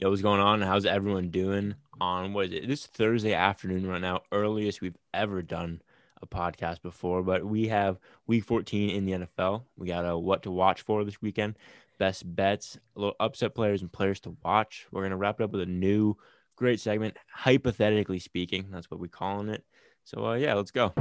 Yo, 0.00 0.08
what's 0.08 0.22
going 0.22 0.40
on? 0.40 0.62
How's 0.62 0.86
everyone 0.86 1.28
doing 1.30 1.74
on 2.00 2.32
what 2.32 2.46
is 2.46 2.52
it? 2.52 2.68
This 2.68 2.86
Thursday 2.86 3.34
afternoon 3.34 3.84
right 3.84 4.00
now, 4.00 4.20
earliest 4.30 4.80
we've 4.80 4.96
ever 5.12 5.42
done 5.42 5.82
a 6.22 6.26
podcast 6.28 6.82
before, 6.82 7.24
but 7.24 7.44
we 7.44 7.66
have 7.66 7.98
week 8.28 8.44
14 8.44 8.90
in 8.90 9.06
the 9.06 9.26
NFL. 9.26 9.64
We 9.76 9.88
got 9.88 10.06
a 10.06 10.16
what 10.16 10.44
to 10.44 10.52
watch 10.52 10.82
for 10.82 11.02
this 11.02 11.20
weekend, 11.20 11.58
best 11.98 12.22
bets, 12.36 12.78
a 12.94 13.00
little 13.00 13.16
upset 13.18 13.56
players 13.56 13.82
and 13.82 13.90
players 13.92 14.20
to 14.20 14.36
watch. 14.44 14.86
We're 14.92 15.02
gonna 15.02 15.16
wrap 15.16 15.40
it 15.40 15.42
up 15.42 15.50
with 15.50 15.62
a 15.62 15.66
new 15.66 16.14
great 16.54 16.78
segment, 16.78 17.16
hypothetically 17.34 18.20
speaking. 18.20 18.68
That's 18.70 18.88
what 18.92 19.00
we're 19.00 19.08
calling 19.08 19.48
it. 19.48 19.64
So 20.04 20.26
uh, 20.26 20.34
yeah, 20.34 20.54
let's 20.54 20.70
go. 20.70 20.92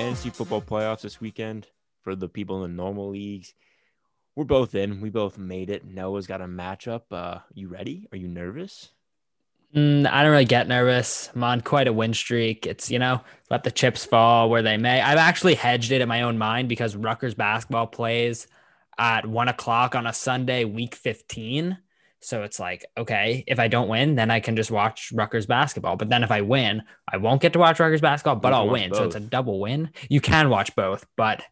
Fantasy 0.00 0.30
football 0.30 0.62
playoffs 0.62 1.02
this 1.02 1.20
weekend 1.20 1.66
for 2.00 2.16
the 2.16 2.26
people 2.26 2.56
in 2.56 2.70
the 2.70 2.74
normal 2.74 3.10
leagues. 3.10 3.52
We're 4.34 4.44
both 4.44 4.74
in. 4.74 5.02
We 5.02 5.10
both 5.10 5.36
made 5.36 5.68
it. 5.68 5.84
Noah's 5.84 6.26
got 6.26 6.40
a 6.40 6.46
matchup. 6.46 7.02
Uh, 7.10 7.40
you 7.52 7.68
ready? 7.68 8.08
Are 8.10 8.16
you 8.16 8.26
nervous? 8.26 8.88
Mm, 9.76 10.10
I 10.10 10.22
don't 10.22 10.32
really 10.32 10.46
get 10.46 10.68
nervous. 10.68 11.28
I'm 11.34 11.44
on 11.44 11.60
quite 11.60 11.86
a 11.86 11.92
win 11.92 12.14
streak. 12.14 12.66
It's, 12.66 12.90
you 12.90 12.98
know, 12.98 13.20
let 13.50 13.62
the 13.62 13.70
chips 13.70 14.06
fall 14.06 14.48
where 14.48 14.62
they 14.62 14.78
may. 14.78 15.02
I've 15.02 15.18
actually 15.18 15.54
hedged 15.54 15.92
it 15.92 16.00
in 16.00 16.08
my 16.08 16.22
own 16.22 16.38
mind 16.38 16.70
because 16.70 16.96
Rutgers 16.96 17.34
basketball 17.34 17.86
plays 17.86 18.46
at 18.96 19.26
one 19.26 19.48
o'clock 19.48 19.94
on 19.94 20.06
a 20.06 20.14
Sunday, 20.14 20.64
week 20.64 20.94
15. 20.94 21.76
So 22.22 22.42
it's 22.42 22.60
like, 22.60 22.84
okay, 22.98 23.44
if 23.46 23.58
I 23.58 23.68
don't 23.68 23.88
win, 23.88 24.14
then 24.14 24.30
I 24.30 24.40
can 24.40 24.54
just 24.54 24.70
watch 24.70 25.10
Rutgers 25.12 25.46
basketball. 25.46 25.96
But 25.96 26.10
then 26.10 26.22
if 26.22 26.30
I 26.30 26.42
win, 26.42 26.82
I 27.10 27.16
won't 27.16 27.40
get 27.40 27.54
to 27.54 27.58
watch 27.58 27.80
Rutgers 27.80 28.02
basketball, 28.02 28.36
but 28.36 28.52
I'll 28.52 28.68
win. 28.68 28.92
So 28.92 29.04
it's 29.04 29.14
a 29.14 29.20
double 29.20 29.58
win. 29.58 29.90
You 30.10 30.20
can 30.20 30.50
watch 30.50 30.76
both, 30.76 31.06
but 31.16 31.42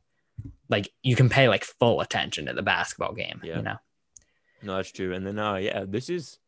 like 0.68 0.90
you 1.02 1.16
can 1.16 1.30
pay 1.30 1.48
like 1.48 1.64
full 1.64 2.00
attention 2.02 2.46
to 2.46 2.52
the 2.52 2.62
basketball 2.62 3.14
game, 3.14 3.40
Yeah. 3.42 3.56
you 3.56 3.62
know? 3.62 3.76
No, 4.62 4.76
that's 4.76 4.92
true. 4.92 5.14
And 5.14 5.26
then, 5.26 5.38
uh, 5.38 5.54
yeah, 5.54 5.84
this 5.88 6.10
is 6.10 6.38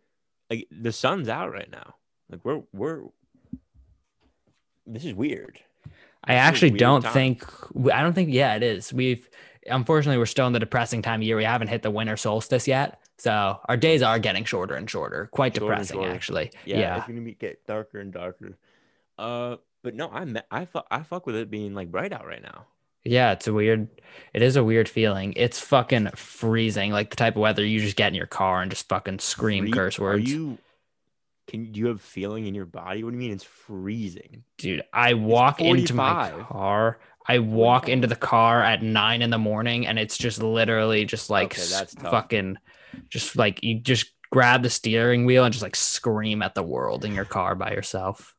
like 0.50 0.66
the 0.70 0.92
sun's 0.92 1.28
out 1.28 1.50
right 1.52 1.70
now. 1.70 1.94
Like 2.28 2.44
we're 2.44 2.62
we're. 2.72 3.04
This 4.86 5.04
is 5.04 5.14
weird. 5.14 5.60
I 6.24 6.34
This 6.34 6.34
is 6.34 6.36
a 6.36 6.40
actually 6.40 6.70
don't 6.72 7.02
time. 7.02 7.12
think 7.12 7.44
I 7.92 8.02
don't 8.02 8.12
think 8.12 8.30
yeah 8.32 8.54
it 8.56 8.62
is. 8.62 8.92
We've 8.92 9.28
unfortunately 9.66 10.18
we're 10.18 10.26
still 10.26 10.46
in 10.46 10.52
the 10.52 10.58
depressing 10.58 11.02
time 11.02 11.20
of 11.20 11.24
year. 11.26 11.36
We 11.36 11.44
haven't 11.44 11.68
hit 11.68 11.82
the 11.82 11.90
winter 11.90 12.16
solstice 12.16 12.68
yet. 12.68 12.99
So 13.20 13.60
our 13.68 13.76
days 13.76 14.02
are 14.02 14.18
getting 14.18 14.44
shorter 14.44 14.74
and 14.74 14.88
shorter. 14.88 15.28
Quite 15.30 15.54
Shorter 15.54 15.72
depressing 15.74 15.98
shorter. 15.98 16.12
actually. 16.12 16.50
Yeah, 16.64 16.78
Yeah. 16.78 16.96
it's 16.98 17.06
gonna 17.06 17.20
be 17.20 17.34
get 17.34 17.66
darker 17.66 18.00
and 18.00 18.12
darker. 18.12 18.56
Uh, 19.18 19.56
but 19.82 19.94
no, 19.94 20.08
I 20.10 20.26
I 20.50 20.64
fu- 20.64 20.80
I 20.90 21.02
fuck 21.02 21.26
with 21.26 21.36
it 21.36 21.50
being 21.50 21.74
like 21.74 21.90
bright 21.90 22.12
out 22.12 22.26
right 22.26 22.42
now. 22.42 22.66
Yeah, 23.04 23.32
it's 23.32 23.46
a 23.46 23.52
weird 23.52 23.88
it 24.32 24.40
is 24.42 24.56
a 24.56 24.64
weird 24.64 24.88
feeling. 24.88 25.34
It's 25.36 25.60
fucking 25.60 26.08
freezing, 26.16 26.92
like 26.92 27.10
the 27.10 27.16
type 27.16 27.36
of 27.36 27.42
weather 27.42 27.64
you 27.64 27.80
just 27.80 27.96
get 27.96 28.08
in 28.08 28.14
your 28.14 28.26
car 28.26 28.62
and 28.62 28.70
just 28.70 28.88
fucking 28.88 29.18
scream 29.18 29.64
Free- 29.64 29.72
curse 29.72 29.98
Are 29.98 30.02
words. 30.02 30.30
you? 30.30 30.56
Can 31.46 31.72
do 31.72 31.80
you 31.80 31.86
have 31.88 32.00
feeling 32.00 32.46
in 32.46 32.54
your 32.54 32.64
body? 32.66 33.02
What 33.04 33.10
do 33.10 33.16
you 33.16 33.20
mean 33.20 33.32
it's 33.32 33.44
freezing? 33.44 34.44
Dude, 34.56 34.82
I 34.92 35.14
walk 35.14 35.60
into 35.60 35.92
my 35.94 36.30
car. 36.48 36.98
I 37.26 37.38
walk 37.38 37.82
45. 37.84 37.92
into 37.92 38.06
the 38.08 38.16
car 38.16 38.62
at 38.62 38.82
nine 38.82 39.20
in 39.20 39.30
the 39.30 39.38
morning 39.38 39.86
and 39.86 39.98
it's 39.98 40.16
just 40.16 40.42
literally 40.42 41.04
just 41.04 41.28
like 41.28 41.52
Okay, 41.52 41.60
s- 41.62 41.70
that's 41.78 41.94
tough. 41.94 42.10
fucking 42.10 42.56
just 43.08 43.36
like 43.36 43.62
you 43.62 43.80
just 43.80 44.12
grab 44.30 44.62
the 44.62 44.70
steering 44.70 45.24
wheel 45.24 45.44
and 45.44 45.52
just 45.52 45.62
like 45.62 45.76
scream 45.76 46.42
at 46.42 46.54
the 46.54 46.62
world 46.62 47.04
in 47.04 47.14
your 47.14 47.24
car 47.24 47.54
by 47.54 47.72
yourself. 47.72 48.36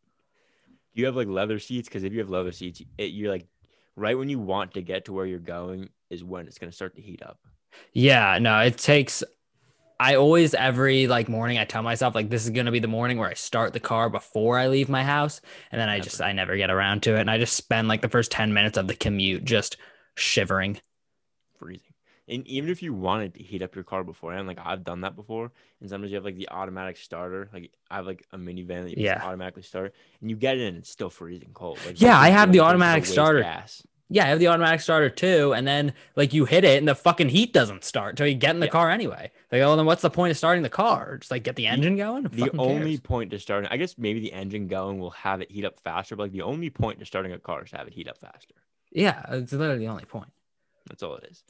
Do 0.94 1.02
you 1.02 1.06
have 1.06 1.16
like 1.16 1.28
leather 1.28 1.60
seats? 1.60 1.88
Because 1.88 2.04
if 2.04 2.14
you 2.14 2.20
have 2.20 2.30
leather 2.30 2.52
seats, 2.52 2.82
it, 2.98 3.12
you're 3.12 3.32
like 3.32 3.48
right 3.96 4.18
when 4.18 4.30
you 4.30 4.40
want 4.40 4.74
to 4.74 4.82
get 4.82 5.06
to 5.06 5.14
where 5.14 5.26
you're 5.26 5.40
going 5.40 5.90
is 6.10 6.24
when 6.24 6.48
it's 6.48 6.58
gonna 6.58 6.72
start 6.72 6.96
to 6.96 7.02
heat 7.02 7.22
up. 7.24 7.40
Yeah, 7.94 8.38
no, 8.40 8.60
it 8.60 8.78
takes 8.78 9.24
I 10.02 10.16
always 10.16 10.56
every 10.56 11.06
like 11.06 11.30
morning 11.30 11.60
I 11.60 11.66
tell 11.66 11.84
myself 11.84 12.16
like 12.16 12.28
this 12.28 12.44
is 12.44 12.50
going 12.50 12.66
to 12.66 12.72
be 12.72 12.80
the 12.80 12.88
morning 12.88 13.20
where 13.20 13.30
I 13.30 13.36
start 13.36 13.72
the 13.72 13.80
car 13.80 14.10
before 14.10 14.58
I 14.58 14.68
leave 14.68 14.90
my 14.90 15.04
house 15.04 15.42
and 15.72 15.80
then 15.80 15.90
I 15.90 16.00
just 16.00 16.20
I 16.20 16.32
never 16.32 16.58
get 16.58 16.72
around 16.72 17.04
to 17.04 17.18
it 17.18 17.20
and 17.20 17.30
I 17.30 17.38
just 17.38 17.56
spend 17.56 17.88
like 17.88 18.02
the 18.02 18.10
first 18.10 18.32
10 18.32 18.52
minutes 18.52 18.80
of 18.80 18.88
the 18.88 18.96
commute 18.96 19.46
just 19.46 19.78
shivering. 20.16 20.82
freezing. 21.60 21.91
And 22.32 22.48
even 22.48 22.70
if 22.70 22.82
you 22.82 22.94
wanted 22.94 23.34
to 23.36 23.44
heat 23.44 23.62
up 23.62 23.76
your 23.76 23.84
car 23.84 24.04
beforehand, 24.06 24.48
like 24.48 24.58
I've 24.64 24.84
done 24.86 25.02
that 25.02 25.16
before, 25.18 25.52
and 25.82 25.90
sometimes 25.90 26.12
you 26.12 26.16
have 26.16 26.24
like 26.26 26.38
the 26.38 26.50
automatic 26.50 26.96
starter. 26.98 27.50
Like 27.54 27.72
I 27.90 27.98
have 27.98 28.06
like 28.06 28.26
a 28.32 28.38
minivan 28.38 28.84
that 28.84 28.98
you 28.98 29.04
Yeah. 29.04 29.22
automatically 29.22 29.64
start, 29.64 29.94
and 30.22 30.30
you 30.30 30.38
get 30.38 30.56
in 30.58 30.62
and 30.68 30.78
it's 30.78 30.90
still 30.90 31.10
freezing 31.10 31.52
cold. 31.54 31.80
Like 31.86 32.02
Yeah, 32.02 32.18
I 32.18 32.30
have 32.30 32.52
the 32.54 32.62
automatic 32.62 33.06
starter. 33.06 33.42
Gas. 33.42 33.84
Yeah, 34.14 34.26
I 34.26 34.28
have 34.28 34.40
the 34.40 34.48
automatic 34.48 34.82
starter 34.82 35.10
too, 35.10 35.54
and 35.54 35.66
then 35.68 35.94
like 36.16 36.34
you 36.34 36.46
hit 36.46 36.64
it, 36.64 36.78
and 36.78 36.88
the 36.88 36.96
fucking 36.96 37.30
heat 37.30 37.54
doesn't 37.54 37.84
start 37.84 38.18
till 38.18 38.28
you 38.28 38.36
get 38.36 38.52
in 38.56 38.60
the 38.62 38.66
Yeah. 38.68 38.72
car 38.72 38.90
anyway. 38.90 39.32
Like, 39.52 39.62
oh, 39.62 39.76
then 39.76 39.86
what's 39.86 40.02
the 40.02 40.10
point 40.10 40.32
of 40.32 40.38
starting 40.38 40.64
the 40.64 40.70
car? 40.70 41.18
Just 41.18 41.32
like 41.32 41.44
get 41.44 41.56
the 41.58 41.68
engine 41.68 41.96
going. 41.98 42.24
The 42.24 42.30
fucking 42.30 42.60
only 42.60 42.92
cares? 42.92 43.00
point 43.02 43.32
to 43.32 43.40
starting, 43.40 43.70
I 43.72 43.78
guess 43.78 43.98
maybe 43.98 44.20
the 44.22 44.32
engine 44.34 44.68
going 44.68 45.00
will 45.00 45.12
have 45.12 45.42
it 45.42 45.52
heat 45.52 45.66
up 45.66 45.80
faster, 45.82 46.16
but 46.16 46.24
like 46.24 46.32
the 46.34 46.42
only 46.44 46.70
point 46.70 47.00
to 47.00 47.06
starting 47.06 47.32
a 47.34 47.40
car 47.40 47.64
is 47.64 47.72
to 47.72 47.78
have 47.78 47.88
it 47.88 47.94
heat 47.94 48.08
up 48.10 48.18
faster. 48.18 48.56
yeah, 48.92 49.26
it's 49.30 49.52
literally 49.54 49.80
the 49.80 49.88
only 49.88 50.06
point. 50.06 50.32
That's 50.90 51.04
all 51.04 51.16
it 51.16 51.28
is. 51.32 51.44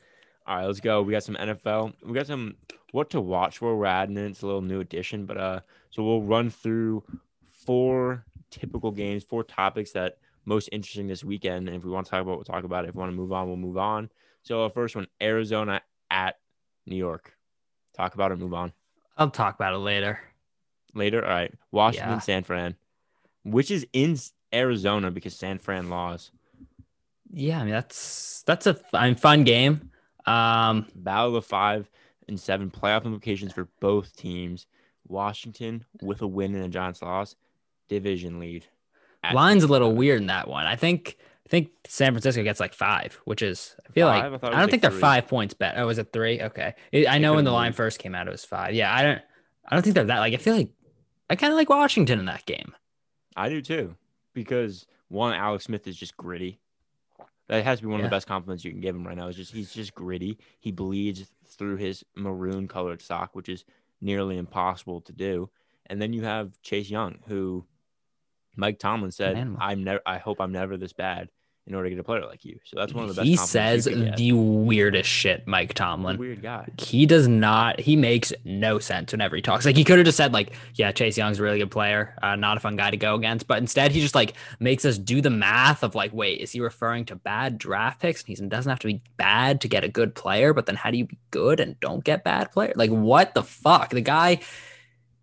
All 0.47 0.56
right, 0.57 0.66
let's 0.66 0.79
go. 0.79 1.02
We 1.02 1.12
got 1.12 1.24
some 1.24 1.35
NFL. 1.35 1.94
We 2.03 2.13
got 2.13 2.28
some 2.28 2.56
what 2.91 3.09
to 3.12 3.22
watch 3.22 3.59
for. 3.59 3.78
We're 3.78 3.85
adding 3.85 4.18
in. 4.18 4.25
It's 4.25 4.41
a 4.41 4.46
little 4.46 4.62
new 4.62 4.79
addition, 4.79 5.25
but 5.25 5.38
uh, 5.38 5.59
so 5.91 6.03
we'll 6.03 6.24
run 6.24 6.50
through 6.50 7.03
four 7.52 8.25
typical 8.50 8.91
games, 8.91 9.24
four 9.24 9.44
topics 9.44 9.91
that 9.91 10.18
most 10.46 10.69
interesting 10.72 11.07
this 11.07 11.24
weekend. 11.24 11.68
And 11.68 11.78
if 11.78 11.84
we 11.85 11.91
want 11.91 12.06
to 12.07 12.12
talk 12.12 12.22
about, 12.22 12.34
it, 12.34 12.35
we'll 12.38 12.44
talk 12.46 12.63
about 12.63 12.85
it. 12.85 12.90
If 12.90 12.96
we 12.96 13.00
want 13.00 13.12
to 13.12 13.16
move 13.16 13.31
on, 13.31 13.47
we'll 13.47 13.57
move 13.57 13.78
on. 13.78 14.09
So 14.44 14.66
uh, 14.66 14.69
first 14.69 14.96
one, 14.96 15.07
Arizona 15.22 15.81
at 16.09 16.38
New 16.85 16.96
York. 16.96 17.34
Talk 17.96 18.16
about 18.16 18.31
it. 18.31 18.40
Move 18.40 18.53
on 18.53 18.73
I'll 19.18 19.29
talk 19.29 19.56
about 19.56 19.73
it 19.73 19.78
later. 19.79 20.19
later. 20.96 21.23
All 21.23 21.29
right, 21.29 21.53
Washington, 21.72 22.13
Yeah. 22.13 22.19
San 22.19 22.44
Fran, 22.44 22.75
which 23.44 23.69
is 23.69 23.85
in 23.94 24.18
Arizona 24.53 25.12
because 25.12 25.35
San 25.35 25.59
Fran 25.59 25.90
laws. 25.90 26.31
Yeah, 27.31 27.59
I 27.59 27.63
mean 27.63 27.72
that's 27.73 28.41
that's 28.47 28.66
a 28.66 28.72
f- 28.72 28.94
I 28.94 29.08
mean, 29.08 29.16
fun 29.16 29.44
game. 29.44 29.91
Um, 30.26 30.88
Battle 30.96 31.36
of 31.36 31.46
five 31.46 31.90
and 32.28 32.40
seven 32.40 32.70
playoff 32.70 33.06
implications 33.06 33.54
for 33.54 33.68
both 33.80 34.16
teams. 34.16 34.68
Washington 35.08 35.84
with 36.02 36.22
a 36.22 36.28
win 36.28 36.56
and 36.56 36.64
a 36.64 36.70
Giants 36.70 37.02
loss, 37.02 37.36
division 37.90 38.40
lead. 38.40 38.66
line's 39.34 39.64
a 39.64 39.68
little 39.68 39.90
55. 39.90 39.98
weird 39.98 40.22
in 40.22 40.28
that 40.28 40.48
one. 40.48 40.66
I 40.66 40.76
think 40.76 41.18
I 41.46 41.50
think 41.50 41.70
San 41.86 42.14
Francisco 42.14 42.44
gets 42.44 42.59
like 42.59 42.74
five, 42.74 43.20
which 43.26 43.42
is 43.42 43.76
I 43.90 43.92
feel 43.92 44.08
Five? 44.08 44.32
Like 44.32 44.44
it 44.44 44.46
I, 44.46 44.50
don't 44.52 44.59
like 44.62 44.70
think 44.70 44.82
they're 44.84 44.92
five 44.92 45.28
points 45.28 45.54
bet. 45.54 45.74
Oh, 45.78 45.88
was 45.88 45.98
it 45.98 46.14
three? 46.14 46.42
Okay, 46.42 46.76
It- 46.92 47.09
I 47.09 47.18
know 47.18 47.34
when 47.34 47.44
the 47.44 47.52
line 47.52 47.74
first 47.74 48.00
came 48.00 48.16
out, 48.16 48.28
it 48.28 48.32
was 48.32 48.46
five. 48.46 48.74
Yeah, 48.74 48.94
I 48.94 49.02
don't 49.03 49.22
I 49.68 49.76
don't 49.76 49.82
think 49.82 49.96
they're 49.96 50.06
that. 50.06 50.20
Like 50.20 50.34
I 50.34 50.38
feel 50.38 50.56
like 50.56 50.70
I 51.30 51.36
kind 51.36 51.52
of 51.52 51.58
like 51.58 51.70
Washington 51.70 52.20
in 52.20 52.26
that 52.26 52.46
game. 52.46 52.74
I 53.36 53.50
do 53.50 53.62
too, 53.62 53.96
because 54.34 54.86
one, 55.09 55.34
Alex 55.34 55.66
Smith 55.66 55.88
is 55.88 55.98
just 55.98 56.16
gritty. 56.16 56.59
That 57.52 57.66
has 57.66 57.80
to 57.80 57.84
be 57.84 57.92
one 57.92 58.00
of 58.00 58.06
the 58.06 58.10
best 58.10 58.28
compliments 58.28 58.64
you 58.64 58.72
can 58.72 58.80
give 58.80 58.96
him 58.96 59.06
right 59.06 59.18
now. 59.18 59.28
Is 59.28 59.36
just 59.36 59.52
he's 59.52 59.74
just 59.74 59.94
gritty. 59.94 60.40
He 60.62 60.72
bleeds 60.72 61.30
through 61.46 61.76
his 61.76 62.06
maroon 62.16 62.70
colored 62.70 63.02
sock, 63.02 63.36
which 63.36 63.50
is 63.50 63.66
nearly 64.00 64.38
impossible 64.38 65.02
to 65.02 65.12
do. 65.12 65.50
And 65.88 66.02
then 66.02 66.14
you 66.14 66.24
have 66.24 66.62
Chase 66.62 66.90
Young, 66.90 67.20
who 67.28 67.66
Mike 68.56 68.80
Tomlin 68.80 69.12
said, 69.12 69.36
"I'm 69.60 69.84
never. 69.84 70.02
I 70.06 70.18
hope 70.18 70.40
I'm 70.40 70.54
never 70.54 70.78
this 70.78 70.94
bad 70.94 71.30
in 71.68 71.76
order 71.76 71.90
to 71.90 71.96
get 71.96 72.00
a 72.00 72.04
player 72.04 72.26
like 72.26 72.44
you." 72.44 72.60
So 72.66 72.78
that's 72.80 72.94
one 72.94 73.04
of 73.04 73.10
the 73.10 73.22
best. 73.22 73.28
He 73.28 73.36
says 73.36 73.86
you 73.86 73.94
can 73.94 74.06
get. 74.06 74.18
the 74.18 74.32
weirdest 74.34 75.10
shit, 75.10 75.48
Mike 75.48 75.74
Tomlin. 75.74 76.18
weird 76.18 76.42
guy. 76.42 76.68
He 76.78 77.06
does 77.06 77.28
not. 77.28 77.80
He 77.80 77.96
makes 77.96 78.34
no 78.44 78.80
sense 78.80 79.12
whenever 79.12 79.36
he 79.36 79.42
talks. 79.42 79.66
Like 79.66 79.76
he 79.76 79.84
could 79.84 79.98
have 79.98 80.06
just 80.06 80.18
said, 80.18 80.34
like, 80.34 80.54
"Yeah, 80.76 80.92
Chase 80.92 81.18
Young's 81.18 81.40
a 81.40 81.44
really 81.44 81.60
good 81.60 81.72
player, 81.72 82.16
uh, 82.22 82.36
not 82.36 82.58
a 82.58 82.60
fun 82.60 82.76
guy 82.76 82.92
to 82.92 82.98
go 82.98 83.16
against." 83.16 83.48
But 83.48 83.60
instead, 83.60 83.92
he 83.92 84.02
just 84.02 84.16
like 84.16 84.34
makes 84.60 84.85
us 84.85 84.97
do 84.97 85.22
the 85.22 85.30
math 85.30 85.84
of 85.84 85.96
like, 85.96 86.14
wait, 86.14 86.40
is 86.41 86.52
he 86.52 86.59
referring 86.59 87.06
to 87.06 87.16
bad 87.16 87.58
draft 87.58 88.02
picks? 88.02 88.22
And 88.22 88.30
he 88.38 88.47
doesn't 88.47 88.70
have 88.70 88.80
to 88.80 88.88
be 88.88 89.02
bad 89.18 89.62
to 89.62 89.68
get 89.68 89.84
a 89.84 89.90
good 89.90 90.16
player. 90.16 90.53
But 90.53 90.66
then, 90.66 90.76
how 90.76 90.91
do 90.91 90.97
you 90.97 91.06
be 91.06 91.18
good 91.32 91.59
and 91.59 91.80
don't 91.80 92.03
get 92.03 92.24
bad 92.24 92.52
player? 92.52 92.74
Like, 92.76 92.90
what 92.90 93.34
the 93.34 93.44
fuck? 93.44 93.91
The 93.91 94.02
guy, 94.02 94.40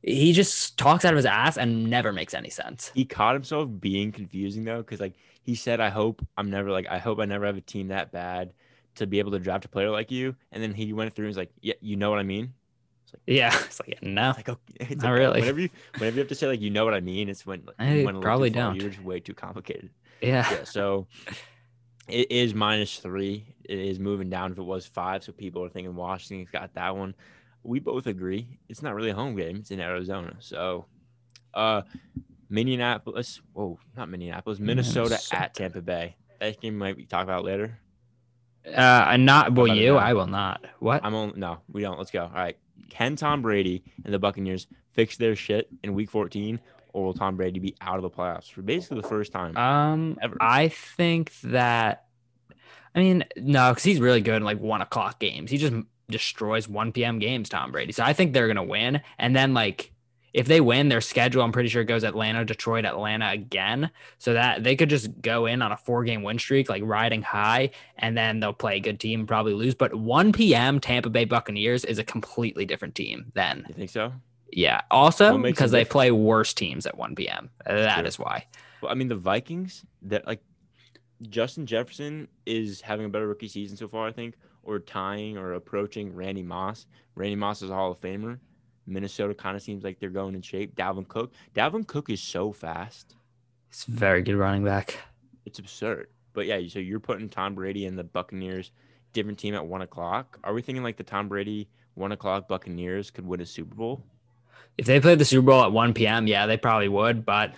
he 0.02 0.32
just 0.32 0.78
talks 0.78 1.04
out 1.04 1.12
of 1.12 1.16
his 1.16 1.26
ass 1.26 1.56
and 1.58 1.90
never 1.90 2.12
makes 2.12 2.32
any 2.34 2.50
sense. 2.50 2.92
He 2.94 3.04
caught 3.04 3.34
himself 3.34 3.68
being 3.80 4.12
confusing 4.12 4.64
though, 4.64 4.78
because 4.78 5.00
like 5.00 5.14
he 5.48 5.54
said, 5.54 5.80
"I 5.80 5.88
hope 5.88 6.20
I'm 6.36 6.50
never 6.50 6.70
like 6.70 6.86
I 6.90 6.98
hope 6.98 7.20
I 7.20 7.24
never 7.24 7.46
have 7.46 7.56
a 7.56 7.62
team 7.62 7.88
that 7.88 8.12
bad 8.12 8.52
to 8.96 9.06
be 9.06 9.18
able 9.18 9.30
to 9.30 9.38
draft 9.38 9.64
a 9.64 9.68
player 9.68 9.88
like 9.88 10.10
you." 10.10 10.36
And 10.52 10.62
then 10.62 10.74
he 10.74 10.92
went 10.92 11.14
through 11.14 11.24
and 11.24 11.30
was 11.30 11.38
like, 11.38 11.50
"Yeah, 11.62 11.72
you 11.80 11.96
know 11.96 12.10
what 12.10 12.18
I 12.18 12.22
mean." 12.22 12.52
Yeah, 13.26 13.58
it's 13.64 13.80
like 13.80 13.88
yeah, 13.88 13.98
no. 14.02 14.34
Like, 14.36 14.50
okay, 14.50 14.60
it's 14.80 15.02
Not 15.02 15.14
okay. 15.14 15.20
really. 15.20 15.40
Whenever 15.40 15.60
you 15.60 15.70
whenever 15.96 16.16
you 16.16 16.20
have 16.20 16.28
to 16.28 16.34
say 16.34 16.48
like, 16.48 16.60
"You 16.60 16.68
know 16.68 16.84
what 16.84 16.92
I 16.92 17.00
mean," 17.00 17.30
it's 17.30 17.46
when 17.46 17.64
like, 17.64 17.76
I 17.78 17.94
you 17.94 18.04
went 18.04 18.18
a 18.18 18.20
little 18.20 18.20
probably 18.20 18.50
don't. 18.50 18.76
You're 18.76 18.90
just 18.90 19.02
way 19.02 19.20
too 19.20 19.32
complicated. 19.32 19.88
Yeah. 20.20 20.46
Yeah. 20.50 20.64
So 20.64 21.06
it 22.08 22.30
is 22.30 22.52
minus 22.52 22.98
three. 22.98 23.54
It 23.64 23.78
is 23.78 23.98
moving 23.98 24.28
down. 24.28 24.52
If 24.52 24.58
it 24.58 24.62
was 24.62 24.84
five, 24.84 25.24
so 25.24 25.32
people 25.32 25.64
are 25.64 25.70
thinking 25.70 25.94
Washington's 25.94 26.50
got 26.50 26.74
that 26.74 26.94
one. 26.94 27.14
We 27.62 27.80
both 27.80 28.06
agree 28.06 28.58
it's 28.68 28.82
not 28.82 28.94
really 28.94 29.10
a 29.10 29.14
home 29.14 29.34
game. 29.34 29.56
It's 29.56 29.70
in 29.70 29.80
Arizona. 29.80 30.36
So, 30.40 30.84
uh, 31.54 31.82
Minneapolis. 32.48 33.40
Whoa, 33.52 33.78
not 33.96 34.08
Minneapolis. 34.08 34.58
Minnesota, 34.58 35.10
Minnesota. 35.10 35.36
at 35.42 35.54
Tampa 35.54 35.80
Bay. 35.82 36.16
That 36.40 36.60
game 36.60 36.78
might 36.78 36.96
be 36.96 37.04
talk 37.04 37.24
about 37.24 37.44
later. 37.44 37.78
Uh, 38.66 38.80
I'm 38.80 39.24
not 39.24 39.54
will 39.54 39.68
you? 39.68 39.96
I 39.96 40.12
will 40.12 40.26
not. 40.26 40.64
What? 40.78 41.04
I'm 41.04 41.14
on. 41.14 41.34
No, 41.36 41.58
we 41.72 41.82
don't. 41.82 41.98
Let's 41.98 42.10
go. 42.10 42.22
All 42.22 42.30
right. 42.32 42.56
Can 42.90 43.16
Tom 43.16 43.42
Brady 43.42 43.82
and 44.04 44.12
the 44.12 44.18
Buccaneers 44.18 44.66
fix 44.92 45.16
their 45.16 45.36
shit 45.36 45.68
in 45.82 45.94
Week 45.94 46.10
14, 46.10 46.60
or 46.92 47.04
will 47.04 47.14
Tom 47.14 47.36
Brady 47.36 47.60
be 47.60 47.74
out 47.80 47.96
of 47.96 48.02
the 48.02 48.10
playoffs 48.10 48.50
for 48.50 48.62
basically 48.62 49.00
the 49.00 49.08
first 49.08 49.32
time? 49.32 49.56
Um, 49.56 50.18
Ever. 50.20 50.36
I 50.40 50.68
think 50.68 51.32
that. 51.42 52.04
I 52.94 53.00
mean, 53.00 53.24
no, 53.36 53.70
because 53.70 53.84
he's 53.84 54.00
really 54.00 54.20
good 54.20 54.36
in 54.36 54.44
like 54.44 54.58
one 54.58 54.80
o'clock 54.80 55.18
games. 55.18 55.50
He 55.50 55.58
just 55.58 55.74
destroys 56.08 56.68
1 56.68 56.92
p.m. 56.92 57.18
games, 57.18 57.48
Tom 57.48 57.70
Brady. 57.70 57.92
So 57.92 58.02
I 58.02 58.12
think 58.12 58.32
they're 58.32 58.48
gonna 58.48 58.64
win. 58.64 59.02
And 59.18 59.36
then 59.36 59.54
like 59.54 59.92
if 60.38 60.46
they 60.46 60.60
win, 60.60 60.88
their 60.88 61.00
schedule, 61.00 61.42
I'm 61.42 61.50
pretty 61.50 61.68
sure 61.68 61.82
it 61.82 61.86
goes 61.86 62.04
Atlanta, 62.04 62.44
Detroit, 62.44 62.84
Atlanta 62.84 63.28
again. 63.32 63.90
So 64.18 64.34
that 64.34 64.62
they 64.62 64.76
could 64.76 64.88
just 64.88 65.20
go 65.20 65.46
in 65.46 65.62
on 65.62 65.72
a 65.72 65.76
four 65.76 66.04
game 66.04 66.22
win 66.22 66.38
streak, 66.38 66.68
like 66.68 66.82
riding 66.84 67.22
high, 67.22 67.70
and 67.96 68.16
then 68.16 68.38
they'll 68.38 68.52
play 68.52 68.76
a 68.76 68.80
good 68.80 69.00
team, 69.00 69.26
probably 69.26 69.52
lose. 69.52 69.74
But 69.74 69.96
1 69.96 70.30
p.m. 70.30 70.78
Tampa 70.78 71.10
Bay 71.10 71.24
Buccaneers 71.24 71.84
is 71.84 71.98
a 71.98 72.04
completely 72.04 72.64
different 72.64 72.94
team 72.94 73.32
than 73.34 73.64
you 73.66 73.74
think 73.74 73.90
so? 73.90 74.12
yeah. 74.52 74.82
Also 74.92 75.36
because 75.38 75.72
they 75.72 75.84
play 75.84 76.12
worse 76.12 76.54
teams 76.54 76.86
at 76.86 76.96
1 76.96 77.16
p.m. 77.16 77.50
That 77.66 77.98
true. 77.98 78.06
is 78.06 78.16
why. 78.16 78.46
Well, 78.80 78.92
I 78.92 78.94
mean, 78.94 79.08
the 79.08 79.16
Vikings 79.16 79.84
that 80.02 80.24
like 80.24 80.40
Justin 81.22 81.66
Jefferson 81.66 82.28
is 82.46 82.80
having 82.80 83.06
a 83.06 83.08
better 83.08 83.26
rookie 83.26 83.48
season 83.48 83.76
so 83.76 83.88
far, 83.88 84.06
I 84.06 84.12
think, 84.12 84.36
or 84.62 84.78
tying 84.78 85.36
or 85.36 85.54
approaching 85.54 86.14
Randy 86.14 86.44
Moss. 86.44 86.86
Randy 87.16 87.34
Moss 87.34 87.60
is 87.60 87.70
a 87.70 87.74
Hall 87.74 87.90
of 87.90 88.00
Famer. 88.00 88.38
Minnesota 88.88 89.34
kind 89.34 89.56
of 89.56 89.62
seems 89.62 89.84
like 89.84 90.00
they're 90.00 90.10
going 90.10 90.34
in 90.34 90.42
shape. 90.42 90.74
Dalvin 90.74 91.06
Cook. 91.06 91.32
Dalvin 91.54 91.86
Cook 91.86 92.10
is 92.10 92.20
so 92.20 92.52
fast. 92.52 93.14
It's 93.70 93.84
very 93.84 94.22
good 94.22 94.36
running 94.36 94.64
back. 94.64 94.98
It's 95.44 95.58
absurd. 95.58 96.08
But 96.32 96.46
yeah, 96.46 96.60
so 96.68 96.78
you're 96.78 97.00
putting 97.00 97.28
Tom 97.28 97.54
Brady 97.54 97.86
and 97.86 97.98
the 97.98 98.04
Buccaneers, 98.04 98.70
different 99.12 99.38
team 99.38 99.54
at 99.54 99.66
one 99.66 99.82
o'clock. 99.82 100.38
Are 100.44 100.54
we 100.54 100.62
thinking 100.62 100.82
like 100.82 100.96
the 100.96 101.04
Tom 101.04 101.28
Brady 101.28 101.68
one 101.94 102.12
o'clock 102.12 102.48
Buccaneers 102.48 103.10
could 103.10 103.26
win 103.26 103.40
a 103.40 103.46
Super 103.46 103.74
Bowl? 103.74 104.04
if 104.78 104.86
they 104.86 105.00
played 105.00 105.18
the 105.18 105.24
Super 105.24 105.46
Bowl 105.46 105.64
at 105.64 105.72
1 105.72 105.92
p.m., 105.92 106.26
yeah, 106.26 106.46
they 106.46 106.56
probably 106.56 106.88
would, 106.88 107.26
but 107.26 107.54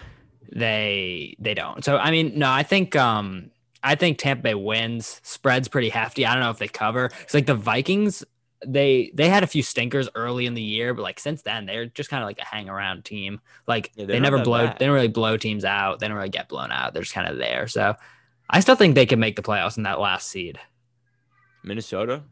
they 0.51 1.37
they 1.39 1.55
don't. 1.55 1.85
So 1.85 1.97
I 1.99 2.11
mean, 2.11 2.39
no, 2.39 2.51
I 2.51 2.65
think 2.65 2.97
um 2.97 3.51
I 3.83 3.95
think 3.95 4.19
Tampa 4.19 4.43
Bay 4.43 4.55
wins. 4.55 5.21
Spread's 5.23 5.69
pretty 5.69 5.91
hefty. 5.91 6.27
I 6.27 6.33
don't 6.33 6.43
know 6.43 6.51
if 6.51 6.59
they 6.59 6.69
cover. 6.69 7.11
It's 7.23 7.35
like 7.35 7.47
the 7.47 7.55
Vikings, 7.55 8.25
they 8.67 9.11
they 9.15 9.29
had 9.29 9.43
a 9.43 9.47
few 9.47 9.63
stinkers 9.63 10.09
early 10.15 10.47
in 10.47 10.55
the 10.55 10.63
year, 10.63 10.93
but 10.95 11.03
like 11.03 11.19
since 11.19 11.43
then, 11.43 11.67
they're 11.67 11.87
just 11.87 12.11
kind 12.11 12.23
of 12.23 12.29
like 12.29 12.39
a 12.39 12.45
hang 12.45 12.69
around 12.69 13.05
team. 13.05 13.41
Like 13.67 13.91
Yeah, 13.95 14.07
they 14.07 14.21
never 14.21 14.43
blow 14.43 14.67
bad. 14.67 14.79
they 14.79 14.87
don't 14.87 14.95
really 14.95 15.09
blow 15.09 15.37
teams 15.37 15.65
out. 15.65 15.99
They 16.01 16.09
don't 16.09 16.17
really 16.17 16.29
get 16.29 16.49
blown 16.49 16.71
out. 16.71 16.93
They're 16.93 17.03
just 17.03 17.15
kind 17.15 17.29
of 17.29 17.39
there. 17.39 17.67
So 17.69 17.95
I 18.51 18.61
still 18.61 18.75
think 18.77 18.95
they 18.95 19.07
can 19.07 19.21
make 19.21 19.37
the 19.37 19.43
playoffs 19.43 19.77
in 19.77 19.85
that 19.85 20.01
last 20.01 20.29
seed. 20.29 20.59
Minnesota, 21.63 22.23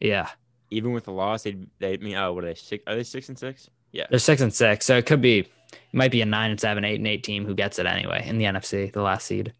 Yeah. 0.00 0.28
even 0.70 0.92
with 0.92 1.04
the 1.04 1.12
loss, 1.12 1.42
they 1.42 1.56
they 1.78 1.94
I 1.94 1.96
mean, 1.98 2.16
oh, 2.16 2.32
what 2.32 2.44
are 2.44 2.48
they 2.48 2.54
six? 2.54 2.82
Are 2.86 2.94
they 2.94 3.02
six 3.04 3.28
and 3.28 3.38
six? 3.38 3.68
Yeah, 3.92 4.06
They're 4.10 4.18
six 4.18 4.40
and 4.42 4.52
six. 4.52 4.86
So 4.86 4.96
it 4.96 5.06
could 5.06 5.20
be 5.22 5.38
it 5.40 5.48
might 5.94 6.10
be 6.10 6.20
a 6.22 6.26
nine 6.26 6.50
and 6.50 6.60
seven, 6.60 6.84
eight 6.84 6.96
and 6.96 7.06
eight 7.06 7.22
team 7.22 7.44
who 7.46 7.54
gets 7.54 7.78
it 7.78 7.86
anyway 7.86 8.24
in 8.26 8.38
the 8.38 8.44
NFC, 8.44 8.92
the 8.92 9.02
last 9.02 9.26
seed. 9.26 9.52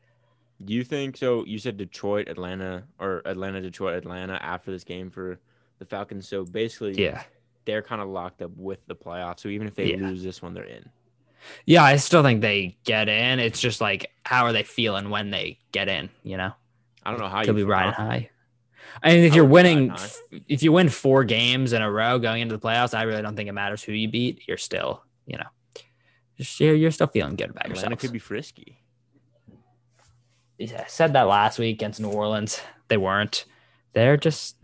Do 0.64 0.72
you 0.74 0.82
think 0.82 1.16
so? 1.16 1.44
You 1.44 1.58
said 1.58 1.76
Detroit, 1.76 2.28
Atlanta, 2.28 2.84
or 2.98 3.22
Atlanta, 3.24 3.60
Detroit, 3.60 3.94
Atlanta 3.96 4.34
after 4.42 4.70
this 4.72 4.82
game 4.84 5.08
for 5.10 5.38
the 5.78 5.86
Falcons. 5.86 6.28
So 6.28 6.44
basically, 6.44 7.00
Yeah. 7.02 7.22
they're 7.64 7.82
kind 7.82 8.00
of 8.00 8.08
locked 8.08 8.42
up 8.42 8.50
with 8.56 8.84
the 8.86 8.94
playoffs. 8.94 9.40
So 9.40 9.48
even 9.48 9.66
if 9.66 9.74
they 9.74 9.92
Yeah. 9.92 10.06
lose 10.08 10.22
this 10.22 10.42
one, 10.42 10.54
they're 10.54 10.64
in. 10.64 10.88
Yeah, 11.66 11.84
I 11.84 11.96
still 11.96 12.22
think 12.22 12.40
they 12.40 12.76
get 12.84 13.08
in. 13.08 13.38
It's 13.38 13.60
just 13.60 13.80
like 13.80 14.10
how 14.24 14.44
are 14.44 14.52
they 14.52 14.64
feeling 14.64 15.10
when 15.10 15.30
they 15.30 15.58
get 15.72 15.88
in, 15.88 16.10
you 16.22 16.36
know? 16.36 16.52
I 17.04 17.10
don't 17.10 17.20
know 17.20 17.28
how 17.28 17.40
you 17.40 17.46
Could 17.46 17.56
you 17.58 17.64
be 17.64 17.70
riding 17.70 17.94
high. 17.94 18.30
I 19.02 19.12
mean, 19.14 19.24
if 19.24 19.32
I 19.32 19.36
you're 19.36 19.44
would 19.44 19.62
be 19.62 19.68
riding 19.68 19.88
winning, 19.92 20.42
if 20.48 20.62
you 20.62 20.72
win 20.72 20.88
four 20.88 21.24
games 21.24 21.72
in 21.72 21.80
a 21.82 21.90
row 21.90 22.18
going 22.18 22.42
into 22.42 22.56
the 22.56 22.60
playoffs, 22.60 22.94
I 22.94 23.02
really 23.02 23.22
don't 23.22 23.36
think 23.36 23.48
it 23.48 23.52
matters 23.52 23.82
who 23.82 23.92
you 23.92 24.08
beat. 24.08 24.48
You're 24.48 24.56
still, 24.56 25.04
you 25.26 25.38
know, 25.38 25.46
just 26.36 26.58
you're, 26.58 26.74
you're 26.74 26.90
still 26.90 27.06
feeling 27.06 27.36
good 27.36 27.50
about 27.50 27.68
yourself. 27.68 27.92
It 27.92 27.98
could 28.00 28.12
be 28.12 28.18
frisky. 28.18 28.82
Yeah, 30.58 30.82
I 30.84 30.88
said 30.88 31.12
that 31.12 31.22
last 31.28 31.58
week 31.58 31.76
against 31.76 32.00
New 32.00 32.10
Orleans. 32.10 32.60
They 32.88 32.96
weren't. 32.96 33.44
They're 33.92 34.16
just, 34.16 34.56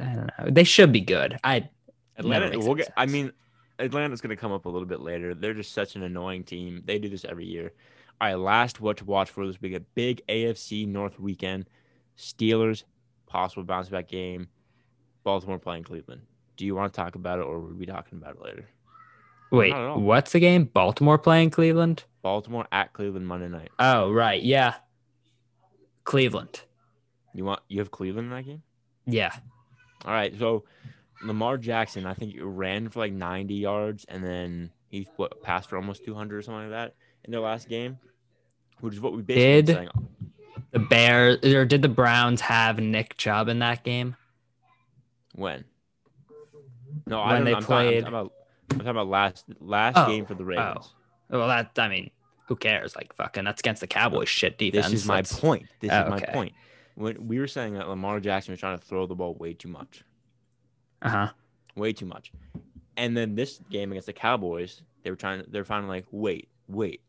I 0.00 0.04
don't 0.04 0.30
know. 0.38 0.50
They 0.50 0.64
should 0.64 0.92
be 0.92 1.00
good. 1.00 1.38
I 1.44 1.68
Atlanta, 2.16 2.58
we'll 2.58 2.74
get. 2.74 2.92
I 2.96 3.06
mean, 3.06 3.32
Atlanta's 3.78 4.20
going 4.20 4.34
to 4.34 4.40
come 4.40 4.52
up 4.52 4.66
a 4.66 4.68
little 4.68 4.86
bit 4.86 5.00
later. 5.00 5.34
They're 5.34 5.54
just 5.54 5.72
such 5.72 5.96
an 5.96 6.02
annoying 6.02 6.44
team. 6.44 6.82
They 6.84 6.98
do 6.98 7.08
this 7.08 7.24
every 7.24 7.46
year. 7.46 7.72
All 8.20 8.28
right, 8.28 8.34
last 8.38 8.80
what 8.80 8.98
to 8.98 9.04
watch 9.04 9.30
for 9.30 9.46
this 9.46 9.60
week: 9.60 9.74
a 9.74 9.80
big 9.80 10.22
AFC 10.28 10.86
North 10.86 11.18
weekend. 11.18 11.68
Steelers 12.16 12.84
possible 13.26 13.64
bounce 13.64 13.88
back 13.88 14.08
game. 14.08 14.48
Baltimore 15.24 15.58
playing 15.58 15.84
Cleveland. 15.84 16.22
Do 16.56 16.66
you 16.66 16.74
want 16.74 16.92
to 16.92 16.96
talk 16.96 17.14
about 17.14 17.38
it, 17.38 17.42
or 17.42 17.58
would 17.60 17.72
we 17.72 17.86
be 17.86 17.92
talking 17.92 18.18
about 18.18 18.36
it 18.36 18.42
later? 18.42 18.68
wait. 19.52 19.70
not 19.70 19.82
at 19.82 19.88
all. 19.88 20.00
What's 20.00 20.32
the 20.32 20.40
game? 20.40 20.64
Baltimore 20.64 21.18
playing 21.18 21.50
Cleveland? 21.50 22.04
Baltimore 22.22 22.66
at 22.72 22.92
Cleveland 22.92 23.26
Monday 23.26 23.48
night. 23.48 23.70
Oh, 23.78 24.10
right. 24.10 24.42
Yeah. 24.42 24.74
Cleveland. 26.04 26.62
You 27.34 27.44
want 27.44 27.60
you 27.68 27.78
have 27.78 27.90
Cleveland 27.90 28.30
in 28.30 28.36
that 28.36 28.44
game? 28.44 28.62
Yeah. 29.06 29.32
All 30.04 30.12
right, 30.12 30.36
so 30.38 30.64
Lamar 31.22 31.58
Jackson, 31.58 32.06
I 32.06 32.14
think 32.14 32.32
he 32.32 32.40
ran 32.40 32.88
for 32.88 33.00
like 33.00 33.12
90 33.12 33.54
yards, 33.54 34.04
and 34.08 34.24
then 34.24 34.70
he 34.88 35.06
what 35.16 35.42
passed 35.42 35.68
for 35.68 35.76
almost 35.76 36.04
200 36.04 36.36
or 36.38 36.42
something 36.42 36.62
like 36.62 36.70
that 36.70 36.94
in 37.24 37.30
their 37.30 37.40
last 37.40 37.68
game, 37.68 37.98
which 38.80 38.94
is 38.94 39.00
what 39.00 39.12
we 39.14 39.22
basically 39.22 39.62
Did- 39.62 39.76
saying. 39.76 39.88
The 40.72 40.78
Bears 40.78 41.44
or 41.44 41.66
did 41.66 41.82
the 41.82 41.88
Browns 41.90 42.40
have 42.40 42.78
Nick 42.80 43.18
Chubb 43.18 43.48
in 43.48 43.58
that 43.58 43.84
game? 43.84 44.16
When? 45.34 45.64
No, 47.06 47.20
I 47.20 47.32
When 47.34 47.36
don't 47.36 47.44
they 47.44 47.50
know. 47.52 47.56
I'm, 47.58 47.62
talking, 47.62 47.76
I'm, 47.76 47.84
played- 47.84 48.00
talking 48.04 48.08
about, 48.14 48.32
I'm 48.70 48.76
talking 48.78 48.90
about 48.90 49.08
last 49.08 49.44
last 49.60 49.98
Oh, 49.98 50.06
game 50.06 50.24
for 50.24 50.34
the 50.34 50.44
oh. 50.44 50.46
Ravens. 50.46 50.94
Well, 51.28 51.48
that 51.48 51.72
I 51.78 51.88
mean, 51.88 52.10
who 52.46 52.56
cares? 52.56 52.96
Like 52.96 53.14
fucking, 53.14 53.44
that's 53.44 53.60
against 53.60 53.80
the 53.82 53.86
Cowboys 53.86 54.28
shit 54.30 54.56
defense. 54.58 54.86
This 54.86 55.02
is 55.02 55.06
my 55.06 55.16
That's- 55.16 55.38
point. 55.38 55.66
This 55.80 55.90
Oh, 55.92 56.04
is 56.04 56.10
my 56.10 56.16
okay. 56.16 56.32
point. 56.32 56.52
When 56.94 57.26
we 57.26 57.38
were 57.38 57.46
saying 57.48 57.74
that 57.74 57.88
Lamar 57.88 58.20
Jackson 58.20 58.52
was 58.52 58.60
trying 58.60 58.78
to 58.78 58.84
throw 58.84 59.06
the 59.06 59.14
ball 59.14 59.34
way 59.34 59.54
too 59.54 59.68
much, 59.68 60.04
Uh-huh. 61.00 61.32
way 61.74 61.92
too 61.92 62.06
much, 62.06 62.32
and 62.96 63.16
then 63.16 63.34
this 63.34 63.58
game 63.70 63.92
against 63.92 64.06
the 64.06 64.12
Cowboys, 64.12 64.82
they 65.02 65.10
were 65.10 65.16
trying. 65.16 65.42
They're 65.48 65.64
finally 65.64 65.88
like, 65.88 66.06
wait, 66.10 66.48
wait, 66.68 67.02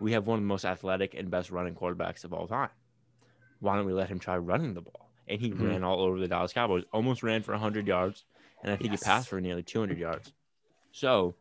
we 0.00 0.12
have 0.12 0.26
one 0.26 0.38
of 0.38 0.42
the 0.42 0.48
most 0.48 0.64
athletic 0.64 1.14
and 1.14 1.30
best 1.30 1.50
running 1.50 1.74
quarterbacks 1.74 2.24
of 2.24 2.32
all 2.32 2.48
time. 2.48 2.70
Why 3.60 3.76
don't 3.76 3.86
we 3.86 3.92
let 3.92 4.08
him 4.08 4.18
try 4.18 4.36
running 4.38 4.74
the 4.74 4.80
ball? 4.80 5.10
And 5.28 5.40
he 5.40 5.52
Mhm. 5.52 5.62
ran 5.62 5.84
all 5.84 6.00
over 6.00 6.18
the 6.18 6.26
Dallas 6.26 6.52
Cowboys. 6.52 6.84
Almost 6.92 7.22
ran 7.22 7.42
for 7.42 7.52
100 7.52 7.86
yards, 7.86 8.24
and 8.62 8.72
I 8.72 8.76
think 8.76 8.90
Yes. 8.90 9.00
he 9.00 9.04
passed 9.04 9.28
for 9.28 9.40
nearly 9.40 9.62
200 9.62 9.98
yards. 9.98 10.32
So, 10.90 11.36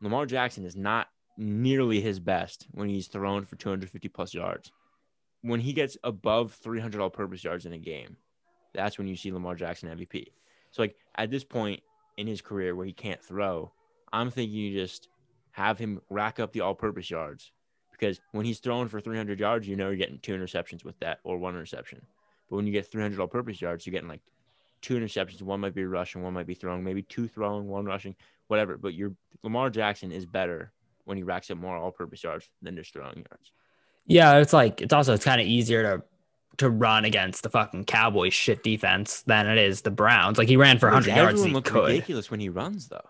Lamar 0.00 0.26
Jackson 0.26 0.64
is 0.66 0.76
not 0.76 1.08
nearly 1.38 2.00
his 2.00 2.20
best 2.20 2.66
when 2.72 2.88
he's 2.88 3.08
thrown 3.08 3.44
for 3.46 3.56
250 3.56 4.08
plus 4.08 4.34
yards. 4.34 4.72
When 5.44 5.60
he 5.60 5.74
gets 5.74 5.98
above 6.02 6.54
300 6.54 7.02
all-purpose 7.02 7.44
yards 7.44 7.66
in 7.66 7.74
a 7.74 7.78
game, 7.78 8.16
that's 8.72 8.96
when 8.96 9.06
you 9.06 9.14
see 9.14 9.30
Lamar 9.30 9.54
Jackson 9.54 9.90
MVP. 9.90 10.28
So, 10.70 10.82
like 10.82 10.96
at 11.16 11.30
this 11.30 11.44
point 11.44 11.80
in 12.16 12.26
his 12.26 12.40
career 12.40 12.74
where 12.74 12.86
he 12.86 12.94
can't 12.94 13.22
throw, 13.22 13.70
I'm 14.10 14.30
thinking 14.30 14.56
you 14.56 14.72
just 14.72 15.08
have 15.50 15.78
him 15.78 16.00
rack 16.08 16.40
up 16.40 16.52
the 16.54 16.62
all-purpose 16.62 17.10
yards 17.10 17.52
because 17.92 18.20
when 18.32 18.46
he's 18.46 18.58
throwing 18.58 18.88
for 18.88 19.00
300 19.00 19.38
yards, 19.38 19.68
you 19.68 19.76
know 19.76 19.88
you're 19.88 19.96
getting 19.96 20.18
two 20.18 20.34
interceptions 20.34 20.82
with 20.82 20.98
that 21.00 21.20
or 21.24 21.36
one 21.36 21.54
interception. 21.54 22.00
But 22.48 22.56
when 22.56 22.66
you 22.66 22.72
get 22.72 22.86
300 22.86 23.20
all-purpose 23.20 23.60
yards, 23.60 23.86
you're 23.86 23.92
getting 23.92 24.08
like 24.08 24.22
two 24.80 24.94
interceptions. 24.94 25.42
One 25.42 25.60
might 25.60 25.74
be 25.74 25.84
rushing, 25.84 26.22
one 26.22 26.32
might 26.32 26.46
be 26.46 26.54
throwing, 26.54 26.82
maybe 26.82 27.02
two 27.02 27.28
throwing, 27.28 27.68
one 27.68 27.84
rushing, 27.84 28.16
whatever. 28.48 28.78
But 28.78 28.94
your 28.94 29.12
Lamar 29.42 29.68
Jackson 29.68 30.10
is 30.10 30.24
better 30.24 30.72
when 31.04 31.18
he 31.18 31.22
racks 31.22 31.50
up 31.50 31.58
more 31.58 31.76
all-purpose 31.76 32.24
yards 32.24 32.48
than 32.62 32.76
just 32.76 32.94
throwing 32.94 33.18
yards. 33.18 33.52
Yeah, 34.06 34.38
it's 34.38 34.52
like 34.52 34.80
it's 34.82 34.92
also 34.92 35.14
it's 35.14 35.24
kind 35.24 35.40
of 35.40 35.46
easier 35.46 35.82
to 35.82 36.02
to 36.58 36.70
run 36.70 37.04
against 37.04 37.42
the 37.42 37.50
fucking 37.50 37.84
Cowboys 37.84 38.32
shit 38.34 38.62
defense 38.62 39.22
than 39.22 39.46
it 39.48 39.58
is 39.58 39.80
the 39.82 39.90
Browns. 39.90 40.38
Like 40.38 40.48
he 40.48 40.56
ran 40.56 40.78
for 40.78 40.86
100 40.86 41.08
yards. 41.16 41.28
Everyone 41.40 41.48
He 41.48 41.54
look 41.54 41.64
could. 41.64 41.88
ridiculous 41.88 42.30
when 42.30 42.38
he 42.40 42.48
runs, 42.48 42.88
though. 42.88 43.04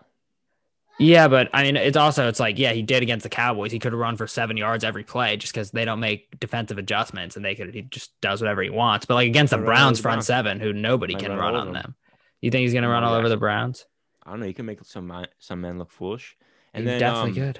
Yeah, 0.97 1.27
but 1.27 1.49
I 1.53 1.63
mean, 1.63 1.75
it's 1.75 1.97
also 1.97 2.29
it's 2.29 2.39
like 2.39 2.57
yeah, 2.57 2.71
he 2.71 2.81
did 2.81 3.03
against 3.03 3.23
the 3.23 3.29
Cowboys. 3.29 3.71
He 3.73 3.79
could 3.79 3.91
have 3.91 3.99
run 3.99 4.15
for 4.15 4.27
seven 4.27 4.55
yards 4.55 4.83
every 4.85 5.03
play 5.03 5.35
just 5.35 5.53
because 5.53 5.71
they 5.71 5.83
don't 5.83 5.99
make 5.99 6.39
defensive 6.39 6.77
adjustments 6.77 7.35
and 7.35 7.43
they 7.43 7.53
could 7.53 7.73
he 7.73 7.81
just 7.81 8.19
does 8.21 8.39
whatever 8.41 8.61
he 8.63 8.69
wants. 8.69 9.05
But 9.05 9.15
like 9.15 9.27
against 9.27 9.51
the 9.51 9.57
Might 9.57 9.63
run 9.63 9.71
all 9.77 9.83
Browns 9.83 9.99
front 9.99 10.23
seven, 10.23 10.59
who 10.61 10.71
nobody 10.71 11.13
Might 11.13 11.23
can 11.23 11.31
run 11.33 11.39
run 11.39 11.55
on 11.55 11.65
them. 11.67 11.73
them. 11.73 11.95
You 12.39 12.49
think 12.49 12.61
he's 12.61 12.73
gonna 12.73 12.87
run 12.89 13.03
all 13.03 13.13
over 13.13 13.27
the 13.27 13.35
Browns? 13.37 13.85
I 14.23 14.31
don't 14.31 14.39
know. 14.39 14.45
You 14.45 14.53
can 14.53 14.65
make 14.65 14.83
some 14.85 15.11
some 15.37 15.61
men 15.61 15.77
look 15.79 15.91
foolish. 15.91 16.37
And 16.73 16.83
He's 16.83 16.91
then 16.91 16.99
definitely 17.01 17.41
um, 17.41 17.47
good. 17.47 17.59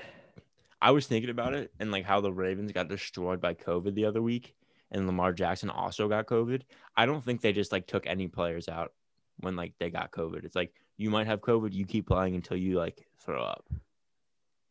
I 0.86 0.92
was 0.92 1.08
thinking 1.08 1.30
about 1.32 1.54
it 1.56 1.72
and 1.80 1.92
like 1.92 2.06
how 2.06 2.22
the 2.22 2.32
Ravens 2.32 2.72
got 2.72 2.88
destroyed 2.90 3.42
by 3.42 3.54
COVID 3.56 3.96
the 3.96 4.06
other 4.06 4.22
week, 4.22 4.54
and 4.92 5.08
Lamar 5.08 5.34
Jackson 5.34 5.70
also 5.72 6.08
got 6.08 6.28
COVID. 6.28 6.62
I 6.96 7.06
don't 7.08 7.24
think 7.24 7.42
they 7.42 7.54
just 7.54 7.72
like 7.72 7.88
took 7.88 8.06
any 8.06 8.28
players 8.28 8.70
out 8.70 8.94
when 9.40 9.56
like 9.56 9.74
they 9.80 9.90
got 9.90 10.12
COVID. 10.12 10.46
It's 10.46 10.56
like 10.56 10.74
you 10.98 11.10
might 11.10 11.28
have 11.28 11.42
COVID, 11.42 11.74
you 11.74 11.86
keep 11.86 12.08
playing 12.08 12.36
until 12.36 12.58
you 12.58 12.76
like 12.78 13.06
throw 13.20 13.42
up. 13.44 13.68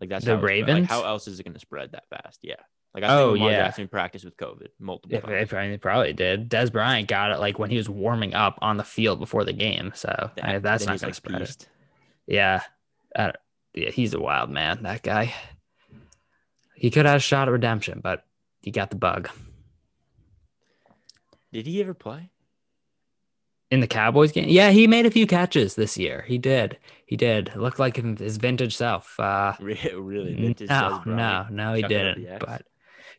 Like 0.00 0.08
that's 0.10 0.24
The 0.24 0.32
how 0.32 0.36
it's. 0.36 0.42
Like, 0.42 0.48
Ravens? 0.50 0.88
how 0.88 1.04
else 1.04 1.26
is 1.28 1.40
it 1.40 1.42
going 1.44 1.54
to 1.54 1.60
spread 1.60 1.92
that 1.92 2.08
fast? 2.08 2.38
Yeah. 2.42 2.56
Like 2.94 3.02
I 3.04 3.08
Oh, 3.18 3.26
think 3.32 3.40
Lamar 3.40 3.50
yeah. 3.50 3.64
Jackson 3.64 3.88
practiced 3.88 4.24
with 4.24 4.36
COVID 4.36 4.68
multiple 4.78 5.10
Yeah, 5.16 5.20
times. 5.20 5.50
they 5.50 5.78
probably, 5.78 6.12
did. 6.12 6.48
Dez 6.48 6.70
Bryant 6.70 7.08
got 7.08 7.32
it 7.32 7.40
like 7.40 7.58
when 7.58 7.70
he 7.70 7.76
was 7.76 7.88
warming 7.88 8.34
up 8.34 8.56
on 8.62 8.76
the 8.76 8.84
field 8.84 9.18
before 9.18 9.44
the 9.44 9.52
game. 9.52 9.90
So 9.96 10.30
I- 10.40 10.58
that's 10.58 10.86
not 10.86 11.00
going 11.00 11.08
like, 11.08 11.10
to 11.10 11.14
spread 11.14 11.42
it. 11.42 11.68
Yeah. 12.28 12.62
Yeah, 13.16 13.90
he's 13.90 14.14
a 14.14 14.20
wild 14.20 14.50
man, 14.50 14.84
that 14.84 15.02
guy. 15.02 15.34
He 16.74 16.90
could 16.90 17.06
have 17.06 17.16
a 17.16 17.20
shot 17.20 17.48
at 17.48 17.52
redemption, 17.52 18.00
but 18.02 18.24
he 18.60 18.70
got 18.70 18.90
the 18.90 18.96
bug. 18.96 19.28
Did 21.52 21.66
he 21.66 21.80
ever 21.80 21.94
play? 21.94 22.30
In 23.70 23.80
the 23.80 23.86
Cowboys 23.86 24.32
game? 24.32 24.48
Yeah, 24.48 24.70
he 24.70 24.86
made 24.86 25.06
a 25.06 25.10
few 25.10 25.26
catches 25.26 25.74
this 25.74 25.96
year. 25.96 26.22
He 26.28 26.38
did. 26.38 26.78
He 27.06 27.16
did. 27.16 27.54
Looked 27.56 27.78
like 27.78 27.96
his 27.96 28.36
vintage 28.36 28.76
self. 28.76 29.18
Uh, 29.18 29.54
Re- 29.60 29.92
Really? 29.96 30.34
no, 30.34 30.42
Vintage 30.42 30.68
no, 30.68 31.02
Bryant? 31.04 31.50
no, 31.50 31.74
he 31.74 31.82
didn't. 31.82 32.38
But 32.40 32.62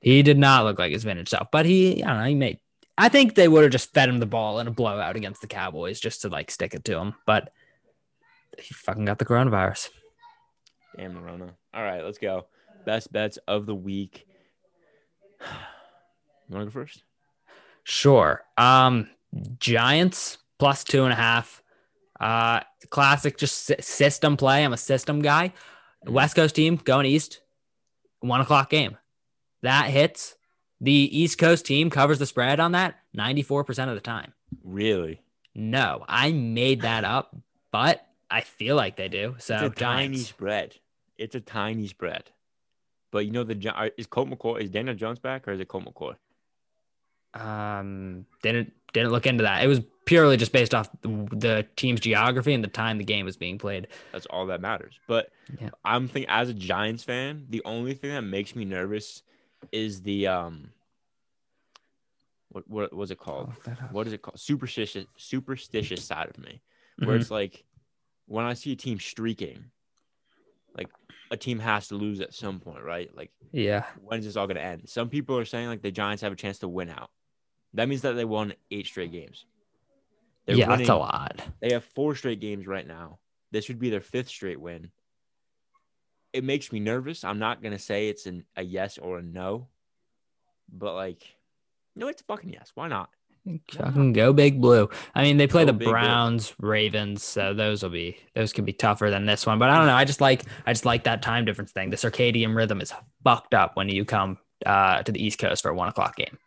he 0.01 0.21
did 0.21 0.37
not 0.37 0.63
look 0.65 0.77
like 0.79 0.91
his 0.91 1.03
vintage 1.03 1.29
self. 1.29 1.47
But 1.51 1.65
he, 1.65 2.03
I 2.03 2.07
don't 2.09 2.17
know, 2.19 2.25
he 2.25 2.35
made. 2.35 2.59
I 2.97 3.09
think 3.09 3.35
they 3.35 3.47
would 3.49 3.63
have 3.63 3.71
just 3.73 3.93
fed 3.93 4.07
him 4.07 4.19
the 4.19 4.25
ball 4.25 4.59
in 4.59 4.67
a 4.67 4.71
blowout 4.71 5.17
against 5.17 5.41
the 5.41 5.47
Cowboys 5.47 5.99
just 5.99 6.21
to 6.21 6.29
like 6.29 6.49
stick 6.51 6.73
it 6.73 6.85
to 6.85 6.97
him. 6.97 7.15
But 7.25 7.51
he 8.57 8.73
fucking 8.73 9.03
got 9.05 9.19
the 9.19 9.25
coronavirus. 9.25 9.89
Damn 10.95 11.21
Rona. 11.21 11.53
All 11.73 11.83
right, 11.83 12.03
let's 12.05 12.19
go. 12.19 12.45
Best 12.85 13.11
bets 13.11 13.37
of 13.47 13.65
the 13.65 13.75
week. 13.75 14.25
You 16.47 16.55
want 16.55 16.69
to 16.69 16.71
go 16.71 16.79
first? 16.79 17.03
Sure. 17.83 18.43
Um, 18.55 19.09
Giants 19.57 20.37
plus 20.59 20.83
two 20.83 21.03
and 21.03 21.11
a 21.11 21.15
half. 21.15 21.63
Uh, 22.19 22.59
classic, 22.91 23.37
just 23.37 23.81
system 23.83 24.37
play. 24.37 24.63
I'm 24.63 24.71
a 24.71 24.77
system 24.77 25.23
guy. 25.23 25.53
West 26.05 26.35
Coast 26.35 26.53
team 26.55 26.75
going 26.75 27.07
east. 27.07 27.41
One 28.19 28.41
o'clock 28.41 28.69
game. 28.69 28.97
That 29.63 29.89
hits. 29.89 30.35
The 30.79 30.93
East 30.93 31.39
Coast 31.39 31.65
team 31.65 31.89
covers 31.89 32.19
the 32.19 32.25
spread 32.25 32.59
on 32.59 32.73
that 32.73 32.99
94% 33.17 33.89
of 33.89 33.95
the 33.95 34.01
time. 34.01 34.33
Really? 34.63 35.21
No, 35.55 36.05
I 36.07 36.31
made 36.31 36.81
that 36.81 37.03
up, 37.05 37.35
but 37.71 38.05
I 38.29 38.41
feel 38.41 38.75
like 38.75 38.97
they 38.97 39.07
do. 39.07 39.35
So 39.39 39.55
it's 39.55 39.63
a 39.63 39.69
tiny 39.69 40.17
spread. 40.17 40.75
It's 41.17 41.33
a 41.33 41.39
tiny 41.39 41.87
spread. 41.87 42.29
But 43.15 43.25
you 43.25 43.31
know 43.31 43.45
the 43.45 43.93
is 43.95 44.07
Colt 44.07 44.29
McCoy 44.29 44.59
is 44.59 44.69
Daniel 44.69 44.93
Jones 44.93 45.19
back 45.19 45.47
or 45.47 45.53
is 45.53 45.61
it 45.61 45.69
Colt 45.69 45.85
McCoy? 45.85 46.15
Um, 47.33 48.25
didn't 48.43 48.73
didn't 48.91 49.13
look 49.13 49.25
into 49.25 49.43
that. 49.43 49.63
It 49.63 49.67
was 49.67 49.79
purely 50.03 50.35
just 50.35 50.51
based 50.51 50.75
off 50.75 50.89
the, 51.01 51.07
the 51.31 51.67
team's 51.77 52.01
geography 52.01 52.53
and 52.53 52.61
the 52.61 52.67
time 52.67 52.97
the 52.97 53.05
game 53.05 53.23
was 53.23 53.37
being 53.37 53.57
played. 53.57 53.87
That's 54.11 54.25
all 54.25 54.47
that 54.47 54.59
matters. 54.59 54.99
But 55.07 55.31
Yeah. 55.61 55.69
I'm 55.85 56.09
thinking 56.09 56.29
as 56.29 56.49
a 56.49 56.53
Giants 56.53 57.05
fan, 57.05 57.45
the 57.49 57.61
only 57.63 57.93
thing 57.93 58.09
that 58.11 58.23
makes 58.23 58.53
me 58.53 58.65
nervous 58.65 59.23
is 59.71 60.01
the 60.01 60.27
um 60.27 60.71
what 62.49 62.69
what 62.69 62.93
was 62.93 63.11
it 63.11 63.17
called? 63.17 63.53
What 63.91 64.07
is 64.07 64.11
it 64.11 64.23
called? 64.23 64.41
Superstitious 64.41 65.05
superstitious 65.15 66.03
side 66.03 66.27
of 66.27 66.37
me. 66.37 66.59
Where 66.97 67.15
Mhm. 67.15 67.21
it's 67.21 67.31
like 67.31 67.63
when 68.25 68.43
I 68.43 68.55
see 68.55 68.73
a 68.73 68.75
team 68.75 68.99
streaking, 68.99 69.71
like 70.75 70.89
a 71.31 71.37
team 71.37 71.59
has 71.59 71.87
to 71.87 71.95
lose 71.95 72.19
at 72.21 72.33
some 72.33 72.59
point, 72.59 72.83
right? 72.83 73.09
Like 73.15 73.31
Yeah. 73.51 73.85
when 74.01 74.19
is 74.19 74.25
this 74.25 74.35
all 74.35 74.47
gonna 74.47 74.59
end? 74.59 74.87
Some 74.89 75.09
people 75.09 75.37
are 75.37 75.45
saying 75.45 75.67
like 75.67 75.81
the 75.81 75.91
Giants 75.91 76.21
have 76.21 76.31
a 76.33 76.35
chance 76.35 76.59
to 76.59 76.67
win 76.67 76.89
out. 76.89 77.09
That 77.73 77.89
means 77.89 78.01
that 78.01 78.13
they 78.13 78.25
won 78.25 78.53
eight 78.71 78.85
straight 78.85 79.11
games. 79.11 79.45
They're 80.45 80.55
yeah, 80.55 80.75
that's 80.75 80.89
a 80.89 80.95
lot. 80.95 81.41
They 81.59 81.73
have 81.73 81.83
four 81.83 82.15
straight 82.15 82.39
games 82.39 82.67
right 82.67 82.87
now. 82.87 83.19
This 83.51 83.67
would 83.67 83.79
be 83.79 83.89
their 83.89 84.01
fifth 84.01 84.29
straight 84.29 84.59
win. 84.59 84.91
It 86.33 86.43
makes 86.43 86.71
me 86.71 86.79
nervous. 86.79 87.23
I'm 87.23 87.39
not 87.39 87.63
gonna 87.63 87.79
say 87.79 88.09
it's 88.09 88.25
an, 88.25 88.45
a 88.55 88.63
yes 88.63 88.97
or 88.97 89.19
a 89.19 89.21
no, 89.23 89.67
but 90.71 90.93
like, 90.93 91.35
no, 91.95 92.07
it's 92.07 92.21
a 92.21 92.25
fucking 92.25 92.51
yes. 92.53 92.71
Why 92.75 92.87
not? 92.87 93.09
Fucking 93.73 94.13
go 94.13 94.33
big 94.33 94.59
blue. 94.59 94.89
I 95.13 95.21
mean, 95.21 95.37
they 95.37 95.45
play 95.45 95.63
Go 95.63 95.67
the 95.67 95.73
Big 95.73 95.85
Blue. 95.85 95.91
Browns, 95.91 96.55
Ravens, 96.59 97.23
so 97.23 97.53
those 97.53 97.83
will 97.83 97.91
be 97.91 98.17
those 98.33 98.51
could 98.51 98.65
be 98.65 98.73
tougher 98.73 99.11
than 99.11 99.25
this 99.25 99.45
one. 99.45 99.59
But 99.59 99.69
I 99.69 99.77
don't 99.77 99.85
know. 99.85 99.95
I 99.95 100.03
just 100.03 100.19
like 100.19 100.43
I 100.65 100.73
just 100.73 100.85
like 100.85 101.03
that 101.03 101.21
time 101.21 101.45
difference 101.45 101.71
thing. 101.71 101.91
The 101.91 101.97
circadian 101.97 102.55
rhythm 102.55 102.81
is 102.81 102.91
fucked 103.23 103.53
up 103.53 103.75
when 103.75 103.89
you 103.89 104.03
come 104.03 104.39
uh, 104.65 105.03
to 105.03 105.11
the 105.11 105.23
East 105.23 105.37
Coast 105.37 105.61
for 105.61 105.69
a 105.69 105.75
one 105.75 105.89
o'clock 105.89 106.15
game. 106.15 106.39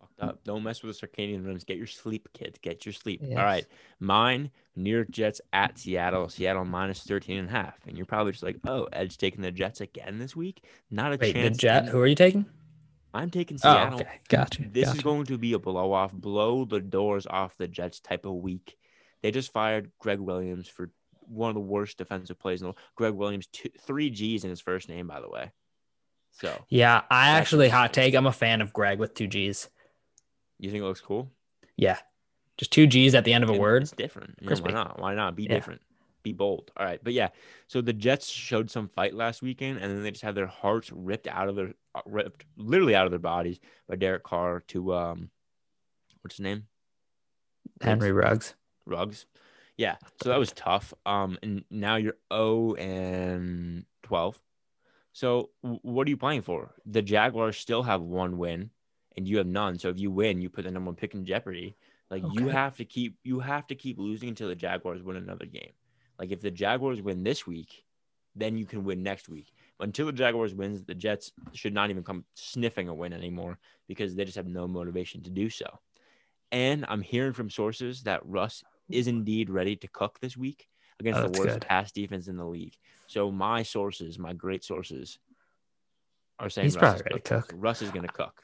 Fucked 0.00 0.20
up. 0.20 0.44
Don't 0.44 0.64
mess 0.64 0.82
with 0.82 0.98
the 0.98 1.06
circadian 1.06 1.44
rhythms. 1.44 1.62
Get 1.62 1.76
your 1.76 1.86
sleep, 1.86 2.28
kid. 2.34 2.58
Get 2.62 2.84
your 2.84 2.92
sleep. 2.92 3.20
Yes. 3.22 3.38
All 3.38 3.44
right. 3.44 3.64
Mine, 4.00 4.50
New 4.74 4.90
York 4.90 5.10
Jets 5.10 5.40
at 5.52 5.78
Seattle. 5.78 6.28
Seattle 6.28 6.64
minus 6.64 7.04
13 7.04 7.38
and 7.38 7.48
a 7.48 7.52
half. 7.52 7.74
And 7.86 7.96
you're 7.96 8.06
probably 8.06 8.32
just 8.32 8.42
like, 8.42 8.56
oh, 8.66 8.88
Edge 8.92 9.18
taking 9.18 9.42
the 9.42 9.52
Jets 9.52 9.80
again 9.80 10.18
this 10.18 10.34
week? 10.34 10.64
Not 10.90 11.12
a 11.12 11.16
Wait, 11.16 11.34
the. 11.34 11.50
Jet? 11.50 11.88
Who 11.88 12.00
are 12.00 12.08
you 12.08 12.16
taking? 12.16 12.46
I'm 13.16 13.30
taking 13.30 13.56
Oh, 13.56 13.72
Seattle. 13.72 14.00
okay, 14.00 14.20
gotcha. 14.28 14.62
This 14.70 14.86
gotcha. 14.86 14.96
is 14.98 15.02
going 15.02 15.24
to 15.26 15.38
be 15.38 15.52
a 15.54 15.58
blow 15.58 15.92
off, 15.92 16.12
blow 16.12 16.64
the 16.64 16.80
doors 16.80 17.26
off 17.26 17.56
the 17.56 17.66
Jets 17.68 18.00
type 18.00 18.24
of 18.26 18.34
week. 18.34 18.76
They 19.22 19.30
just 19.30 19.52
fired 19.52 19.90
Gregg 19.98 20.20
Williams 20.20 20.68
for 20.68 20.90
one 21.20 21.48
of 21.48 21.54
the 21.54 21.60
worst 21.60 21.98
defensive 21.98 22.38
plays 22.38 22.62
in 22.62 22.68
the 22.68 22.74
Gregg 22.94 23.14
Williams, 23.14 23.46
two, 23.48 23.70
three 23.80 24.10
G's 24.10 24.44
in 24.44 24.50
his 24.50 24.60
first 24.60 24.88
name, 24.88 25.06
by 25.08 25.20
the 25.20 25.28
way. 25.28 25.50
So 26.32 26.64
yeah, 26.68 27.02
I 27.10 27.30
actually 27.30 27.68
hot 27.70 27.92
take. 27.94 28.14
I'm 28.14 28.26
a 28.26 28.32
fan 28.32 28.60
of 28.60 28.72
Gregg 28.72 28.98
with 28.98 29.14
two 29.14 29.26
G's. 29.26 29.70
you 30.58 30.70
think 30.70 30.82
it 30.82 30.86
looks 30.86 31.00
cool? 31.00 31.30
Yeah, 31.76 31.98
just 32.58 32.70
two 32.72 32.86
G's 32.86 33.14
at 33.14 33.24
the 33.24 33.32
end 33.32 33.42
of 33.42 33.50
a 33.50 33.54
And 33.54 33.60
word. 33.60 33.82
It's 33.82 33.92
different. 33.92 34.34
Why 34.42 34.70
not? 34.70 35.00
Why 35.00 35.14
not? 35.14 35.34
Be 35.34 35.44
Yeah. 35.44 35.54
different. 35.54 35.80
Be 36.26 36.32
bold. 36.32 36.72
All 36.76 36.84
right. 36.84 36.98
But 37.00 37.12
yeah, 37.12 37.28
so 37.68 37.80
the 37.80 37.92
Jets 37.92 38.26
showed 38.26 38.68
some 38.68 38.88
fight 38.88 39.14
last 39.14 39.42
weekend, 39.42 39.78
and 39.78 39.92
then 39.92 40.02
they 40.02 40.10
just 40.10 40.24
had 40.24 40.34
their 40.34 40.48
hearts 40.48 40.90
ripped 40.90 41.28
out 41.28 41.48
of 41.48 41.54
their 41.54 41.72
uh, 41.94 42.00
ripped 42.04 42.44
literally 42.56 42.96
out 42.96 43.06
of 43.06 43.12
their 43.12 43.20
bodies 43.20 43.60
by 43.88 43.94
Derek 43.94 44.24
Carr 44.24 44.64
to 44.66 44.92
um 44.92 45.30
what's 46.22 46.34
his 46.34 46.42
name? 46.42 46.64
Henry 47.80 48.10
Ruggs. 48.10 48.56
Ruggs. 48.86 49.26
Yeah. 49.76 49.94
So 50.20 50.30
that 50.30 50.38
was 50.40 50.50
tough. 50.50 50.92
Um 51.06 51.38
and 51.44 51.62
now 51.70 51.94
you're 51.94 52.16
0 52.32 52.74
and 52.74 53.84
12. 54.02 54.42
So 55.12 55.50
what 55.60 56.08
are 56.08 56.10
you 56.10 56.16
playing 56.16 56.42
for? 56.42 56.74
The 56.86 57.02
Jaguars 57.02 57.56
still 57.56 57.84
have 57.84 58.02
one 58.02 58.36
win 58.36 58.70
and 59.16 59.28
you 59.28 59.38
have 59.38 59.46
none. 59.46 59.78
So 59.78 59.90
if 59.90 60.00
you 60.00 60.10
win, 60.10 60.40
you 60.40 60.50
put 60.50 60.64
the 60.64 60.72
number 60.72 60.88
one 60.88 60.96
pick 60.96 61.14
in 61.14 61.24
jeopardy. 61.24 61.76
Like 62.10 62.24
you 62.32 62.48
have 62.48 62.76
to 62.78 62.84
keep 62.84 63.16
you 63.22 63.38
have 63.38 63.68
to 63.68 63.76
keep 63.76 63.96
losing 64.00 64.30
until 64.30 64.48
the 64.48 64.56
Jaguars 64.56 65.04
win 65.04 65.16
another 65.16 65.46
game. 65.46 65.70
Like 66.18 66.30
if 66.30 66.40
the 66.40 66.50
Jaguars 66.50 67.02
win 67.02 67.22
this 67.22 67.46
week, 67.46 67.84
then 68.34 68.56
you 68.58 68.66
can 68.66 68.84
win 68.84 69.02
next 69.02 69.28
week. 69.28 69.52
Until 69.80 70.06
the 70.06 70.12
Jaguars 70.12 70.54
wins, 70.54 70.82
the 70.82 70.94
Jets 70.94 71.32
should 71.52 71.74
not 71.74 71.90
even 71.90 72.02
come 72.02 72.24
sniffing 72.34 72.88
a 72.88 72.94
win 72.94 73.12
anymore 73.12 73.58
because 73.88 74.14
they 74.14 74.24
just 74.24 74.36
have 74.36 74.46
no 74.46 74.66
motivation 74.66 75.22
to 75.22 75.30
do 75.30 75.50
so. 75.50 75.66
And 76.52 76.84
I'm 76.88 77.02
hearing 77.02 77.32
from 77.32 77.50
sources 77.50 78.02
that 78.04 78.24
Russ 78.26 78.62
is 78.88 79.06
indeed 79.06 79.50
ready 79.50 79.76
to 79.76 79.88
cook 79.88 80.18
this 80.20 80.36
week 80.36 80.68
against 81.00 81.20
Oh, 81.20 81.28
the 81.28 81.38
worst 81.38 81.54
good. 81.54 81.66
pass 81.66 81.92
defense 81.92 82.28
in 82.28 82.36
the 82.36 82.44
league. 82.46 82.74
So 83.06 83.30
my 83.30 83.62
sources, 83.62 84.18
my 84.18 84.32
great 84.32 84.64
sources, 84.64 85.18
are 86.38 86.48
saying 86.48 86.66
He's 86.66 86.76
Russ 86.76 86.82
probably 86.82 86.98
is 87.00 87.04
ready 87.04 87.22
to 87.22 87.28
cook. 87.42 87.52
Russ 87.54 87.82
is 87.82 87.90
going 87.90 88.06
to 88.06 88.12
cook. 88.12 88.42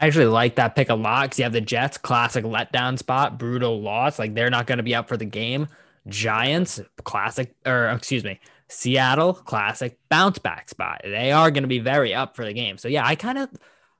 I 0.00 0.06
actually 0.06 0.26
like 0.26 0.56
that 0.56 0.74
pick 0.74 0.88
a 0.88 0.94
lot 0.94 1.24
because 1.24 1.38
you 1.38 1.44
have 1.44 1.52
the 1.52 1.60
Jets, 1.60 1.96
classic 1.98 2.44
letdown 2.44 2.98
spot, 2.98 3.38
brutal 3.38 3.80
loss. 3.80 4.18
Like 4.18 4.34
they're 4.34 4.50
not 4.50 4.66
going 4.66 4.78
to 4.78 4.82
be 4.82 4.94
up 4.94 5.08
for 5.08 5.16
the 5.16 5.24
game. 5.24 5.68
Giants, 6.08 6.80
classic, 7.04 7.54
or 7.64 7.88
excuse 7.88 8.24
me, 8.24 8.40
Seattle, 8.68 9.34
classic 9.34 9.98
bounce 10.08 10.38
back 10.38 10.68
spot. 10.68 11.02
They 11.04 11.30
are 11.30 11.50
going 11.50 11.62
to 11.62 11.68
be 11.68 11.78
very 11.78 12.14
up 12.14 12.34
for 12.36 12.44
the 12.44 12.52
game. 12.52 12.78
So 12.78 12.88
yeah, 12.88 13.06
I 13.06 13.14
kind 13.14 13.38
of 13.38 13.50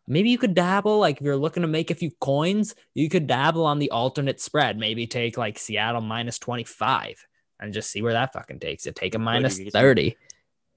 maybe 0.07 0.31
you 0.31 0.39
could 0.39 0.55
dabble. 0.55 0.99
Like 0.99 1.19
if 1.19 1.23
you're 1.23 1.37
looking 1.37 1.63
to 1.63 1.69
make 1.69 1.91
a 1.91 1.95
few 1.95 2.11
coins, 2.21 2.75
you 2.95 3.09
could 3.09 3.27
dabble 3.27 3.65
on 3.65 3.79
the 3.79 3.91
alternate 3.91 4.41
spread. 4.41 4.79
Maybe 4.79 5.07
take 5.07 5.37
like 5.37 5.59
Seattle 5.59 6.01
minus 6.01 6.39
25 6.39 7.27
and 7.61 7.73
just 7.73 7.91
see 7.91 8.03
where 8.03 8.15
that 8.15 8.33
fucking 8.33 8.59
takes 8.61 8.87
it. 8.87 8.97
Take 8.97 9.15
a 9.15 9.19
minus 9.19 9.59
you 9.59 9.65
get 9.65 9.73
some- 9.73 9.83
30. 9.83 10.17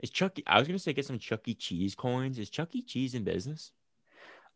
Is 0.03 0.09
Chucky, 0.09 0.43
I 0.45 0.59
was 0.59 0.67
going 0.67 0.77
to 0.77 0.83
say 0.83 0.91
get 0.93 1.05
some 1.05 1.17
Chuck 1.17 1.47
E. 1.47 1.55
Cheese 1.55 1.95
coins. 1.95 2.37
Is 2.37 2.49
Chuck 2.49 2.75
E. 2.75 2.83
Cheese 2.83 3.15
in 3.15 3.23
business? 3.23 3.71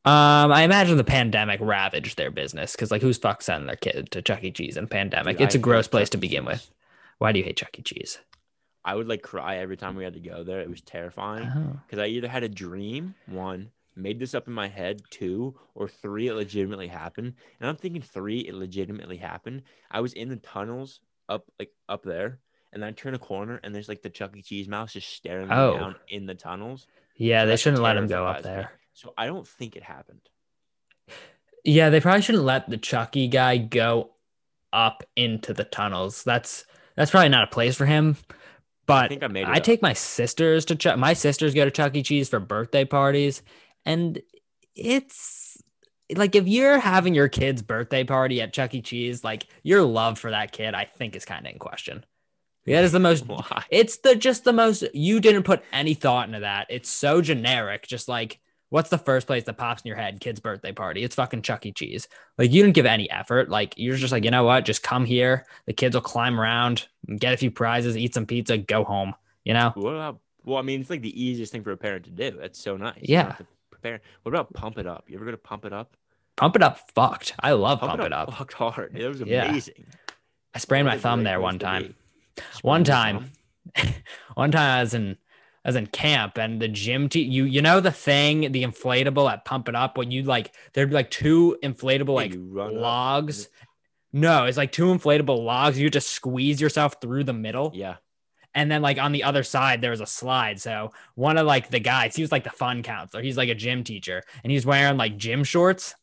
Um, 0.05 0.51
I 0.51 0.61
imagine 0.63 0.97
the 0.97 1.03
pandemic 1.03 1.59
ravaged 1.61 2.17
their 2.17 2.31
business 2.31 2.71
because, 2.71 2.89
like, 2.91 3.01
who's 3.01 3.17
fuck 3.17 3.41
sending 3.41 3.67
their 3.67 3.75
kid 3.75 4.11
to 4.11 4.21
Chuck 4.21 4.43
E. 4.43 4.51
Cheese 4.51 4.77
in 4.77 4.87
pandemic? 4.87 5.37
Dude, 5.37 5.45
it's 5.47 5.55
I 5.55 5.59
a 5.59 5.61
gross 5.61 5.87
place 5.87 6.07
Chuck 6.07 6.11
to 6.11 6.17
begin 6.17 6.45
with. 6.45 6.71
Why 7.17 7.31
do 7.33 7.39
you 7.39 7.45
hate 7.45 7.57
Chuck 7.57 7.77
E. 7.77 7.81
Cheese? 7.81 8.19
I 8.85 8.95
would 8.95 9.09
like 9.09 9.21
cry 9.21 9.57
every 9.57 9.75
time 9.75 9.95
we 9.95 10.05
had 10.05 10.13
to 10.13 10.19
go 10.21 10.43
there. 10.43 10.61
It 10.61 10.69
was 10.69 10.81
terrifying. 10.81 11.49
Oh. 11.53 11.79
because 11.85 11.99
I 11.99 12.07
either 12.07 12.29
had 12.29 12.43
a 12.43 12.49
dream, 12.49 13.13
one, 13.27 13.71
made 13.95 14.19
this 14.19 14.33
up 14.33 14.47
in 14.47 14.53
my 14.53 14.69
head, 14.69 15.01
two, 15.09 15.55
or 15.75 15.89
three, 15.89 16.27
it 16.29 16.33
legitimately 16.33 16.87
happened. 16.87 17.33
And 17.59 17.69
I'm 17.69 17.75
thinking 17.75 18.01
three, 18.01 18.39
it 18.39 18.55
legitimately 18.55 19.17
happened. 19.17 19.63
I 19.91 19.99
was 19.99 20.13
in 20.13 20.29
the 20.29 20.37
tunnels 20.37 21.01
up 21.27 21.45
like 21.59 21.71
up 21.89 22.03
there, 22.03 22.39
and 22.71 22.83
I 22.85 22.91
turn 22.91 23.13
a 23.15 23.19
corner 23.19 23.59
and 23.63 23.75
there's 23.75 23.89
like 23.89 24.01
the 24.01 24.09
Chuck 24.09 24.35
E. 24.37 24.41
Cheese 24.41 24.69
mouse 24.69 24.93
just 24.93 25.09
staring 25.13 25.49
me 25.49 25.55
Oh. 25.55 25.77
down 25.77 25.95
in 26.07 26.25
the 26.25 26.35
tunnels. 26.35 26.87
Yeah, 27.17 27.43
they 27.43 27.57
shouldn't 27.57 27.83
let 27.83 27.97
him 27.97 28.07
go 28.07 28.25
up 28.25 28.43
there. 28.43 28.71
So 28.99 29.13
I 29.17 29.27
don't 29.27 29.47
think 29.47 29.77
it 29.77 29.83
happened. 29.83 30.19
Yeah, 31.63 31.89
they 31.89 32.01
probably 32.01 32.21
shouldn't 32.21 32.43
let 32.43 32.69
the 32.69 32.75
Chucky 32.75 33.29
guy 33.29 33.55
go 33.55 34.11
up 34.73 35.03
into 35.15 35.53
the 35.53 35.63
tunnels. 35.63 36.21
That's 36.25 36.65
that's 36.97 37.11
probably 37.11 37.29
not 37.29 37.45
a 37.45 37.47
place 37.47 37.77
for 37.77 37.85
him. 37.85 38.17
But 38.85 39.07
think 39.07 39.23
I 39.23 39.27
it 39.27 39.47
I 39.47 39.59
take 39.61 39.81
my 39.81 39.93
sisters 39.93 40.65
to 40.65 40.75
Chuck. 40.75 40.99
My 40.99 41.13
sisters 41.13 41.53
go 41.53 41.63
to 41.63 41.71
Chuck 41.71 41.95
E. 41.95 42.03
Cheese 42.03 42.27
for 42.27 42.41
birthday 42.41 42.83
parties, 42.83 43.41
and 43.85 44.21
it's 44.75 45.63
like 46.13 46.35
if 46.35 46.45
you're 46.45 46.79
having 46.79 47.15
your 47.15 47.29
kid's 47.29 47.61
birthday 47.61 48.03
party 48.03 48.41
at 48.41 48.51
Chuck 48.51 48.73
E. 48.73 48.81
Cheese, 48.81 49.23
like 49.23 49.47
your 49.63 49.81
love 49.81 50.19
for 50.19 50.31
that 50.31 50.51
kid, 50.51 50.73
I 50.73 50.83
think 50.83 51.15
is 51.15 51.23
kind 51.23 51.47
of 51.47 51.53
in 51.53 51.59
question. 51.59 52.05
That 52.65 52.83
is 52.83 52.91
the 52.91 52.99
most. 52.99 53.25
Why? 53.27 53.63
It's 53.69 53.99
the 53.99 54.17
just 54.17 54.43
the 54.43 54.51
most. 54.51 54.83
You 54.93 55.21
didn't 55.21 55.43
put 55.43 55.63
any 55.71 55.93
thought 55.93 56.27
into 56.27 56.41
that. 56.41 56.67
It's 56.69 56.89
so 56.89 57.21
generic. 57.21 57.87
Just 57.87 58.09
like 58.09 58.41
what's 58.69 58.89
the 58.89 58.97
first 58.97 59.27
place 59.27 59.43
that 59.45 59.57
pops 59.57 59.81
in 59.83 59.87
your 59.87 59.97
head? 59.97 60.19
Kid's 60.19 60.39
birthday 60.39 60.71
party. 60.71 61.03
It's 61.03 61.15
fucking 61.15 61.41
Chuck 61.41 61.65
E. 61.65 61.71
Cheese. 61.71 62.07
Like 62.37 62.51
you 62.51 62.61
didn't 62.63 62.75
give 62.75 62.85
any 62.85 63.09
effort. 63.09 63.49
Like 63.49 63.73
you're 63.77 63.95
just 63.97 64.11
like 64.11 64.23
you 64.23 64.31
know 64.31 64.43
what? 64.43 64.65
Just 64.65 64.83
come 64.83 65.05
here. 65.05 65.45
The 65.65 65.73
kids 65.73 65.95
will 65.95 66.01
climb 66.01 66.39
around, 66.39 66.87
get 67.17 67.33
a 67.33 67.37
few 67.37 67.51
prizes, 67.51 67.97
eat 67.97 68.13
some 68.13 68.25
pizza, 68.25 68.57
go 68.57 68.83
home. 68.83 69.13
You 69.43 69.53
know. 69.53 69.71
What 69.75 69.95
about? 69.95 70.19
Well, 70.45 70.57
I 70.57 70.61
mean, 70.61 70.81
it's 70.81 70.89
like 70.89 71.01
the 71.01 71.21
easiest 71.23 71.51
thing 71.51 71.63
for 71.63 71.71
a 71.71 71.77
parent 71.77 72.05
to 72.05 72.11
do. 72.11 72.31
That's 72.39 72.59
so 72.59 72.77
nice. 72.77 72.99
Yeah. 73.01 73.35
Prepare. 73.71 74.01
What 74.23 74.33
about 74.33 74.53
pump 74.53 74.77
it 74.77 74.87
up? 74.87 75.05
You 75.07 75.15
ever 75.17 75.25
go 75.25 75.31
to 75.31 75.37
pump 75.37 75.65
it 75.65 75.73
up? 75.73 75.95
Pump 76.37 76.55
it 76.55 76.63
up, 76.63 76.79
fucked. 76.95 77.33
I 77.41 77.51
love 77.51 77.81
pump, 77.81 78.01
it 78.01 78.13
up. 78.13 78.33
Fucked 78.33 78.53
hard. 78.53 78.95
It 78.97 79.07
was 79.07 79.19
Yeah. 79.21 79.49
amazing. 79.49 79.85
I 80.53 80.59
sprained 80.59 80.85
What 80.87 80.93
my 80.95 80.97
thumb 80.97 81.23
there 81.23 81.41
one 81.41 81.59
time. 81.59 81.95
One 82.61 82.83
time. 82.85 83.31
one 84.35 84.51
time 84.51 84.77
I 84.77 84.81
was 84.81 84.93
in 84.93 85.17
I 85.65 85.69
was 85.69 85.75
in 85.75 85.87
camp 85.87 86.37
and 86.37 86.61
the 86.61 86.67
gym 86.67 87.09
te- 87.09 87.21
you 87.23 87.43
you 87.43 87.61
know 87.61 87.79
the 87.79 87.91
thing 87.91 88.51
the 88.51 88.63
inflatable 88.63 89.31
at 89.31 89.45
pump 89.45 89.67
it 89.69 89.75
up 89.75 89.97
when 89.97 90.09
you 90.09 90.23
like 90.23 90.53
there'd 90.73 90.89
be 90.89 90.95
like 90.95 91.11
two 91.11 91.57
inflatable 91.63 92.15
like 92.15 92.33
run 92.37 92.75
up. 92.75 92.81
logs? 92.81 93.49
no 94.13 94.45
it's 94.45 94.57
like 94.57 94.71
two 94.71 94.85
inflatable 94.85 95.43
logs 95.43 95.77
you 95.77 95.89
just 95.89 96.09
squeeze 96.09 96.59
yourself 96.61 96.95
through 97.01 97.23
the 97.23 97.33
middle. 97.33 97.71
Yeah. 97.75 97.97
and 98.55 98.71
then 98.71 98.81
like 98.81 98.97
on 98.97 99.11
the 99.11 99.23
other 99.23 99.43
side 99.43 99.81
there 99.81 99.91
was 99.91 100.01
a 100.01 100.05
slide. 100.07 100.59
So 100.61 100.91
one 101.15 101.37
of 101.37 101.45
like 101.45 101.69
the 101.69 101.79
guys 101.79 102.15
he 102.15 102.21
was 102.23 102.31
like 102.31 102.45
the 102.45 102.49
fun 102.49 102.81
counselor 102.81 103.21
he's 103.21 103.37
like 103.37 103.49
a 103.49 103.55
gym 103.55 103.83
teacher 103.83 104.23
and 104.43 104.51
he's 104.51 104.65
wearing 104.65 104.97
like 104.97 105.17
gym 105.17 105.43
shorts 105.43 105.93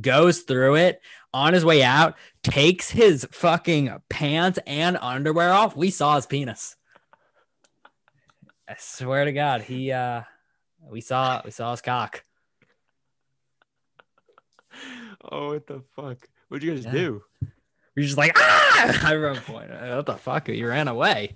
goes 0.00 0.40
through 0.40 0.76
it. 0.76 1.00
On 1.32 1.52
his 1.52 1.64
way 1.64 1.82
out 1.82 2.16
takes 2.42 2.90
his 2.90 3.26
fucking 3.30 3.92
pants 4.08 4.58
and 4.66 4.96
underwear 5.00 5.52
off. 5.52 5.76
We 5.76 5.90
saw 5.90 6.16
his 6.16 6.26
penis 6.26 6.76
i 8.70 8.74
swear 8.78 9.24
to 9.24 9.32
god 9.32 9.62
he 9.62 9.90
uh 9.92 10.22
we 10.90 11.00
saw 11.00 11.42
we 11.44 11.50
saw 11.50 11.72
his 11.72 11.80
cock 11.82 12.24
Oh, 15.30 15.48
what 15.52 15.66
the 15.66 15.82
fuck? 15.96 16.28
What'd 16.48 16.62
you 16.66 16.74
guys 16.74 16.84
Yeah. 16.84 16.92
do? 16.92 17.22
we 17.96 18.02
are 18.02 18.06
just 18.06 18.16
like 18.16 18.32
ah 18.36 19.00
i 19.08 19.16
run 19.16 19.36
point 19.38 19.68
what 19.70 20.06
the 20.06 20.16
fuck 20.16 20.48
you 20.48 20.66
ran 20.68 20.88
away 20.88 21.34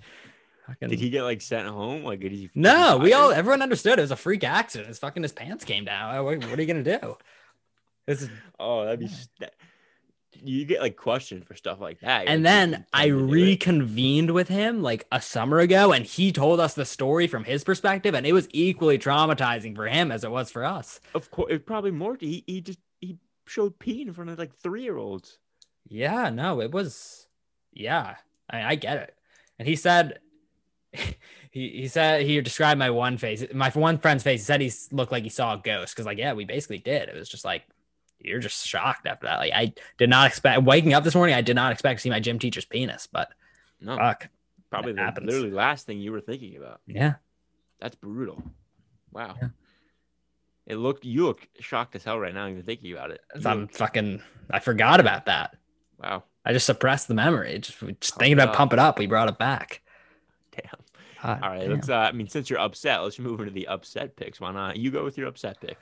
Fucking- 0.67 0.89
Did 0.89 0.99
he 0.99 1.11
get 1.11 1.21
like 1.21 1.41
sent 1.43 1.67
home? 1.67 2.03
Like, 2.03 2.21
did 2.21 2.31
he? 2.31 2.49
No, 2.55 2.97
we 2.97 3.13
all 3.13 3.31
everyone 3.31 3.61
understood 3.61 3.99
it 3.99 4.01
was 4.01 4.09
a 4.09 4.15
freak 4.15 4.43
accident. 4.43 4.87
His 4.87 4.97
fucking 4.97 5.21
his 5.21 5.31
pants 5.31 5.63
came 5.63 5.85
down. 5.85 6.25
What, 6.25 6.39
what 6.39 6.57
are 6.57 6.61
you 6.63 6.67
gonna 6.67 6.81
do? 6.99 7.17
This 8.07 8.23
is, 8.23 8.29
Oh, 8.59 8.83
that'd 8.83 8.99
be. 8.99 9.07
That, 9.41 9.53
you 10.43 10.65
get 10.65 10.81
like 10.81 10.95
questioned 10.95 11.45
for 11.45 11.55
stuff 11.55 11.79
like 11.79 11.99
that. 12.01 12.27
And 12.27 12.43
like, 12.43 12.51
then 12.51 12.85
I 12.93 13.05
intend 13.05 13.19
to 13.19 13.27
do 13.27 13.33
it?" 13.33 13.45
reconvened 13.45 14.31
with 14.31 14.47
him 14.47 14.81
like 14.81 15.05
a 15.11 15.21
summer 15.21 15.59
ago, 15.59 15.91
and 15.91 16.05
he 16.05 16.31
told 16.31 16.59
us 16.59 16.73
the 16.73 16.85
story 16.85 17.27
from 17.27 17.43
his 17.43 17.63
perspective, 17.63 18.13
and 18.13 18.25
it 18.25 18.33
was 18.33 18.47
equally 18.51 18.97
traumatizing 18.97 19.75
for 19.75 19.87
him 19.87 20.11
as 20.11 20.23
it 20.23 20.31
was 20.31 20.51
for 20.51 20.63
us. 20.63 20.99
Of 21.13 21.31
course, 21.31 21.51
it 21.51 21.65
probably 21.65 21.91
more. 21.91 22.17
He 22.19 22.43
he 22.47 22.61
just 22.61 22.79
he 22.99 23.17
showed 23.45 23.79
pee 23.79 24.01
in 24.01 24.13
front 24.13 24.29
of 24.29 24.39
like 24.39 24.55
three 24.55 24.83
year 24.83 24.97
olds. 24.97 25.37
Yeah, 25.87 26.29
no, 26.29 26.61
it 26.61 26.71
was. 26.71 27.27
Yeah, 27.71 28.15
I, 28.49 28.63
I 28.63 28.75
get 28.75 28.97
it. 28.97 29.15
And 29.59 29.67
he 29.67 29.75
said, 29.75 30.19
he 30.91 31.15
he 31.51 31.87
said 31.87 32.23
he 32.23 32.39
described 32.41 32.79
my 32.79 32.89
one 32.89 33.17
face, 33.17 33.43
my 33.53 33.69
one 33.69 33.97
friend's 33.97 34.23
face. 34.23 34.41
He 34.41 34.45
said 34.45 34.61
he 34.61 34.71
looked 34.91 35.11
like 35.11 35.23
he 35.23 35.29
saw 35.29 35.53
a 35.53 35.61
ghost 35.63 35.95
because, 35.95 36.05
like, 36.05 36.17
yeah, 36.17 36.33
we 36.33 36.45
basically 36.45 36.79
did. 36.79 37.09
It 37.09 37.15
was 37.15 37.29
just 37.29 37.45
like 37.45 37.63
you're 38.19 38.39
just 38.39 38.65
shocked 38.65 39.05
after 39.07 39.27
that. 39.27 39.37
Like, 39.39 39.53
I 39.53 39.73
did 39.97 40.09
not 40.09 40.27
expect 40.27 40.63
waking 40.63 40.93
up 40.93 41.03
this 41.03 41.15
morning. 41.15 41.35
I 41.35 41.41
did 41.41 41.55
not 41.55 41.71
expect 41.71 41.99
to 41.99 42.01
see 42.01 42.09
my 42.09 42.19
gym 42.19 42.39
teacher's 42.39 42.65
penis, 42.65 43.07
but 43.11 43.29
No, 43.81 43.97
fuck, 43.97 44.27
probably 44.69 44.93
the 44.93 45.01
happens. 45.01 45.27
literally 45.27 45.51
last 45.51 45.85
thing 45.85 45.99
you 45.99 46.11
were 46.11 46.21
thinking 46.21 46.57
about. 46.57 46.81
yeah, 46.87 47.15
That's 47.79 47.95
brutal. 47.95 48.41
Wow. 49.11 49.35
Yeah. 49.41 49.47
It 50.67 50.77
looked 50.77 51.05
you 51.05 51.25
look 51.25 51.47
shocked 51.59 51.95
as 51.95 52.03
hell 52.03 52.19
right 52.19 52.33
now 52.33 52.47
even 52.47 52.63
thinking 52.63 52.91
about 52.91 53.11
it. 53.11 53.21
You 53.39 53.47
I'm 53.49 53.61
look- 53.61 53.73
fucking. 53.75 54.21
I 54.49 54.59
forgot 54.59 54.99
about 54.99 55.25
that. 55.27 55.55
wow. 56.01 56.23
I 56.47 56.53
just 56.53 56.65
suppressed 56.65 57.07
the 57.07 57.13
memory. 57.15 57.57
Just, 57.59 57.79
just 57.79 57.81
Pump 58.13 58.19
thinking 58.19 58.33
about 58.33 58.49
up. 58.49 58.55
pump 58.55 58.73
it 58.73 58.79
up. 58.79 58.99
We 58.99 59.07
brought 59.07 59.29
it 59.29 59.37
back. 59.39 59.81
Damn. 60.51 60.79
God 61.23 61.43
All 61.43 61.49
right. 61.49 61.61
damn. 61.61 61.71
Let's 61.73 61.89
uh 61.89 61.95
I 61.97 62.11
mean 62.11 62.27
since 62.27 62.49
you're 62.49 62.59
upset, 62.59 63.01
let's 63.03 63.19
move 63.19 63.39
into 63.39 63.51
the 63.51 63.67
upset 63.67 64.15
picks. 64.15 64.39
Why 64.39 64.51
not? 64.51 64.77
You 64.77 64.89
go 64.91 65.03
with 65.03 65.17
your 65.17 65.27
upset 65.27 65.59
pick. 65.61 65.77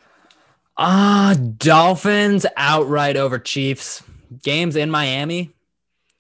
Ah, 0.77 1.35
Dolphins 1.57 2.45
outright 2.57 3.15
over 3.15 3.37
Chiefs. 3.39 4.03
Games 4.41 4.75
in 4.75 4.89
Miami. 4.89 5.51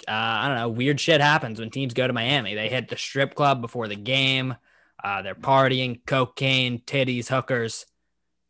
Uh, 0.07 0.11
I 0.11 0.47
don't 0.47 0.57
know. 0.57 0.69
Weird 0.69 0.99
shit 0.99 1.21
happens 1.21 1.59
when 1.59 1.71
teams 1.71 1.93
go 1.93 2.05
to 2.05 2.13
Miami. 2.13 2.53
They 2.53 2.69
hit 2.69 2.89
the 2.89 2.97
strip 2.97 3.35
club 3.35 3.61
before 3.61 3.87
the 3.87 3.95
game. 3.95 4.55
Uh, 5.03 5.21
they're 5.21 5.35
partying, 5.35 5.99
cocaine, 6.05 6.79
titties, 6.79 7.27
hookers. 7.27 7.85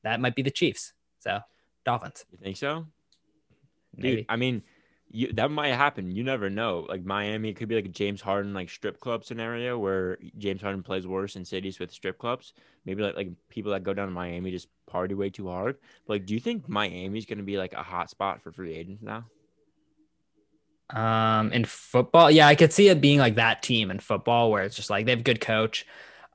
That 0.03 0.19
might 0.19 0.35
be 0.35 0.41
the 0.41 0.51
Chiefs. 0.51 0.93
So, 1.19 1.39
Dolphins. 1.85 2.25
You 2.31 2.37
think 2.37 2.57
so? 2.57 2.85
Dude, 3.95 4.03
Maybe. 4.03 4.25
I 4.27 4.35
mean, 4.35 4.63
you 5.13 5.31
that 5.33 5.51
might 5.51 5.69
happen. 5.69 6.11
You 6.11 6.23
never 6.23 6.49
know. 6.49 6.87
Like 6.89 7.05
Miami, 7.05 7.49
it 7.49 7.53
could 7.53 7.69
be 7.69 7.75
like 7.75 7.85
a 7.85 7.89
James 7.89 8.19
Harden 8.19 8.53
like 8.53 8.69
strip 8.69 8.99
club 8.99 9.23
scenario 9.23 9.77
where 9.77 10.17
James 10.39 10.61
Harden 10.61 10.81
plays 10.81 11.05
worse 11.05 11.35
in 11.35 11.45
cities 11.45 11.79
with 11.79 11.91
strip 11.91 12.17
clubs. 12.17 12.53
Maybe 12.83 13.03
like 13.03 13.15
like 13.15 13.29
people 13.47 13.71
that 13.71 13.83
go 13.83 13.93
down 13.93 14.07
to 14.07 14.13
Miami 14.13 14.49
just 14.49 14.67
party 14.87 15.13
way 15.13 15.29
too 15.29 15.47
hard. 15.47 15.77
But 16.07 16.13
like, 16.13 16.25
do 16.25 16.33
you 16.33 16.39
think 16.39 16.67
Miami's 16.67 17.27
gonna 17.27 17.43
be 17.43 17.59
like 17.59 17.73
a 17.73 17.83
hot 17.83 18.09
spot 18.09 18.41
for 18.41 18.51
free 18.51 18.73
agents 18.73 19.03
now? 19.03 19.25
Um, 20.89 21.53
in 21.53 21.65
football, 21.65 22.31
yeah, 22.31 22.47
I 22.47 22.55
could 22.55 22.73
see 22.73 22.89
it 22.89 22.99
being 22.99 23.19
like 23.19 23.35
that 23.35 23.61
team 23.61 23.91
in 23.91 23.99
football 23.99 24.51
where 24.51 24.63
it's 24.63 24.75
just 24.75 24.89
like 24.89 25.05
they 25.05 25.11
have 25.11 25.23
good 25.23 25.39
coach. 25.39 25.85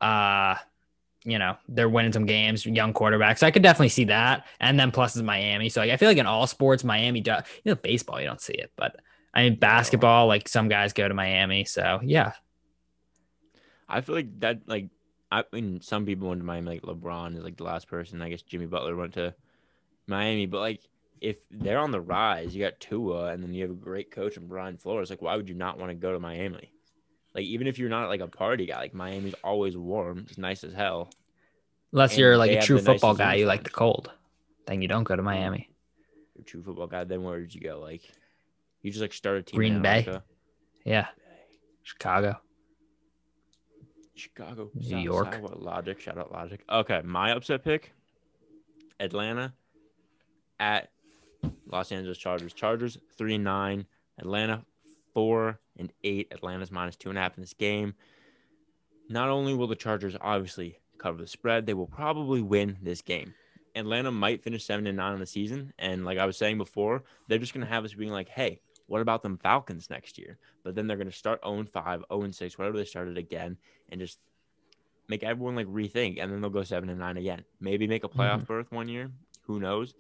Uh, 0.01 0.55
you 1.29 1.39
know, 1.39 1.57
they're 1.69 1.89
winning 1.89 2.13
some 2.13 2.27
games, 2.27 2.65
young 2.65 2.95
quarterbacks. 2.95 3.43
I 3.43 3.51
could 3.51 3.63
definitely 3.63 3.91
see 3.91 4.05
that. 4.05 4.47
And 4.61 4.81
then 4.81 4.91
plus 4.91 5.15
is 5.15 5.23
Miami. 5.23 5.69
So 5.69 5.81
like, 5.81 5.91
I 5.91 5.97
feel 5.97 6.09
like 6.09 6.19
in 6.19 6.27
all 6.27 6.47
sports, 6.47 6.85
Miami 6.85 7.21
does. 7.21 7.45
You 7.65 7.73
know, 7.73 7.77
baseball, 7.77 8.21
you 8.21 8.27
don't 8.27 8.41
see 8.41 8.55
it, 8.55 8.73
but 8.77 8.97
I 9.35 9.45
mean, 9.45 9.59
basketball, 9.59 10.27
like 10.27 10.49
some 10.49 10.69
guys 10.69 10.93
go 10.93 11.07
to 11.07 11.15
Miami. 11.15 11.65
So 11.65 12.01
yeah, 12.03 12.33
I 13.89 14.01
feel 14.01 14.15
like 14.15 14.41
that 14.41 14.61
like 14.67 14.89
I 15.31 15.45
mean 15.53 15.81
some 15.81 16.07
people 16.07 16.29
went 16.29 16.41
to 16.41 16.47
Miami 16.47 16.71
like 16.71 16.83
LeBron 16.83 17.37
is 17.37 17.45
like 17.45 17.57
the 17.57 17.65
last 17.65 17.89
person. 17.89 18.23
I 18.23 18.31
guess 18.31 18.43
Jimmy 18.43 18.67
Butler 18.67 18.97
went 18.97 19.15
to 19.15 19.35
Miami, 20.07 20.47
but 20.47 20.61
like 20.61 20.81
if 21.21 21.37
they're 21.51 21.79
on 21.79 21.91
the 21.91 22.01
rise, 22.01 22.55
you 22.55 22.65
got 22.65 22.81
Tua 22.81 23.33
and 23.33 23.43
then 23.43 23.53
you 23.53 23.63
have 23.63 23.71
a 23.71 23.75
great 23.75 24.11
coach 24.11 24.37
in 24.37 24.47
Brian 24.47 24.77
Flores. 24.77 25.11
Like 25.11 25.23
why 25.23 25.37
would 25.37 25.49
you 25.49 25.55
not 25.55 25.79
want 25.79 25.91
to 25.91 25.95
go 25.95 26.13
to 26.13 26.21
Miami? 26.21 26.73
Like 27.35 27.45
even 27.45 27.67
if 27.67 27.79
you're 27.79 27.89
not 27.89 28.09
like 28.09 28.21
a 28.21 28.27
party 28.27 28.67
guy, 28.67 28.79
like 28.79 28.95
Miami's 28.95 29.35
always 29.45 29.77
warm. 29.77 30.27
It's 30.29 30.39
nice 30.39 30.65
as 30.65 30.73
hell. 30.73 31.11
unless 31.93 32.13
And 32.13 32.21
you're 32.21 32.37
like 32.37 32.51
a 32.51 32.61
true 32.61 32.79
football 32.79 33.15
guy, 33.15 33.35
you 33.35 33.47
like 33.47 33.65
the 33.65 33.71
cold, 33.71 34.11
then 34.67 34.83
you 34.83 34.89
don't 34.89 35.05
go 35.05 35.17
to 35.17 35.23
Miami. 35.23 35.71
You're 36.35 36.43
a 36.43 36.45
true 36.45 36.63
football 36.63 36.87
guy. 36.87 37.05
Then 37.05 37.23
where 37.23 37.41
did 37.41 37.55
you 37.55 37.61
go? 37.61 37.81
Like 37.81 38.03
you 38.83 38.91
just 38.91 39.03
like 39.03 39.13
start 39.13 39.39
a 39.39 39.43
team 39.43 39.57
Green 39.57 39.83
Bay. 39.83 40.21
Yeah, 40.85 41.09
Chicago. 41.83 42.41
Chicago, 44.15 44.71
New 44.75 44.91
South 44.91 45.05
York. 45.05 45.35
Side, 45.35 45.43
what 45.43 45.63
Logic, 45.63 46.01
shout 46.01 46.19
out 46.19 46.33
Logic. 46.33 46.61
Okay, 46.69 47.03
my 47.05 47.33
upset 47.33 47.63
pick: 47.63 47.93
Atlanta 48.99 49.55
at 50.59 50.91
Los 51.67 51.93
Angeles 51.93 52.19
Chargers. 52.19 52.53
Chargers 52.53 52.99
three 53.17 53.37
and 53.37 53.45
nine. 53.45 53.87
Atlanta 54.19 54.65
four 55.15 55.61
and 55.79 55.93
eight. 56.05 56.29
Atlanta's 56.33 56.71
minus 56.71 56.97
two 56.97 57.09
and 57.09 57.19
a 57.19 57.21
half 57.21 57.37
in 57.37 57.43
this 57.43 57.55
game. 57.55 57.95
Not 59.09 59.29
only 59.29 59.55
will 59.55 59.67
the 59.67 59.77
Chargers 59.77 60.17
obviously 60.21 60.79
cover 60.99 61.19
the 61.19 61.27
spread, 61.27 61.67
they 61.67 61.75
will 61.75 61.87
probably 61.87 62.43
win 62.43 62.77
this 62.83 63.01
game. 63.01 63.35
Atlanta 63.75 64.11
might 64.11 64.43
finish 64.43 64.65
seven 64.65 64.87
and 64.87 64.97
nine 64.97 65.13
on 65.13 65.21
the 65.21 65.27
season, 65.27 65.73
and 65.79 66.05
like 66.05 66.19
I 66.19 66.27
was 66.27 66.37
saying 66.37 66.59
before, 66.59 67.05
they're 67.29 67.39
just 67.39 67.55
gonna 67.55 67.67
have 67.67 67.85
us 67.85 67.95
being 67.95 68.13
like, 68.13 68.29
"Hey, 68.29 68.61
what 68.87 69.01
about 69.01 69.23
them 69.23 69.39
Falcons 69.39 69.89
next 69.91 70.19
year?" 70.19 70.39
But 70.65 70.75
then 70.75 70.87
they're 70.87 70.97
gonna 70.97 71.13
start 71.13 71.41
0 71.45 71.65
5, 71.65 72.05
0 72.13 72.31
6, 72.31 72.59
whatever 72.59 72.77
they 72.77 72.85
started 72.85 73.17
again, 73.17 73.57
and 73.89 74.01
just 74.01 74.19
make 75.09 75.23
everyone 75.23 75.57
like 75.57 75.67
rethink, 75.67 76.19
and 76.21 76.31
then 76.31 76.41
they'll 76.41 76.51
go 76.51 76.63
seven 76.63 76.89
and 76.89 76.99
nine 76.99 77.17
again. 77.17 77.45
Maybe 77.61 77.87
make 77.87 78.05
a 78.05 78.09
playoff 78.09 78.37
mm-hmm. 78.37 78.45
berth 78.45 78.73
one 78.73 78.89
year. 78.89 79.11
Who 79.43 79.61
knows? 79.61 79.95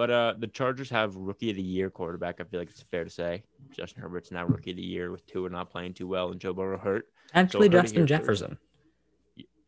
But 0.00 0.10
uh, 0.10 0.34
the 0.38 0.46
Chargers 0.46 0.88
have 0.88 1.14
rookie 1.14 1.50
of 1.50 1.56
the 1.56 1.62
year 1.62 1.90
quarterback. 1.90 2.40
I 2.40 2.44
feel 2.44 2.58
like 2.58 2.70
it's 2.70 2.80
fair 2.80 3.04
to 3.04 3.10
say 3.10 3.42
Justin 3.70 4.00
Herbert's 4.00 4.30
now 4.30 4.46
rookie 4.46 4.70
of 4.70 4.78
the 4.78 4.82
year 4.82 5.10
with 5.10 5.26
Tua 5.26 5.50
not 5.50 5.68
playing 5.68 5.92
too 5.92 6.06
well 6.08 6.30
and 6.30 6.40
Joe 6.40 6.54
Burrow 6.54 6.78
hurt. 6.78 7.08
Actually, 7.34 7.66
it 7.66 7.72
Justin 7.72 8.04
first. 8.04 8.08
Jefferson. 8.08 8.58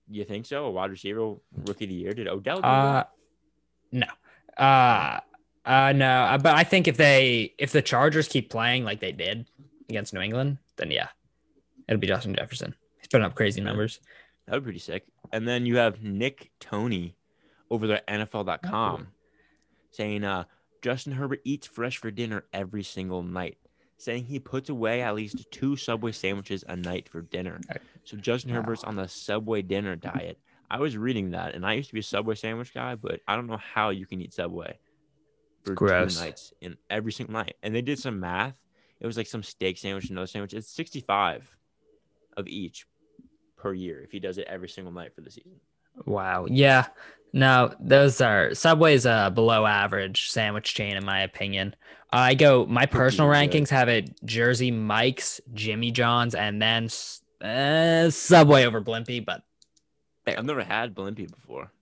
You 0.09 0.25
think 0.25 0.47
so? 0.47 0.65
A 0.65 0.71
wide 0.71 0.91
receiver 0.91 1.35
rookie 1.67 1.85
of 1.85 1.91
the 1.91 1.95
year? 1.95 2.15
Did 2.15 2.29
Odell 2.29 2.63
do 2.63 2.67
Uh, 2.67 3.05
no. 3.93 4.07
Uh, 4.57 5.21
uh, 5.67 5.93
no. 5.95 6.09
uh, 6.09 6.39
But 6.39 6.55
I 6.55 6.65
think 6.65 6.89
if 6.89 6.97
they 6.97 7.53
if 7.59 7.73
the 7.73 7.83
Chargers 7.83 8.27
keep 8.27 8.49
playing 8.49 8.85
like 8.85 9.01
they 9.01 9.13
did 9.13 9.47
against 9.91 10.15
New 10.15 10.21
England, 10.23 10.57
then 10.79 10.91
yeah, 10.91 11.09
it'll 11.87 12.01
be 12.01 12.07
Justin 12.07 12.35
Jefferson. 12.35 12.75
He's 12.97 13.09
putting 13.09 13.27
up 13.27 13.35
crazy 13.35 13.61
numbers. 13.61 14.01
That 14.47 14.55
would 14.55 14.61
be 14.63 14.69
pretty 14.69 14.79
sick. 14.79 15.05
And 15.31 15.47
then 15.47 15.67
you 15.67 15.77
have 15.77 16.03
Nick 16.03 16.53
Tony 16.59 17.17
over 17.71 17.87
there 17.87 18.01
at 18.09 18.31
NFL.com 18.31 19.09
saying 19.93 20.25
uh, 20.25 20.45
Justin 20.83 21.13
Herbert 21.13 21.41
eats 21.45 21.67
fresh 21.67 21.97
for 21.99 22.11
dinner 22.11 22.45
every 22.53 22.83
single 22.83 23.23
night, 23.23 23.57
saying 23.99 24.25
he 24.25 24.39
puts 24.41 24.69
away 24.69 25.01
at 25.03 25.15
least 25.15 25.47
two 25.51 25.77
Subway 25.77 26.13
sandwiches 26.13 26.65
a 26.69 26.75
night 26.77 27.09
for 27.09 27.23
dinner. 27.23 27.61
So 28.05 28.17
Justin 28.17 28.51
Wow. 28.53 28.63
Herbert's 28.63 28.83
on 28.85 28.97
the 28.97 29.07
Subway 29.07 29.63
dinner 29.63 29.95
diet. 29.97 30.39
I 30.71 30.79
was 30.81 30.97
reading 30.97 31.31
that, 31.33 31.55
and 31.55 31.65
I 31.65 31.75
used 31.75 31.89
to 31.91 31.95
be 31.95 32.01
a 32.01 32.03
Subway 32.03 32.35
sandwich 32.35 32.75
guy, 32.75 32.95
but 32.97 33.21
I 33.29 33.37
don't 33.37 33.47
know 33.47 33.59
how 33.59 33.91
you 33.91 34.07
can 34.07 34.21
eat 34.21 34.35
Subway 34.35 34.79
for 35.65 35.75
Gross. 35.75 36.17
two 36.17 36.21
nights 36.25 36.53
in 36.61 36.77
every 36.91 37.13
single 37.13 37.35
night. 37.35 37.55
And 37.63 37.75
they 37.75 37.83
did 37.83 37.99
some 37.99 38.19
math. 38.19 38.55
It 38.99 39.07
was 39.07 39.17
like 39.17 39.27
some 39.27 39.43
steak 39.43 39.79
sandwich, 39.79 40.11
another 40.11 40.27
sandwich. 40.27 40.55
It's 40.55 40.69
65 40.75 41.57
of 42.37 42.49
each 42.49 42.87
per 43.57 43.73
year 43.75 44.01
if 44.03 44.11
he 44.11 44.19
does 44.19 44.39
it 44.39 44.47
every 44.49 44.69
single 44.69 44.93
night 44.93 45.15
for 45.15 45.21
the 45.21 45.31
season. 45.31 45.61
Wow. 46.05 46.47
Yeah. 46.49 46.87
No, 47.33 47.75
those 47.81 48.21
are 48.21 48.55
Subway's 48.55 49.07
a 49.07 49.31
below 49.35 49.65
average 49.67 50.31
sandwich 50.31 50.75
chain 50.75 50.97
in 50.97 51.05
my 51.05 51.21
opinion. 51.21 51.75
I 52.13 52.35
go 52.35 52.67
my 52.67 52.85
personal 52.87 53.31
rankings 53.31 53.71
have 53.71 53.89
it 53.89 54.15
Jersey 54.25 54.71
Mike's, 54.71 55.41
Jimmy 55.55 55.91
John's, 55.93 56.35
and 56.35 56.61
then 56.61 56.89
uh, 57.41 58.11
Subway 58.11 58.65
over 58.65 58.83
Blimpie, 58.83 59.25
but 59.25 59.43
I've 60.27 60.45
never 60.45 60.63
had 60.63 60.95
Blimpie 60.95 61.31
before. 61.31 61.73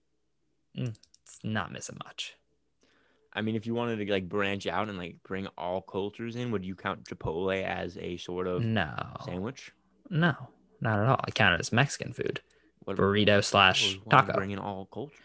it's 0.73 1.39
not 1.43 1.71
missing 1.73 1.97
much. 2.05 2.35
I 3.33 3.41
mean, 3.41 3.55
if 3.55 3.65
you 3.65 3.73
wanted 3.73 4.05
to 4.05 4.11
like 4.11 4.27
branch 4.29 4.67
out 4.67 4.89
and 4.89 4.97
like 4.97 5.17
bring 5.23 5.47
all 5.57 5.81
cultures 5.81 6.35
in, 6.37 6.51
would 6.51 6.65
you 6.65 6.75
count 6.75 7.03
Chipotle 7.05 7.61
as 7.63 7.97
a 7.97 8.17
sort 8.17 8.47
of 8.47 8.61
No, 8.63 8.93
sandwich? 9.25 9.71
no, 10.09 10.33
not 10.81 10.99
at 10.99 11.05
all. 11.07 11.19
I 11.25 11.31
count 11.31 11.55
it 11.55 11.59
as 11.59 11.71
Mexican 11.73 12.13
food, 12.13 12.41
What 12.83 12.97
burrito 12.97 13.43
slash 13.43 13.95
would 13.95 14.05
want 14.05 14.09
to 14.09 14.15
taco. 14.27 14.33
Bring 14.37 14.51
in 14.51 14.59
all 14.59 14.85
cultures. 14.91 15.17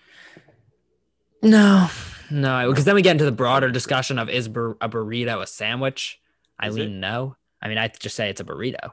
No, 1.43 1.89
no, 2.31 2.69
because 2.71 2.85
then 2.85 2.95
we 2.95 3.03
get 3.03 3.13
into 3.13 3.25
the 3.25 3.33
broader 3.33 3.71
discussion 3.71 4.19
of 4.19 4.29
is 4.29 4.49
bur- 4.49 4.77
a 4.81 4.89
burrito 4.89 5.43
a 5.43 5.47
sandwich? 5.47 6.21
I 6.59 6.69
Is 6.69 6.77
it? 6.77 6.81
lean 6.81 7.01
no. 7.01 7.37
I 7.63 7.69
mean, 7.69 7.79
I 7.79 7.89
just 7.89 8.17
say 8.17 8.31
it's 8.31 8.41
a 8.41 8.45
burrito. 8.45 8.93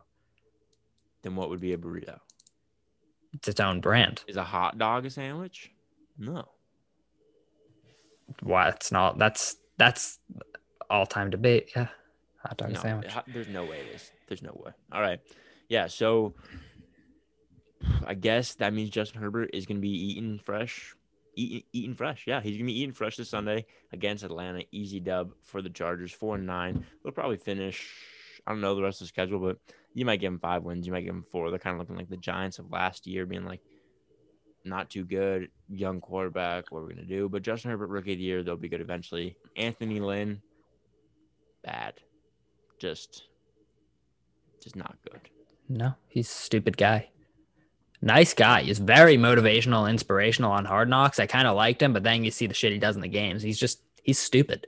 Then 1.24 1.36
what 1.36 1.50
would 1.50 1.62
be 1.62 1.74
a 1.74 1.78
burrito? 1.78 2.20
It's 3.34 3.48
its 3.48 3.60
own 3.60 3.80
brand. 3.82 4.24
Is 4.28 4.38
a 4.38 4.44
hot 4.44 4.78
dog 4.78 5.06
a 5.06 5.10
sandwich? 5.10 5.72
No. 6.18 6.48
Why? 8.42 8.70
It's 8.70 8.92
not. 8.92 9.18
That's 9.18 9.56
that's 9.78 10.20
all 10.90 11.06
time 11.06 11.30
debate. 11.30 11.72
Yeah, 11.76 11.88
hot 12.46 12.58
dog 12.58 12.74
no 12.74 12.80
sandwich. 12.80 13.14
there's 13.28 13.48
no 13.48 13.64
way 13.66 13.80
it 13.80 13.96
is. 13.96 14.12
There's 14.28 14.42
no 14.44 14.52
way. 14.64 14.72
All 14.92 15.02
right. 15.02 15.20
Yeah. 15.70 15.88
So 15.88 16.34
I 18.06 18.14
guess 18.14 18.56
that 18.56 18.74
means 18.74 18.90
Justin 18.90 19.22
Herbert 19.22 19.52
is 19.54 19.66
going 19.66 19.78
to 19.78 19.82
be 19.82 19.90
eating 19.90 20.40
fresh. 20.40 20.96
Eating, 21.36 21.64
eating 21.74 21.96
fresh. 21.96 22.26
Yeah. 22.28 22.42
He's 22.42 22.54
going 22.54 22.68
to 22.68 22.74
be 22.74 22.80
eating 22.80 22.94
fresh 22.94 23.18
this 23.18 23.30
Sunday 23.30 23.66
against 23.92 24.24
Atlanta. 24.24 24.64
Easy 24.72 25.00
dub 25.00 25.32
for 25.44 25.62
the 25.62 25.70
Chargers. 25.70 26.12
Four 26.12 26.36
and 26.36 26.46
nine. 26.46 26.86
They'll 27.04 27.14
probably 27.14 27.38
finish. 27.38 27.90
I 28.46 28.52
don't 28.52 28.62
know 28.62 28.76
the 28.76 28.84
rest 28.84 29.02
of 29.02 29.06
the 29.06 29.10
schedule, 29.10 29.40
but 29.40 29.58
you 29.94 30.06
might 30.06 30.20
give 30.20 30.32
them 30.32 30.40
five 30.40 30.64
wins. 30.64 30.86
You 30.86 30.94
might 30.94 31.06
give 31.06 31.14
them 31.14 31.26
four. 31.32 31.50
They're 31.50 31.60
kind 31.60 31.76
of 31.76 31.80
looking 31.80 31.96
like 31.96 32.10
the 32.10 32.18
Giants 32.18 32.60
of 32.60 32.72
last 32.72 33.08
year, 33.08 33.26
being 33.26 33.46
like 33.46 33.62
not 34.66 34.90
too 34.90 35.06
good, 35.06 35.50
young 35.70 36.02
quarterback. 36.02 36.66
What 36.70 36.80
are 36.80 36.86
we 36.86 36.94
gonna 36.94 37.08
do? 37.08 37.30
But 37.30 37.42
Justin 37.44 37.72
Herbert, 37.72 37.88
rookie 37.88 38.14
of 38.14 38.18
the 38.18 38.24
year, 38.24 38.44
they'll 38.44 38.56
be 38.56 38.70
good 38.70 38.82
eventually. 38.82 39.38
Anthony 39.56 40.00
Lynn, 40.00 40.42
bad, 41.64 41.96
just, 42.80 43.24
just 44.62 44.76
not 44.76 44.98
good. 45.10 45.30
No, 45.70 45.94
he's 46.08 46.30
a 46.30 46.34
stupid 46.34 46.78
guy. 46.78 47.10
Nice 48.04 48.34
guy. 48.34 48.64
He's 48.64 48.80
very 48.80 49.16
motivational, 49.16 49.90
inspirational 49.90 50.52
on 50.52 50.66
Hard 50.66 50.90
Knocks. 50.90 51.20
I 51.20 51.26
kind 51.26 51.48
of 51.48 51.56
liked 51.56 51.82
him, 51.82 51.94
but 51.94 52.04
then 52.04 52.26
you 52.26 52.32
see 52.32 52.48
the 52.48 52.54
shit 52.54 52.74
he 52.74 52.78
does 52.78 52.98
in 52.98 53.02
the 53.02 53.08
games. 53.08 53.42
He's 53.42 53.58
just 53.58 53.82
he's 54.04 54.20
stupid. 54.20 54.68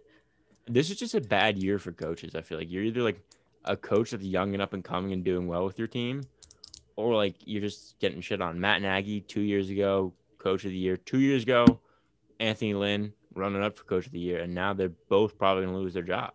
This 0.67 0.89
is 0.89 0.95
just 0.95 1.15
a 1.15 1.21
bad 1.21 1.61
year 1.61 1.77
for 1.77 1.91
coaches. 1.91 2.33
I 2.33 2.41
feel 2.41 2.57
like 2.57 2.71
you're 2.71 2.83
either 2.83 3.01
like 3.01 3.19
a 3.65 3.75
coach 3.75 4.11
that's 4.11 4.23
young 4.23 4.53
and 4.53 4.61
up 4.61 4.71
and 4.71 4.85
coming 4.85 5.11
and 5.11 5.21
doing 5.21 5.47
well 5.47 5.65
with 5.65 5.77
your 5.77 5.89
team, 5.89 6.23
or 6.95 7.13
like 7.13 7.35
you're 7.43 7.61
just 7.61 7.99
getting 7.99 8.21
shit 8.21 8.41
on. 8.41 8.57
Matt 8.57 8.81
Nagy 8.81 9.19
two 9.19 9.41
years 9.41 9.69
ago, 9.69 10.13
coach 10.37 10.63
of 10.63 10.71
the 10.71 10.77
year. 10.77 10.95
Two 10.95 11.19
years 11.19 11.43
ago, 11.43 11.81
Anthony 12.39 12.73
Lynn 12.73 13.11
running 13.33 13.61
up 13.61 13.77
for 13.77 13.83
coach 13.83 14.05
of 14.05 14.13
the 14.13 14.19
year, 14.19 14.39
and 14.39 14.55
now 14.55 14.73
they're 14.73 14.93
both 15.09 15.37
probably 15.37 15.65
gonna 15.65 15.77
lose 15.77 15.93
their 15.93 16.03
job. 16.03 16.31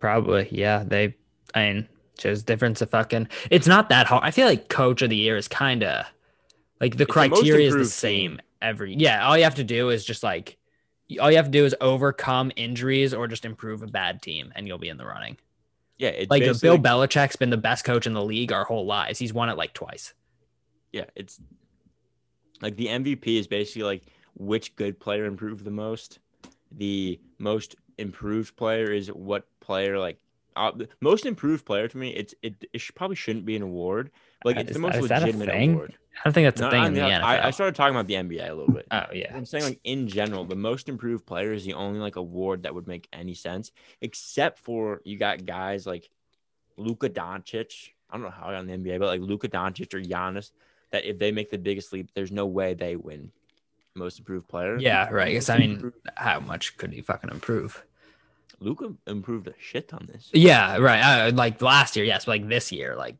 Probably, 0.00 0.48
yeah. 0.50 0.84
They, 0.84 1.16
I 1.54 1.70
mean, 1.70 1.88
just 2.18 2.46
difference 2.46 2.80
of 2.80 2.90
fucking. 2.90 3.28
It's 3.50 3.66
not 3.66 3.88
that 3.88 4.06
hard. 4.06 4.24
I 4.24 4.30
feel 4.30 4.46
like 4.46 4.68
coach 4.68 5.02
of 5.02 5.10
the 5.10 5.16
year 5.16 5.36
is 5.36 5.48
kind 5.48 5.82
of 5.82 6.06
like 6.80 6.96
the 6.96 7.04
It's 7.04 7.08
the 7.08 7.12
criteria 7.12 7.68
is 7.68 7.74
the 7.74 7.84
same 7.84 8.32
team. 8.32 8.40
every. 8.60 8.94
Yeah, 8.94 9.26
all 9.26 9.36
you 9.36 9.44
have 9.44 9.56
to 9.56 9.64
do 9.64 9.90
is 9.90 10.04
just 10.04 10.22
like, 10.22 10.58
all 11.20 11.30
you 11.30 11.36
have 11.36 11.46
to 11.46 11.50
do 11.50 11.64
is 11.64 11.74
overcome 11.80 12.52
injuries 12.56 13.12
or 13.12 13.28
just 13.28 13.44
improve 13.44 13.82
a 13.82 13.86
bad 13.86 14.22
team, 14.22 14.52
and 14.54 14.66
you'll 14.66 14.78
be 14.78 14.88
in 14.88 14.96
the 14.96 15.06
running. 15.06 15.36
Yeah, 15.98 16.08
it's 16.08 16.30
Like 16.30 16.42
Bill 16.60 16.78
Belichick's 16.78 17.36
been 17.36 17.50
the 17.50 17.56
best 17.56 17.84
coach 17.84 18.06
in 18.06 18.12
the 18.12 18.24
league 18.24 18.52
our 18.52 18.64
whole 18.64 18.86
lives. 18.86 19.18
He's 19.18 19.32
won 19.32 19.48
it 19.48 19.56
like 19.56 19.72
twice. 19.72 20.14
Yeah, 20.90 21.04
it's 21.14 21.40
like 22.60 22.76
the 22.76 22.86
MVP 22.86 23.38
is 23.38 23.46
basically 23.46 23.84
like 23.84 24.02
which 24.34 24.74
good 24.76 24.98
player 24.98 25.26
improved 25.26 25.64
the 25.64 25.70
most. 25.70 26.18
The 26.72 27.20
most 27.38 27.76
improved 27.98 28.56
player 28.56 28.90
is 28.90 29.08
what 29.12 29.46
player 29.60 29.98
like 29.98 30.18
uh, 30.56 30.72
most 31.00 31.26
improved 31.26 31.64
player 31.64 31.88
to 31.88 31.96
me. 31.96 32.10
It's 32.10 32.34
it, 32.42 32.64
it 32.72 32.80
should, 32.80 32.94
probably 32.94 33.16
shouldn't 33.16 33.44
be 33.44 33.56
an 33.56 33.62
award. 33.62 34.10
Like 34.44 34.56
it's 34.56 34.70
is 34.70 34.74
the 34.76 34.80
most 34.80 34.94
that 35.08 35.22
legitimate 35.22 35.48
thing? 35.48 35.74
award. 35.74 35.94
I 36.18 36.20
don't 36.24 36.32
think 36.32 36.46
that's 36.46 36.60
a 36.60 36.64
No, 36.64 36.70
thing 36.70 36.82
I, 36.82 36.86
in 36.88 36.94
the 36.94 37.02
mean. 37.02 37.12
I, 37.12 37.46
I 37.46 37.50
started 37.50 37.74
talking 37.74 37.94
about 37.94 38.06
the 38.06 38.14
NBA 38.14 38.50
a 38.50 38.54
little 38.54 38.74
bit. 38.74 38.86
oh 38.90 39.04
yeah, 39.12 39.34
I'm 39.34 39.46
saying 39.46 39.64
like 39.64 39.80
in 39.84 40.08
general, 40.08 40.44
the 40.44 40.56
most 40.56 40.88
improved 40.88 41.26
player 41.26 41.52
is 41.52 41.64
the 41.64 41.74
only 41.74 42.00
like 42.00 42.16
award 42.16 42.64
that 42.64 42.74
would 42.74 42.86
make 42.86 43.08
any 43.12 43.34
sense, 43.34 43.72
except 44.00 44.58
for 44.58 45.00
you 45.04 45.16
got 45.18 45.44
guys 45.46 45.86
like 45.86 46.10
Luka 46.76 47.08
Doncic. 47.08 47.90
I 48.10 48.16
don't 48.16 48.22
know 48.24 48.30
how 48.30 48.48
I 48.48 48.52
got 48.52 48.68
in 48.68 48.82
the 48.82 48.90
NBA, 48.90 48.98
but 48.98 49.06
like 49.06 49.20
Luka 49.20 49.48
Doncic 49.48 49.94
or 49.94 50.00
Giannis, 50.00 50.50
that 50.90 51.04
if 51.06 51.18
they 51.18 51.32
make 51.32 51.50
the 51.50 51.58
biggest 51.58 51.92
leap, 51.92 52.10
there's 52.14 52.32
no 52.32 52.46
way 52.46 52.74
they 52.74 52.96
win 52.96 53.32
most 53.94 54.18
improved 54.18 54.48
player. 54.48 54.78
yeah, 54.78 55.08
right. 55.10 55.26
Because 55.28 55.50
I 55.50 55.58
mean, 55.58 55.92
how 56.16 56.40
much 56.40 56.76
could 56.76 56.92
he 56.92 57.00
fucking 57.02 57.30
improve? 57.30 57.84
Luka 58.62 58.92
improved 59.06 59.48
a 59.48 59.54
shit 59.58 59.92
on 59.92 60.08
this. 60.12 60.30
Yeah, 60.32 60.76
right. 60.78 61.00
Uh, 61.28 61.32
like 61.34 61.60
last 61.60 61.96
year, 61.96 62.04
yes, 62.04 62.24
but 62.24 62.32
like 62.32 62.48
this 62.48 62.72
year, 62.72 62.94
like 62.96 63.16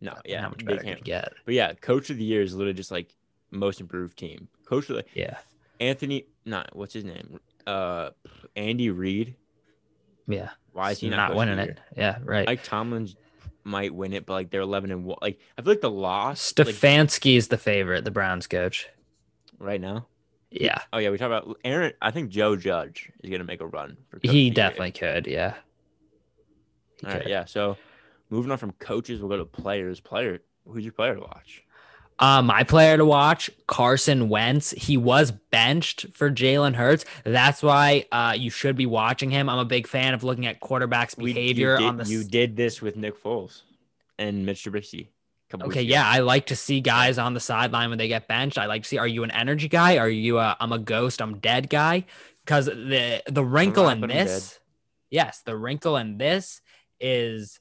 No, 0.00 0.14
yeah, 0.24 0.42
how 0.42 0.48
much 0.48 0.64
better 0.64 0.82
can't. 0.82 1.04
get? 1.04 1.32
But 1.44 1.54
yeah, 1.54 1.72
coach 1.74 2.10
of 2.10 2.16
the 2.18 2.24
year 2.24 2.42
is 2.42 2.54
literally 2.54 2.74
just 2.74 2.90
like 2.90 3.14
most 3.50 3.80
improved 3.80 4.18
team. 4.18 4.48
Coach 4.66 4.90
of 4.90 4.96
the 4.96 5.04
Yeah, 5.14 5.36
Anthony, 5.80 6.26
not 6.44 6.74
what's 6.74 6.94
his 6.94 7.04
name? 7.04 7.38
Uh, 7.66 8.10
Andy 8.56 8.90
Reid. 8.90 9.36
yeah. 10.28 10.50
Why 10.72 10.90
is 10.90 11.00
he 11.00 11.08
not, 11.08 11.28
not 11.30 11.36
winning 11.36 11.58
it? 11.58 11.80
Yeah, 11.96 12.18
right. 12.22 12.46
Mike 12.46 12.62
Tomlins 12.64 13.16
might 13.64 13.94
win 13.94 14.12
it, 14.12 14.26
but 14.26 14.34
like 14.34 14.50
they're 14.50 14.60
eleven 14.60 14.90
and 14.90 15.04
one. 15.04 15.18
Like 15.22 15.38
I 15.56 15.62
feel 15.62 15.72
like 15.72 15.80
the 15.80 15.90
loss 15.90 16.52
like, 16.58 16.66
Stefanski 16.68 17.36
is 17.36 17.48
the 17.48 17.56
favorite, 17.58 18.04
the 18.04 18.10
Browns 18.10 18.46
coach. 18.46 18.88
right 19.58 19.80
now. 19.80 20.06
Yeah, 20.60 20.78
Oh 20.92 20.98
yeah, 20.98 21.10
we 21.10 21.18
talk 21.18 21.26
about 21.26 21.58
Aaron. 21.64 21.92
I 22.00 22.10
think 22.10 22.30
Joe 22.30 22.56
Judge 22.56 23.10
is 23.22 23.30
gonna 23.30 23.44
make 23.44 23.60
a 23.60 23.66
run. 23.66 23.96
For 24.08 24.18
coach 24.18 24.28
of 24.28 24.30
he 24.32 24.50
definitely 24.50 24.92
could. 24.92 25.26
Yeah. 25.26 25.54
He 27.00 27.06
All 27.06 27.12
right, 27.12 27.22
could. 27.22 27.30
yeah. 27.30 27.44
So 27.44 27.76
moving 28.30 28.50
on 28.52 28.58
from 28.58 28.72
coaches, 28.72 29.20
we'll 29.20 29.28
go 29.30 29.36
to 29.38 29.44
players. 29.44 30.00
Player, 30.00 30.40
who's 30.66 30.84
your 30.84 30.92
player 30.92 31.14
to 31.14 31.20
watch? 31.20 31.62
Uh, 32.18 32.40
my 32.40 32.64
player 32.64 32.96
to 32.96 33.04
watch, 33.04 33.50
Carson 33.66 34.30
Wentz. 34.30 34.70
He 34.70 34.96
was 34.96 35.30
benched 35.32 36.06
for 36.14 36.30
Jalen 36.30 36.74
Hurts. 36.76 37.04
That's 37.24 37.62
why 37.62 38.06
uh, 38.10 38.34
you 38.38 38.48
should 38.48 38.74
be 38.74 38.86
watching 38.86 39.30
him. 39.30 39.50
I'm 39.50 39.58
a 39.58 39.66
big 39.66 39.86
fan 39.86 40.14
of 40.14 40.24
looking 40.24 40.46
at 40.46 40.60
quarterbacks' 40.60 41.18
We- 41.18 41.30
you 41.30 41.34
behavior 41.34 41.76
did- 41.76 41.86
on 41.86 41.96
the. 41.98 42.04
You 42.06 42.24
did 42.24 42.56
this 42.56 42.80
with 42.80 42.96
Nick 42.96 43.22
Foles 43.22 43.62
and 44.18 44.46
Mitch 44.46 44.64
Trubisky. 44.64 45.08
Okay, 45.62 45.82
yeah. 45.82 46.06
I 46.06 46.20
like 46.20 46.46
to 46.46 46.56
see 46.56 46.80
guys 46.80 47.18
on 47.18 47.34
the 47.34 47.40
sideline 47.40 47.90
when 47.90 47.98
they 47.98 48.08
get 48.08 48.28
benched. 48.28 48.58
I 48.58 48.66
like 48.66 48.82
to 48.82 48.88
see 48.88 48.98
are 48.98 49.06
you 49.06 49.24
an 49.24 49.30
energy 49.30 49.68
guy? 49.68 49.98
Are 49.98 50.08
you 50.08 50.38
a 50.38 50.56
I'm 50.60 50.72
a 50.72 50.78
ghost, 50.78 51.20
I'm 51.20 51.38
dead 51.38 51.68
guy? 51.70 52.04
Because 52.44 52.66
the 52.66 53.22
the 53.26 53.44
wrinkle 53.44 53.88
in 53.88 54.00
this, 54.02 54.60
yes, 55.10 55.42
the 55.44 55.56
wrinkle 55.56 55.96
in 55.96 56.18
this 56.18 56.60
is 57.00 57.60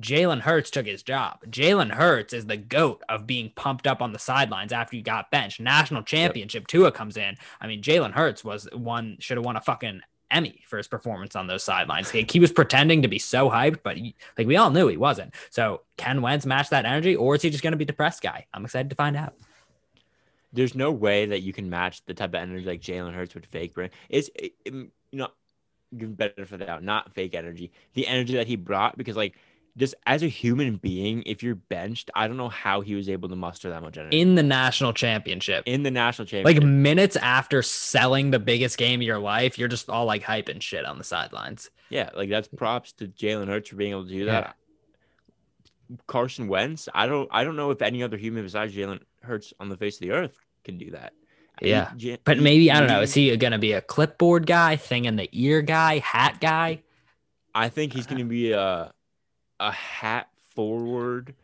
Jalen 0.00 0.40
Hurts 0.40 0.70
took 0.70 0.86
his 0.86 1.02
job. 1.02 1.40
Jalen 1.46 1.92
Hurts 1.92 2.32
is 2.32 2.46
the 2.46 2.56
goat 2.56 3.02
of 3.08 3.26
being 3.26 3.52
pumped 3.54 3.86
up 3.86 4.00
on 4.00 4.12
the 4.12 4.18
sidelines 4.18 4.72
after 4.72 4.96
you 4.96 5.02
got 5.02 5.30
benched. 5.30 5.60
National 5.60 6.02
championship 6.02 6.66
Tua 6.66 6.92
comes 6.92 7.16
in. 7.16 7.36
I 7.60 7.66
mean, 7.66 7.82
Jalen 7.82 8.12
Hurts 8.12 8.44
was 8.44 8.68
one 8.72 9.16
should 9.20 9.36
have 9.36 9.44
won 9.44 9.56
a 9.56 9.60
fucking 9.60 10.00
Emmy 10.32 10.62
for 10.66 10.78
his 10.78 10.88
performance 10.88 11.36
on 11.36 11.46
those 11.46 11.62
sidelines. 11.62 12.10
He, 12.10 12.26
he 12.28 12.40
was 12.40 12.50
pretending 12.50 13.02
to 13.02 13.08
be 13.08 13.18
so 13.18 13.50
hyped, 13.50 13.80
but 13.82 13.96
he, 13.96 14.14
like 14.36 14.46
we 14.46 14.56
all 14.56 14.70
knew 14.70 14.88
he 14.88 14.96
wasn't. 14.96 15.34
So 15.50 15.82
can 15.96 16.22
Wentz 16.22 16.46
match 16.46 16.70
that 16.70 16.84
energy, 16.84 17.14
or 17.14 17.34
is 17.34 17.42
he 17.42 17.50
just 17.50 17.62
going 17.62 17.72
to 17.72 17.76
be 17.76 17.84
depressed 17.84 18.22
guy? 18.22 18.46
I'm 18.52 18.64
excited 18.64 18.90
to 18.90 18.96
find 18.96 19.16
out. 19.16 19.34
There's 20.52 20.74
no 20.74 20.90
way 20.90 21.26
that 21.26 21.40
you 21.40 21.52
can 21.52 21.70
match 21.70 22.04
the 22.04 22.14
type 22.14 22.30
of 22.30 22.34
energy 22.36 22.64
like 22.64 22.80
Jalen 22.80 23.14
Hurts 23.14 23.34
would 23.34 23.46
fake 23.46 23.74
bring. 23.74 23.90
It's 24.08 24.28
it, 24.34 24.54
it- 24.64 24.74
you 24.74 25.18
know 25.18 25.28
better 25.92 26.46
for 26.46 26.56
that, 26.56 26.82
not 26.82 27.12
fake 27.12 27.34
energy. 27.34 27.70
The 27.92 28.06
energy 28.06 28.34
that 28.36 28.46
he 28.46 28.56
brought 28.56 28.96
because 28.96 29.16
like 29.16 29.36
just 29.76 29.94
as 30.04 30.22
a 30.22 30.26
human 30.26 30.76
being, 30.76 31.22
if 31.24 31.42
you're 31.42 31.54
benched, 31.54 32.10
I 32.14 32.28
don't 32.28 32.36
know 32.36 32.50
how 32.50 32.82
he 32.82 32.94
was 32.94 33.08
able 33.08 33.28
to 33.30 33.36
muster 33.36 33.70
that 33.70 33.82
much 33.82 33.96
energy 33.96 34.20
in 34.20 34.34
the 34.34 34.42
national 34.42 34.92
championship. 34.92 35.62
in 35.66 35.82
the 35.82 35.90
national 35.90 36.26
championship, 36.26 36.62
Like 36.62 36.70
minutes 36.70 37.16
after 37.16 37.62
selling 37.62 38.30
the 38.32 38.38
biggest 38.38 38.76
game 38.76 39.00
of 39.00 39.06
your 39.06 39.18
life, 39.18 39.58
you're 39.58 39.68
just 39.68 39.88
all 39.88 40.04
like 40.04 40.22
hyping 40.22 40.60
shit 40.60 40.84
on 40.84 40.98
the 40.98 41.04
sidelines. 41.04 41.70
yeah, 41.88 42.10
like 42.14 42.28
that's 42.28 42.48
props 42.48 42.92
to 42.94 43.08
Jalen 43.08 43.48
Hurts 43.48 43.70
for 43.70 43.76
being 43.76 43.92
able 43.92 44.04
to 44.04 44.10
do 44.10 44.26
that. 44.26 44.56
Carson 46.06 46.48
Wentz, 46.48 46.88
I 46.94 47.06
don't, 47.06 47.28
I 47.30 47.44
don't 47.44 47.56
know 47.56 47.70
if 47.70 47.82
any 47.82 48.02
other 48.02 48.16
human 48.16 48.42
besides 48.42 48.74
Jalen 48.74 49.00
Hurts 49.22 49.52
on 49.60 49.68
the 49.68 49.76
face 49.76 49.96
of 49.96 50.00
the 50.00 50.12
earth 50.12 50.38
can 50.64 50.78
do 50.78 50.90
that. 50.92 51.12
Yeah. 51.60 51.92
But 52.24 52.38
maybe 52.40 52.70
I 52.70 52.78
don't 52.78 52.88
know. 52.88 53.02
Is 53.02 53.14
he 53.14 53.36
gonna 53.36 53.58
be 53.58 53.72
a 53.72 53.80
clipboard 53.80 54.46
guy, 54.46 54.76
thing 54.76 55.04
in 55.04 55.16
the 55.16 55.28
ear 55.32 55.62
guy, 55.62 55.98
hat 55.98 56.40
guy? 56.40 56.82
I 57.54 57.68
think 57.68 57.92
he's 57.92 58.06
going 58.06 58.18
to 58.18 58.24
be 58.24 58.52
a 58.52 58.92
a 59.68 59.70
hat 59.70 60.28
forward, 60.54 61.34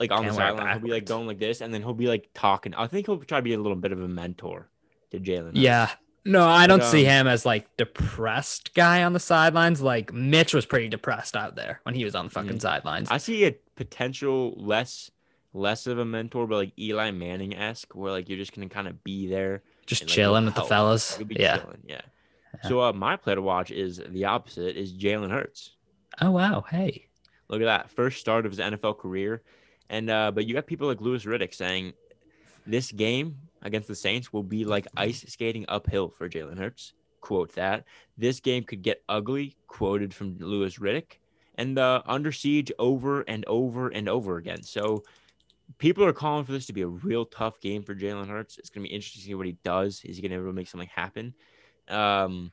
like 0.00 0.10
on 0.10 0.26
the 0.26 0.32
sideline. 0.32 0.68
He'll 0.72 0.80
be 0.86 0.90
like 0.90 1.06
going 1.06 1.26
like 1.26 1.38
this, 1.38 1.60
and 1.60 1.72
then 1.72 1.82
he'll 1.82 1.94
be 1.94 2.08
like 2.08 2.30
talking. 2.34 2.74
I 2.74 2.86
think 2.86 3.06
he'll 3.06 3.18
try 3.18 3.38
to 3.38 3.42
be 3.42 3.52
a 3.54 3.58
little 3.58 3.76
bit 3.76 3.92
of 3.92 4.00
a 4.02 4.08
mentor 4.08 4.68
to 5.10 5.20
Jalen. 5.20 5.52
Yeah. 5.54 5.90
No, 6.24 6.46
I 6.46 6.68
don't 6.68 6.78
But, 6.78 6.90
see 6.90 7.04
um, 7.06 7.12
him 7.12 7.26
as 7.26 7.44
like 7.44 7.76
depressed 7.76 8.74
guy 8.74 9.02
on 9.02 9.12
the 9.12 9.18
sidelines. 9.20 9.82
Like 9.82 10.12
Mitch 10.12 10.54
was 10.54 10.66
pretty 10.66 10.88
depressed 10.88 11.36
out 11.36 11.56
there 11.56 11.80
when 11.82 11.94
he 11.96 12.04
was 12.04 12.14
on 12.14 12.26
the 12.26 12.30
fucking 12.30 12.58
Mm. 12.58 12.62
sidelines. 12.62 13.08
I 13.10 13.18
see 13.18 13.44
a 13.44 13.52
potential 13.74 14.54
less 14.56 15.10
less 15.52 15.86
of 15.86 15.98
a 15.98 16.04
mentor, 16.04 16.46
but 16.46 16.56
like 16.56 16.72
Eli 16.78 17.10
Manning 17.10 17.54
esque, 17.54 17.94
where 17.94 18.12
like 18.12 18.28
you're 18.28 18.38
just 18.38 18.54
gonna 18.54 18.68
kind 18.68 18.86
of 18.88 19.02
be 19.04 19.26
there, 19.26 19.62
just 19.84 20.02
and, 20.02 20.10
like, 20.10 20.14
chilling 20.14 20.44
with 20.44 20.54
the 20.54 20.62
fellas. 20.62 21.18
Yeah. 21.28 21.58
chilling. 21.58 21.82
Yeah. 21.86 22.00
Yeah. 22.62 22.68
So 22.68 22.80
uh, 22.82 22.92
my 22.92 23.16
play 23.16 23.34
to 23.34 23.42
watch 23.42 23.70
is 23.72 24.00
the 24.08 24.24
opposite. 24.26 24.76
Is 24.76 24.92
Jalen 24.92 25.30
Hurts. 25.30 25.72
Oh 26.22 26.30
wow. 26.30 26.64
Hey. 26.70 27.08
Look 27.48 27.62
at 27.62 27.64
that 27.64 27.90
first 27.90 28.20
start 28.20 28.46
of 28.46 28.52
his 28.52 28.60
NFL 28.60 28.98
career, 28.98 29.42
and 29.90 30.08
uh, 30.08 30.30
but 30.30 30.46
you 30.46 30.54
got 30.54 30.68
people 30.68 30.86
like 30.86 31.00
Louis 31.00 31.24
Riddick 31.24 31.52
saying 31.52 31.94
this 32.64 32.92
game 32.92 33.36
against 33.62 33.88
the 33.88 33.96
Saints 33.96 34.32
will 34.32 34.44
be 34.44 34.64
like 34.64 34.86
ice 34.96 35.24
skating 35.26 35.64
uphill 35.68 36.08
for 36.10 36.28
Jalen 36.28 36.58
Hurts. 36.58 36.92
Quote 37.20 37.52
that 37.56 37.84
this 38.16 38.38
game 38.38 38.62
could 38.62 38.82
get 38.82 39.02
ugly. 39.08 39.56
Quoted 39.66 40.14
from 40.14 40.38
Louis 40.38 40.78
Riddick, 40.78 41.18
and 41.56 41.76
uh, 41.76 42.02
under 42.06 42.30
siege 42.30 42.70
over 42.78 43.22
and 43.22 43.44
over 43.46 43.88
and 43.88 44.08
over 44.08 44.36
again. 44.36 44.62
So 44.62 45.02
people 45.78 46.04
are 46.04 46.12
calling 46.12 46.44
for 46.44 46.52
this 46.52 46.66
to 46.66 46.72
be 46.72 46.82
a 46.82 46.86
real 46.86 47.24
tough 47.24 47.60
game 47.60 47.82
for 47.82 47.96
Jalen 47.96 48.28
Hurts. 48.28 48.58
It's 48.58 48.70
gonna 48.70 48.86
be 48.86 48.94
interesting 48.94 49.22
to 49.22 49.26
see 49.26 49.34
what 49.34 49.46
he 49.46 49.56
does. 49.64 50.02
Is 50.04 50.16
he 50.16 50.22
gonna 50.22 50.40
ever 50.40 50.52
make 50.52 50.68
something 50.68 50.90
happen? 50.94 51.34
Um, 51.88 52.52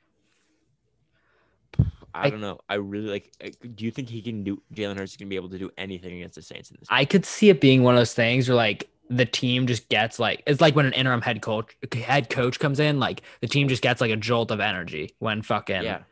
I 2.13 2.28
I- 2.28 2.30
don't 2.30 2.41
know. 2.41 2.60
I 2.69 2.76
really 2.76 3.10
like. 3.10 3.32
Do 3.76 3.86
you 3.86 3.91
think 3.91 4.10
he 4.10 4.22
can 4.22 4.43
do? 4.43 4.62
Jalen 4.74 4.98
Hurts 4.98 5.12
is 5.12 5.17
gonna 5.17 5.30
be 5.30 5.36
able 5.36 5.50
to 5.50 5.58
do 5.60 5.69
anything 5.78 6.15
against 6.17 6.36
the 6.36 6.41
Saints 6.41 6.72
in 6.72 6.78
this? 6.80 6.88
I 6.91 7.06
could 7.06 7.26
see 7.26 7.50
it 7.50 7.62
being 7.62 7.84
one 7.84 7.93
of 7.95 8.00
those 8.00 8.13
things 8.13 8.48
where 8.50 8.56
like 8.56 8.89
the 9.10 9.26
team 9.26 9.65
just 9.67 9.89
gets 9.89 10.19
like 10.19 10.43
it's 10.45 10.62
like 10.62 10.76
when 10.76 10.86
an 10.86 10.93
interim 10.93 11.22
head 11.22 11.41
coach 11.41 11.76
head 11.93 12.30
coach 12.30 12.60
comes 12.60 12.80
in, 12.80 13.00
like 13.00 13.22
the 13.41 13.48
team 13.48 13.67
just 13.67 13.82
gets 13.82 14.02
like 14.02 14.12
a 14.12 14.17
jolt 14.17 14.52
of 14.52 14.60
energy 14.60 15.15
when 15.19 15.41
fucking 15.41 15.84
yeah, 15.84 16.04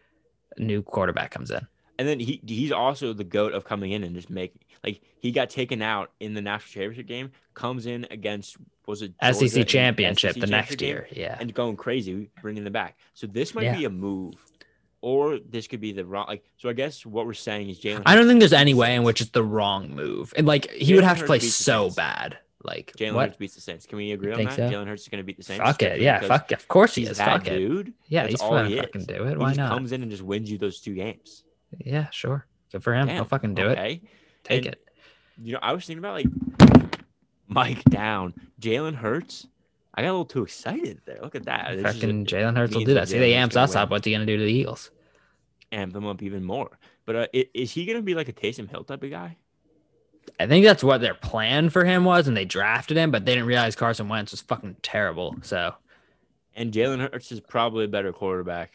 new 0.57 0.81
quarterback 0.81 1.31
comes 1.31 1.51
in. 1.51 1.67
and 1.99 2.07
then 2.07 2.19
he 2.19 2.41
he's 2.45 2.71
also 2.71 3.13
the 3.13 3.23
goat 3.23 3.53
of 3.53 3.65
coming 3.65 3.91
in 3.91 4.03
and 4.03 4.15
just 4.15 4.29
making 4.29 4.59
like 4.83 5.01
he 5.19 5.31
got 5.31 5.49
taken 5.49 5.81
out 5.81 6.11
in 6.19 6.33
the 6.33 6.41
national 6.41 6.73
championship 6.81 7.07
game. 7.07 7.31
Comes 7.53 7.85
in 7.87 8.05
against 8.11 8.57
was 8.85 9.01
it 9.01 9.13
Georgia 9.21 9.49
SEC 9.49 9.67
championship 9.67 10.33
SEC 10.33 10.41
the 10.41 10.47
next 10.47 10.69
championship 10.69 11.09
game 11.09 11.17
year. 11.17 11.27
Yeah. 11.29 11.37
and 11.39 11.53
going 11.53 11.75
crazy, 11.75 12.29
bringing 12.41 12.63
them 12.63 12.73
back. 12.73 12.97
So 13.15 13.27
this 13.27 13.53
might 13.53 13.63
Yeah. 13.65 13.75
be 13.75 13.85
a 13.85 13.89
move, 13.89 14.35
or 15.07 15.39
this 15.39 15.67
could 15.67 15.79
be 15.79 15.93
the 15.93 16.05
wrong. 16.05 16.25
Like 16.27 16.43
so, 16.57 16.67
I 16.67 16.73
guess 16.73 17.05
what 17.05 17.25
we're 17.25 17.33
saying 17.33 17.69
is 17.69 17.79
Jalen. 17.79 18.03
I 18.05 18.13
don't 18.15 18.27
think 18.27 18.39
there's 18.39 18.51
any 18.51 18.73
way 18.73 18.93
in 18.93 19.03
which 19.03 19.21
it's 19.21 19.29
the 19.29 19.41
wrong 19.43 19.95
move. 19.95 20.33
And 20.35 20.45
like 20.45 20.69
he 20.71 20.93
would 20.95 21.03
Jalen 21.03 21.07
have 21.07 21.19
to 21.19 21.25
play 21.25 21.39
so 21.39 21.89
bad. 21.91 22.37
Like 22.63 22.91
Jalen 22.97 23.13
what? 23.13 23.27
Hurts 23.29 23.37
beats 23.37 23.55
the 23.55 23.61
Saints. 23.61 23.85
Can 23.85 23.97
we 23.99 24.11
agree 24.11 24.33
on 24.33 24.43
that? 24.43 24.53
so? 24.53 24.69
Jalen 24.69 24.87
Hurts 24.87 25.03
is 25.03 25.07
going 25.07 25.19
to 25.19 25.23
beat 25.23 25.37
the 25.37 25.43
Saints. 25.43 25.63
Fuck 25.63 25.81
it. 25.83 26.01
Yeah, 26.01 26.19
fuck. 26.21 26.51
Of 26.51 26.67
course 26.67 26.93
he 26.95 27.01
He's 27.03 27.11
is. 27.11 27.17
that 27.19 27.29
Fuck 27.29 27.47
it. 27.47 27.57
dude. 27.57 27.93
Yeah, 28.09 28.23
That's 28.23 28.33
he's 28.33 28.41
all 28.41 28.49
gonna 28.51 28.67
he 28.67 28.79
fucking 28.79 29.01
is. 29.01 29.07
do 29.07 29.23
it. 29.23 29.29
He 29.29 29.35
Why 29.37 29.47
just 29.49 29.57
not? 29.59 29.69
comes 29.69 29.91
in 29.93 30.01
and 30.01 30.11
just 30.11 30.23
wins 30.23 30.51
you 30.51 30.57
those 30.57 30.81
two 30.81 30.93
games. 30.93 31.43
Yeah, 31.77 32.09
sure. 32.09 32.45
Good 32.73 32.83
for 32.83 32.93
him. 32.93 33.07
He'll 33.07 33.23
fucking 33.23 33.53
do 33.55 33.67
it. 33.69 33.71
Okay. 33.77 34.01
Take 34.43 34.65
And, 34.65 34.73
it. 34.75 34.83
You 35.41 35.53
know, 35.53 35.59
I 35.61 35.71
was 35.71 35.85
thinking 35.85 35.99
about 36.03 36.15
like 36.15 36.27
Mike 37.47 37.83
down, 37.85 38.33
Jalen 38.59 38.95
Hurts. 38.95 39.47
I 39.93 40.01
got 40.01 40.09
a 40.09 40.11
little 40.11 40.25
too 40.25 40.43
excited 40.43 41.01
there. 41.05 41.19
Look 41.21 41.35
at 41.35 41.45
that. 41.45 41.79
Fucking 41.81 42.25
Jalen 42.25 42.55
Hurts 42.57 42.75
will 42.75 42.83
do 42.83 42.93
that. 42.95 43.07
See, 43.07 43.17
they 43.17 43.33
amps 43.33 43.55
us 43.55 43.71
win. 43.75 43.77
up. 43.83 43.89
What's 43.89 44.05
he 44.05 44.11
gonna 44.11 44.25
do 44.25 44.37
to 44.37 44.43
the 44.43 44.51
Eagles? 44.51 44.91
Amp 45.71 45.93
them 45.93 46.05
up 46.05 46.21
even 46.21 46.43
more. 46.43 46.77
But 47.05 47.15
uh, 47.15 47.27
is 47.33 47.71
he 47.71 47.85
going 47.85 47.97
to 47.97 48.01
be 48.03 48.15
like 48.15 48.29
a 48.29 48.33
Taysom 48.33 48.69
Hill 48.69 48.83
type 48.83 49.03
of 49.03 49.09
guy? 49.09 49.37
I 50.39 50.45
think 50.47 50.65
that's 50.65 50.83
what 50.83 50.99
their 51.01 51.13
plan 51.13 51.69
for 51.69 51.85
him 51.85 52.03
was, 52.03 52.27
and 52.27 52.35
they 52.35 52.45
drafted 52.45 52.97
him, 52.97 53.11
but 53.11 53.25
they 53.25 53.33
didn't 53.33 53.47
realize 53.47 53.75
Carson 53.75 54.09
Wentz 54.09 54.31
was 54.31 54.41
fucking 54.41 54.75
terrible. 54.81 55.35
So 55.41 55.73
And 56.55 56.73
Jalen 56.73 56.99
Hurts 57.11 57.31
is 57.31 57.39
probably 57.39 57.85
a 57.85 57.87
better 57.87 58.11
quarterback 58.11 58.73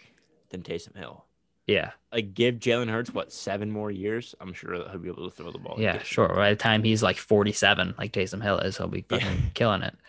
than 0.49 0.63
Taysom 0.63 0.97
Hill. 0.97 1.25
yeah, 1.67 1.91
Like, 2.13 2.33
give 2.35 2.55
Jalen 2.57 2.89
Hurts 2.91 3.13
what 3.13 3.33
seven 3.33 3.71
more 3.71 3.91
years? 3.91 4.35
I'm 4.41 4.53
sure 4.55 4.79
that 4.79 4.91
he'll 4.91 4.99
be 4.99 5.09
able 5.11 5.29
to 5.31 5.37
throw 5.37 5.53
the 5.53 5.59
ball. 5.59 5.77
yeah, 5.79 6.03
sure. 6.03 6.29
By 6.29 6.51
the 6.51 6.57
time 6.57 6.83
he's 6.83 7.03
like 7.03 7.17
47, 7.19 7.95
like 7.99 8.13
Taysom 8.13 8.43
Hill 8.43 8.59
is, 8.61 8.79
he'll 8.79 8.89
be 8.89 9.05
Yeah. 9.11 9.19
fucking 9.19 9.51
killing 9.55 9.83
it. 9.83 9.95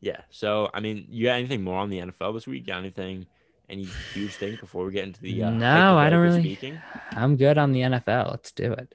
Yeah. 0.00 0.20
So, 0.30 0.68
I 0.74 0.80
mean, 0.80 1.06
you 1.08 1.24
got 1.24 1.36
anything 1.38 1.62
more 1.64 1.78
on 1.78 1.88
the 1.88 1.98
NFL 1.98 2.34
this 2.34 2.46
week? 2.46 2.66
Got 2.66 2.80
anything? 2.80 3.24
Any 3.68 3.84
huge 4.12 4.32
things 4.34 4.58
before 4.60 4.84
we 4.84 4.92
get 4.92 5.04
into 5.04 5.20
the? 5.22 5.42
Uh, 5.44 5.50
No, 5.50 5.96
I 5.96 6.10
don't 6.10 6.20
really- 6.22 6.42
Speaking? 6.42 6.80
I'm 7.12 7.36
good 7.36 7.56
on 7.58 7.72
the 7.72 7.80
NFL. 7.80 8.30
Let's 8.30 8.52
do 8.52 8.72
it. 8.72 8.94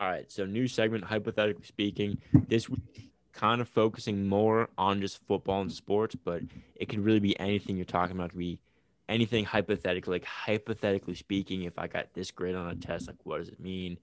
All 0.00 0.08
right. 0.08 0.30
So, 0.30 0.46
new 0.46 0.66
segment, 0.68 1.04
hypothetically 1.04 1.64
speaking, 1.66 2.18
this 2.48 2.68
week 2.68 3.10
kind 3.32 3.60
of 3.60 3.68
focusing 3.68 4.26
more 4.26 4.68
on 4.78 5.00
just 5.00 5.24
football 5.26 5.60
and 5.60 5.70
sports, 5.70 6.14
but 6.16 6.42
it 6.74 6.88
could 6.88 6.98
really 7.00 7.20
be 7.20 7.38
anything 7.38 7.76
you're 7.76 7.84
talking 7.84 8.16
about. 8.16 8.26
It 8.26 8.30
could 8.30 8.38
be 8.38 8.58
anything 9.08 9.44
hypothetical, 9.44 10.12
like 10.12 10.24
hypothetically 10.24 11.14
speaking, 11.14 11.62
if 11.62 11.78
I 11.78 11.86
got 11.86 12.12
this 12.14 12.30
grade 12.30 12.54
on 12.54 12.68
a 12.68 12.74
test, 12.74 13.06
like 13.06 13.16
what 13.24 13.38
does 13.38 13.48
it 13.48 13.60
mean? 13.60 13.96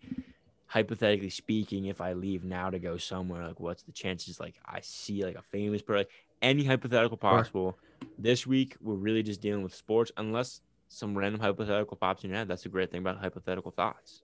Hypothetically 0.68 1.30
speaking, 1.30 1.86
if 1.86 2.02
I 2.02 2.14
leave 2.14 2.44
now 2.44 2.70
to 2.70 2.80
go 2.80 2.98
somewhere, 2.98 3.46
like 3.48 3.60
what's 3.60 3.84
the 3.84 3.92
chances? 3.92 4.40
Like 4.40 4.56
I 4.66 4.80
see 4.82 5.24
like 5.24 5.36
a 5.36 5.42
famous 5.42 5.82
person, 5.82 6.00
like 6.00 6.10
any 6.42 6.64
hypothetical 6.64 7.18
possible. 7.18 7.78
This 8.18 8.48
week 8.48 8.76
we're 8.82 8.96
really 8.96 9.24
just 9.24 9.42
dealing 9.42 9.64
with 9.64 9.74
sports, 9.74 10.12
unless 10.18 10.62
some 10.88 11.18
random 11.18 11.42
hypothetical 11.42 11.98
pops 11.98 12.24
in 12.24 12.30
your 12.30 12.40
head. 12.40 12.48
That's 12.48 12.66
a 12.66 12.70
great 12.70 12.92
thing 12.92 13.00
about 13.02 13.18
hypothetical 13.18 13.72
thoughts. 13.72 14.22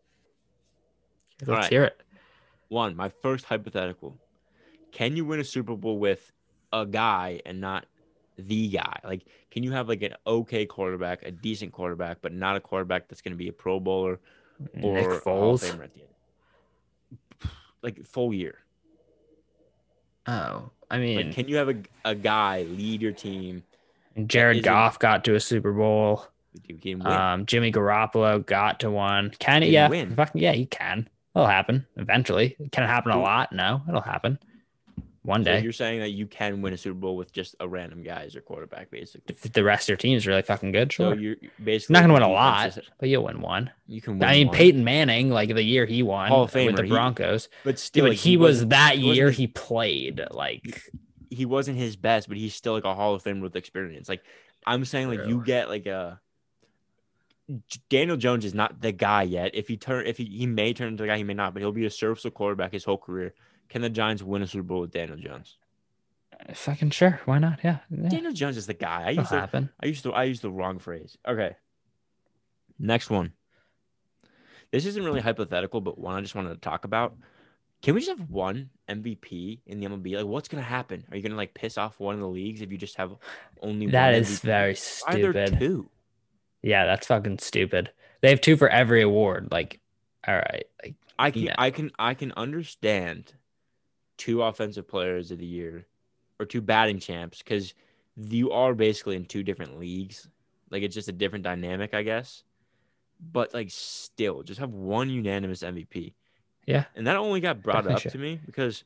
Let's 1.41 1.49
All 1.49 1.55
right. 1.55 1.69
hear 1.69 1.83
it. 1.85 2.01
One, 2.69 2.95
my 2.95 3.09
first 3.09 3.45
hypothetical. 3.45 4.17
Can 4.91 5.15
you 5.15 5.25
win 5.25 5.39
a 5.39 5.43
Super 5.43 5.75
Bowl 5.75 5.97
with 5.97 6.31
a 6.71 6.85
guy 6.85 7.41
and 7.45 7.59
not 7.59 7.85
the 8.37 8.69
guy? 8.69 8.99
Like, 9.03 9.25
can 9.49 9.63
you 9.63 9.71
have 9.71 9.89
like 9.89 10.01
an 10.03 10.15
okay 10.25 10.65
quarterback, 10.65 11.23
a 11.23 11.31
decent 11.31 11.71
quarterback, 11.73 12.19
but 12.21 12.33
not 12.33 12.55
a 12.55 12.59
quarterback 12.59 13.09
that's 13.09 13.21
going 13.21 13.33
to 13.33 13.37
be 13.37 13.49
a 13.49 13.53
Pro 13.53 13.79
Bowler 13.79 14.19
or 14.81 14.95
Nick 14.95 15.05
a 15.07 15.19
Hall 15.19 15.55
of 15.55 15.61
Foles. 15.61 15.69
Famer 15.69 15.83
at 15.83 15.93
the 15.93 16.01
end? 16.01 17.51
Like 17.81 18.05
full 18.05 18.33
year. 18.33 18.59
Oh, 20.27 20.69
I 20.91 20.99
mean, 20.99 21.27
Like, 21.27 21.35
can 21.35 21.47
you 21.47 21.55
have 21.55 21.69
a, 21.69 21.77
a 22.05 22.15
guy 22.15 22.63
lead 22.63 23.01
your 23.01 23.11
team? 23.11 23.63
Jared 24.27 24.63
Goff 24.63 24.99
got 24.99 25.23
to 25.25 25.35
a 25.35 25.39
Super 25.39 25.71
Bowl. 25.71 26.25
You. 26.67 26.99
Um, 27.01 27.45
Jimmy 27.45 27.71
Garoppolo 27.71 28.45
got 28.45 28.81
to 28.81 28.91
one. 28.91 29.31
Can 29.39 29.63
it? 29.63 29.69
Yeah, 29.69 29.87
win. 29.87 30.13
fucking 30.15 30.41
yeah, 30.41 30.51
he 30.51 30.65
can. 30.65 31.07
It'll 31.33 31.47
happen 31.47 31.87
eventually. 31.95 32.57
Can 32.73 32.83
it 32.83 32.87
happen 32.87 33.13
a 33.13 33.21
lot? 33.21 33.53
No, 33.53 33.81
it'll 33.87 34.01
happen 34.01 34.37
one 35.23 35.43
so 35.43 35.51
day. 35.51 35.61
you're 35.61 35.71
saying 35.71 35.99
that 35.99 36.09
you 36.09 36.25
can 36.25 36.61
win 36.61 36.73
a 36.73 36.77
Super 36.77 36.95
Bowl 36.95 37.15
with 37.15 37.31
just 37.31 37.55
a 37.59 37.67
random 37.67 38.01
guy 38.01 38.23
as 38.23 38.33
your 38.33 38.41
quarterback, 38.41 38.89
basically. 38.89 39.35
If 39.43 39.53
the 39.53 39.63
rest 39.63 39.85
of 39.85 39.89
your 39.89 39.97
team 39.97 40.17
is 40.17 40.25
really 40.25 40.41
fucking 40.41 40.71
good, 40.71 40.91
So 40.91 41.11
sure. 41.13 41.15
you're 41.19 41.35
basically 41.63 41.93
not 41.93 42.01
gonna 42.01 42.13
win 42.13 42.23
a 42.23 42.29
lot, 42.29 42.77
but 42.99 43.07
you'll 43.09 43.23
win 43.25 43.39
one. 43.41 43.69
You 43.87 44.01
can 44.01 44.17
win. 44.19 44.27
I 44.27 44.33
mean, 44.33 44.47
one, 44.47 44.55
Peyton 44.57 44.83
Manning, 44.83 45.29
like 45.29 45.53
the 45.53 45.61
year 45.63 45.85
he 45.85 46.01
won 46.01 46.27
Hall 46.29 46.43
of 46.45 46.53
with 46.53 46.63
Famer, 46.73 46.75
the 46.75 46.83
he- 46.83 46.89
Broncos, 46.89 47.49
but 47.63 47.75
yeah, 47.75 47.77
still, 47.77 48.05
but 48.05 48.09
like, 48.09 48.17
he, 48.17 48.35
was 48.37 48.55
wasn't- 48.57 48.69
that 48.71 48.95
he 48.95 49.13
year 49.13 49.29
he 49.29 49.45
played. 49.47 50.21
Like, 50.31 50.81
he 51.29 51.45
wasn't 51.45 51.77
his 51.77 51.95
best, 51.95 52.27
but 52.27 52.37
he's 52.37 52.55
still 52.55 52.73
like 52.73 52.83
a 52.85 52.95
Hall 52.95 53.13
of 53.13 53.23
Famer 53.23 53.41
with 53.41 53.55
experience. 53.55 54.09
Like 54.09 54.23
I'm 54.65 54.85
saying, 54.85 55.07
like 55.07 55.27
you 55.27 55.43
get 55.43 55.69
like 55.69 55.85
a 55.85 56.19
Daniel 57.89 58.15
Jones 58.17 58.45
is 58.45 58.53
not 58.53 58.81
the 58.81 58.91
guy 58.91 59.23
yet. 59.23 59.51
If 59.53 59.67
he 59.67 59.75
turn, 59.77 60.07
if 60.07 60.17
he, 60.17 60.25
he 60.25 60.45
may 60.45 60.73
turn 60.73 60.89
into 60.89 61.03
the 61.03 61.07
guy, 61.07 61.17
he 61.17 61.23
may 61.23 61.33
not, 61.33 61.53
but 61.53 61.61
he'll 61.61 61.71
be 61.71 61.85
a 61.85 61.89
serviceable 61.91 62.31
quarterback 62.35 62.71
his 62.71 62.85
whole 62.85 62.97
career. 62.97 63.33
Can 63.71 63.81
the 63.81 63.89
Giants 63.89 64.21
win 64.21 64.41
a 64.41 64.47
Super 64.47 64.63
Bowl 64.63 64.81
with 64.81 64.91
Daniel 64.91 65.17
Jones? 65.17 65.55
fucking 66.53 66.89
sure, 66.89 67.21
why 67.23 67.39
not? 67.39 67.59
Yeah, 67.63 67.77
yeah 67.89 68.09
Daniel 68.09 68.33
Jones 68.33 68.57
is 68.57 68.67
the 68.67 68.73
guy. 68.73 69.03
I 69.03 69.11
it'll 69.11 69.21
used 69.21 69.31
to, 69.31 69.39
happen. 69.39 69.69
I 69.81 69.85
used 69.85 70.03
to, 70.03 70.11
I 70.11 70.23
used 70.25 70.41
the 70.41 70.51
wrong 70.51 70.79
phrase. 70.79 71.17
Okay. 71.25 71.55
Next 72.77 73.09
one. 73.09 73.31
This 74.71 74.85
isn't 74.85 75.05
really 75.05 75.21
hypothetical, 75.21 75.79
but 75.79 75.97
one 75.97 76.15
I 76.15 76.21
just 76.21 76.35
wanted 76.35 76.49
to 76.49 76.59
talk 76.59 76.83
about. 76.83 77.15
Can 77.81 77.95
we 77.95 78.01
just 78.01 78.17
have 78.17 78.29
one 78.29 78.71
MVP 78.89 79.59
in 79.65 79.79
the 79.79 79.87
MLB? 79.87 80.17
Like, 80.17 80.25
what's 80.25 80.49
gonna 80.49 80.63
happen? 80.63 81.05
Are 81.09 81.15
you 81.15 81.23
gonna 81.23 81.35
like 81.35 81.53
piss 81.53 81.77
off 81.77 81.97
one 81.97 82.15
of 82.15 82.19
the 82.19 82.27
leagues 82.27 82.61
if 82.61 82.73
you 82.73 82.77
just 82.77 82.97
have 82.97 83.15
only 83.61 83.87
That 83.87 84.15
is 84.15 84.39
MVP? 84.39 84.41
very 84.41 84.75
Why 85.05 85.13
are 85.13 85.31
there 85.31 85.47
stupid. 85.47 85.59
two? 85.59 85.89
Yeah, 86.61 86.85
that's 86.85 87.07
fucking 87.07 87.39
stupid. 87.39 87.91
They 88.21 88.29
have 88.31 88.41
two 88.41 88.57
for 88.57 88.67
every 88.67 89.01
award. 89.01 89.47
Like, 89.49 89.79
all 90.27 90.35
right. 90.35 90.65
Like, 90.83 90.95
I 91.17 91.31
can. 91.31 91.49
I 91.57 91.71
can 91.71 91.91
I 91.97 92.13
can 92.15 92.33
understand 92.35 93.33
two 94.21 94.43
offensive 94.43 94.87
players 94.87 95.31
of 95.31 95.39
the 95.39 95.45
year 95.45 95.87
or 96.39 96.45
two 96.45 96.61
batting 96.61 96.99
champs 96.99 97.39
because 97.39 97.73
you 98.15 98.51
are 98.51 98.75
basically 98.75 99.15
in 99.15 99.25
two 99.25 99.41
different 99.41 99.79
leagues. 99.79 100.27
Like 100.69 100.83
it's 100.83 100.93
just 100.93 101.07
a 101.07 101.11
different 101.13 101.43
dynamic, 101.43 101.95
I 101.95 102.03
guess. 102.03 102.43
But 103.19 103.51
like 103.53 103.69
still, 103.71 104.43
just 104.43 104.59
have 104.59 104.69
one 104.73 105.09
unanimous 105.09 105.63
MVP. 105.63 106.13
Yeah. 106.67 106.85
And 106.95 107.07
that 107.07 107.15
only 107.15 107.39
got 107.39 107.63
brought 107.63 107.77
Definitely 107.85 107.95
up 107.95 108.01
should. 108.03 108.11
to 108.11 108.17
me 108.19 108.39
because 108.45 108.83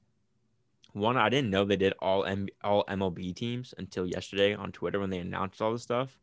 one, 0.93 1.17
I 1.17 1.27
didn't 1.27 1.49
know 1.49 1.65
they 1.65 1.75
did 1.75 1.93
all 1.99 2.23
M- 2.23 2.47
all 2.63 2.85
MLB 2.85 3.35
teams 3.35 3.73
until 3.77 4.05
yesterday 4.05 4.55
on 4.55 4.71
Twitter 4.71 4.99
when 5.01 5.09
they 5.09 5.19
announced 5.19 5.61
all 5.61 5.73
this 5.73 5.83
stuff. 5.83 6.17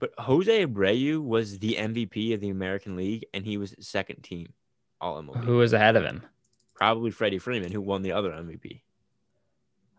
But 0.00 0.12
Jose 0.18 0.66
Abreu 0.66 1.22
was 1.22 1.60
the 1.60 1.76
MVP 1.78 2.34
of 2.34 2.40
the 2.40 2.50
American 2.50 2.96
League, 2.96 3.24
and 3.32 3.44
he 3.46 3.56
was 3.56 3.74
second 3.78 4.22
team 4.22 4.52
all 5.00 5.22
MLB. 5.22 5.44
who 5.44 5.58
was 5.58 5.72
ahead 5.72 5.94
of 5.96 6.02
him? 6.04 6.22
Probably 6.76 7.10
Freddie 7.10 7.38
Freeman, 7.38 7.72
who 7.72 7.80
won 7.80 8.02
the 8.02 8.12
other 8.12 8.30
MVP. 8.30 8.80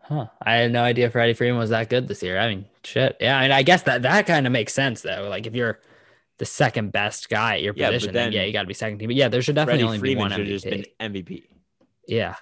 Huh. 0.00 0.26
I 0.40 0.54
had 0.54 0.72
no 0.72 0.82
idea 0.82 1.10
Freddie 1.10 1.34
Freeman 1.34 1.58
was 1.58 1.70
that 1.70 1.90
good 1.90 2.08
this 2.08 2.22
year. 2.22 2.38
I 2.38 2.48
mean, 2.48 2.64
shit. 2.82 3.16
Yeah, 3.20 3.38
I 3.38 3.42
mean, 3.42 3.50
I 3.52 3.62
guess 3.62 3.82
that 3.82 4.02
that 4.02 4.26
kind 4.26 4.46
of 4.46 4.52
makes 4.52 4.72
sense 4.72 5.02
though. 5.02 5.26
Like 5.28 5.46
if 5.46 5.54
you're 5.54 5.80
the 6.38 6.46
second 6.46 6.92
best 6.92 7.28
guy 7.28 7.56
at 7.56 7.62
your 7.62 7.74
Yeah, 7.76 7.90
position, 7.90 8.14
then, 8.14 8.32
yeah, 8.32 8.44
you 8.44 8.52
got 8.52 8.62
to 8.62 8.68
be 8.68 8.74
second 8.74 8.98
team. 8.98 9.08
But 9.08 9.16
yeah, 9.16 9.28
there 9.28 9.42
should 9.42 9.56
definitely 9.56 9.82
Freddie 9.82 9.96
only 9.98 10.14
be 10.14 10.16
one 10.16 10.30
MVP. 10.30 10.46
just 10.46 10.64
been 10.64 10.84
MVP. 11.00 11.42
Yeah, 12.06 12.36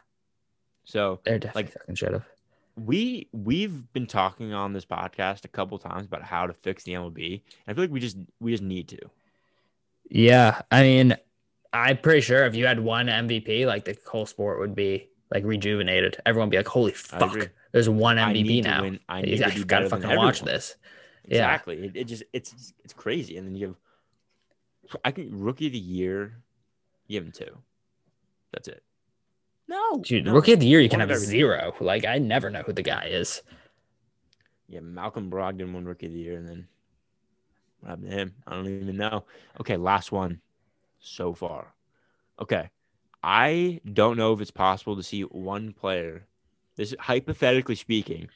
So 0.84 1.20
they're 1.24 1.38
definitely 1.40 1.72
Like- 1.88 1.96
should 1.96 2.12
have. 2.12 2.24
we 2.76 3.28
we've 3.32 3.90
been 3.92 4.06
talking 4.06 4.52
on 4.52 4.74
this 4.74 4.84
podcast 4.84 5.44
a 5.44 5.48
couple 5.48 5.78
times 5.78 6.06
about 6.06 6.22
how 6.22 6.46
to 6.46 6.52
fix 6.52 6.84
the 6.84 6.92
MLB. 6.92 7.42
And 7.66 7.72
I 7.72 7.72
feel 7.74 7.84
like 7.84 7.90
we 7.90 7.98
just 8.00 8.16
we 8.38 8.52
just 8.52 8.62
need 8.62 8.86
to. 8.90 8.98
Yeah, 10.08 10.60
I 10.70 10.82
mean, 10.82 11.16
I'm 11.76 11.98
pretty 11.98 12.20
sure 12.20 12.44
if 12.46 12.54
you 12.54 12.66
had 12.66 12.80
one 12.80 13.06
MVP, 13.06 13.66
like 13.66 13.84
the 13.84 13.96
whole 14.06 14.26
sport 14.26 14.58
would 14.60 14.74
be 14.74 15.08
like 15.32 15.44
rejuvenated. 15.44 16.16
Everyone 16.24 16.48
would 16.48 16.52
be 16.52 16.56
like, 16.58 16.68
"Holy 16.68 16.92
fuck, 16.92 17.50
there's 17.72 17.88
one 17.88 18.18
I 18.18 18.32
MVP 18.32 18.64
now." 18.64 18.82
win. 18.82 19.00
I 19.08 19.18
I, 19.18 19.20
need 19.22 19.38
to 19.38 19.50
be 19.54 19.64
gotta 19.64 19.88
fucking 19.88 20.16
watch 20.16 20.42
this. 20.42 20.76
Yeah. 21.24 21.38
Exactly. 21.38 21.86
It, 21.86 21.96
it 21.96 22.04
just 22.04 22.22
it's 22.32 22.72
it's 22.84 22.92
crazy. 22.92 23.36
And 23.36 23.46
then 23.46 23.54
you 23.54 23.66
have 23.66 24.96
I 25.04 25.10
can 25.10 25.40
rookie 25.40 25.66
of 25.66 25.72
the 25.72 25.78
year, 25.78 26.38
give 27.08 27.24
him 27.24 27.32
two. 27.32 27.58
That's 28.52 28.68
it. 28.68 28.82
No, 29.68 29.98
Dude, 29.98 30.26
no. 30.26 30.32
rookie 30.32 30.52
of 30.52 30.60
the 30.60 30.66
year, 30.66 30.80
you 30.80 30.88
can 30.88 31.00
One 31.00 31.08
have 31.08 31.16
of 31.16 31.22
a 31.22 31.24
everything. 31.24 31.40
zero. 31.40 31.74
Like 31.80 32.04
I 32.04 32.18
never 32.18 32.50
know 32.50 32.62
who 32.62 32.72
the 32.72 32.82
guy 32.82 33.06
is. 33.06 33.42
Yeah, 34.68 34.80
Malcolm 34.80 35.30
Brogdon 35.30 35.72
won 35.72 35.84
rookie 35.84 36.06
of 36.06 36.12
the 36.12 36.18
year, 36.18 36.36
and 36.38 36.48
then 36.48 36.68
what 37.80 37.90
happened 37.90 38.10
to 38.10 38.16
him? 38.16 38.34
I 38.46 38.54
don't 38.54 38.66
even 38.82 38.96
know. 38.96 39.24
Okay, 39.60 39.76
last 39.76 40.12
one 40.12 40.40
so 41.06 41.32
far. 41.32 41.74
Okay, 42.40 42.70
I 43.22 43.80
don't 43.92 44.16
know 44.16 44.32
if 44.32 44.40
it's 44.40 44.50
possible 44.50 44.96
to 44.96 45.02
see 45.02 45.22
one 45.22 45.72
player. 45.72 46.26
This 46.76 46.94
hypothetically 46.98 47.74
speaking, 47.74 48.28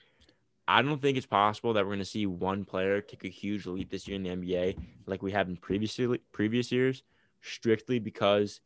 I 0.67 0.83
don't 0.83 1.03
think 1.03 1.17
it's 1.17 1.27
possible 1.27 1.73
that 1.75 1.85
we're 1.85 1.91
going 1.91 1.99
to 1.99 2.05
see 2.05 2.27
one 2.27 2.65
player 2.65 3.01
take 3.01 3.25
a 3.25 3.29
huge 3.29 3.67
leap 3.67 3.91
this 3.91 4.09
year 4.09 4.17
in 4.17 4.23
the 4.23 4.31
NBA 4.31 4.79
like 5.07 5.23
we 5.23 5.33
have 5.33 5.49
in 5.49 5.57
previously 5.57 6.21
previous 6.33 6.73
years, 6.73 7.03
strictly 7.41 7.99
because 7.99 8.61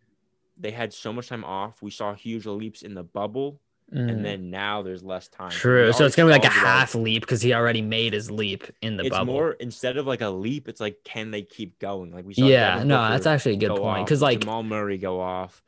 they 0.56 0.70
had 0.70 0.92
so 0.92 1.12
much 1.12 1.28
time 1.28 1.44
off. 1.44 1.82
We 1.82 1.90
saw 1.90 2.14
huge 2.14 2.46
leaps 2.46 2.82
in 2.82 2.94
the 2.94 3.02
bubble, 3.02 3.60
Mm. 3.94 4.10
and 4.10 4.24
then 4.24 4.50
now 4.50 4.82
there's 4.82 5.04
less 5.04 5.28
time. 5.28 5.52
True. 5.52 5.92
So 5.92 6.04
it's 6.04 6.16
gonna 6.16 6.26
be 6.26 6.32
like 6.32 6.44
a 6.44 6.48
half 6.48 6.96
leap 6.96 7.22
because 7.22 7.40
he 7.40 7.54
already 7.54 7.80
made 7.80 8.12
his 8.12 8.28
leap 8.28 8.64
in 8.82 8.96
the 8.96 9.04
it's 9.04 9.10
bubble. 9.10 9.32
more 9.32 9.52
instead 9.52 9.96
of 9.96 10.06
like 10.06 10.20
a 10.20 10.30
leap, 10.30 10.68
it's 10.68 10.80
like 10.80 11.04
can 11.04 11.30
they 11.30 11.42
keep 11.42 11.78
going? 11.78 12.10
Like 12.12 12.26
we 12.26 12.34
saw. 12.34 12.44
yeah, 12.44 12.74
Devin 12.74 12.88
no, 12.88 12.96
Booker 12.96 13.10
that's 13.10 13.26
actually 13.26 13.52
a 13.52 13.56
good 13.58 13.76
point. 13.76 14.04
Because 14.04 14.20
like, 14.20 14.40
Jamal 14.40 14.64
Murray 14.64 14.98
go 14.98 15.20
off, 15.20 15.62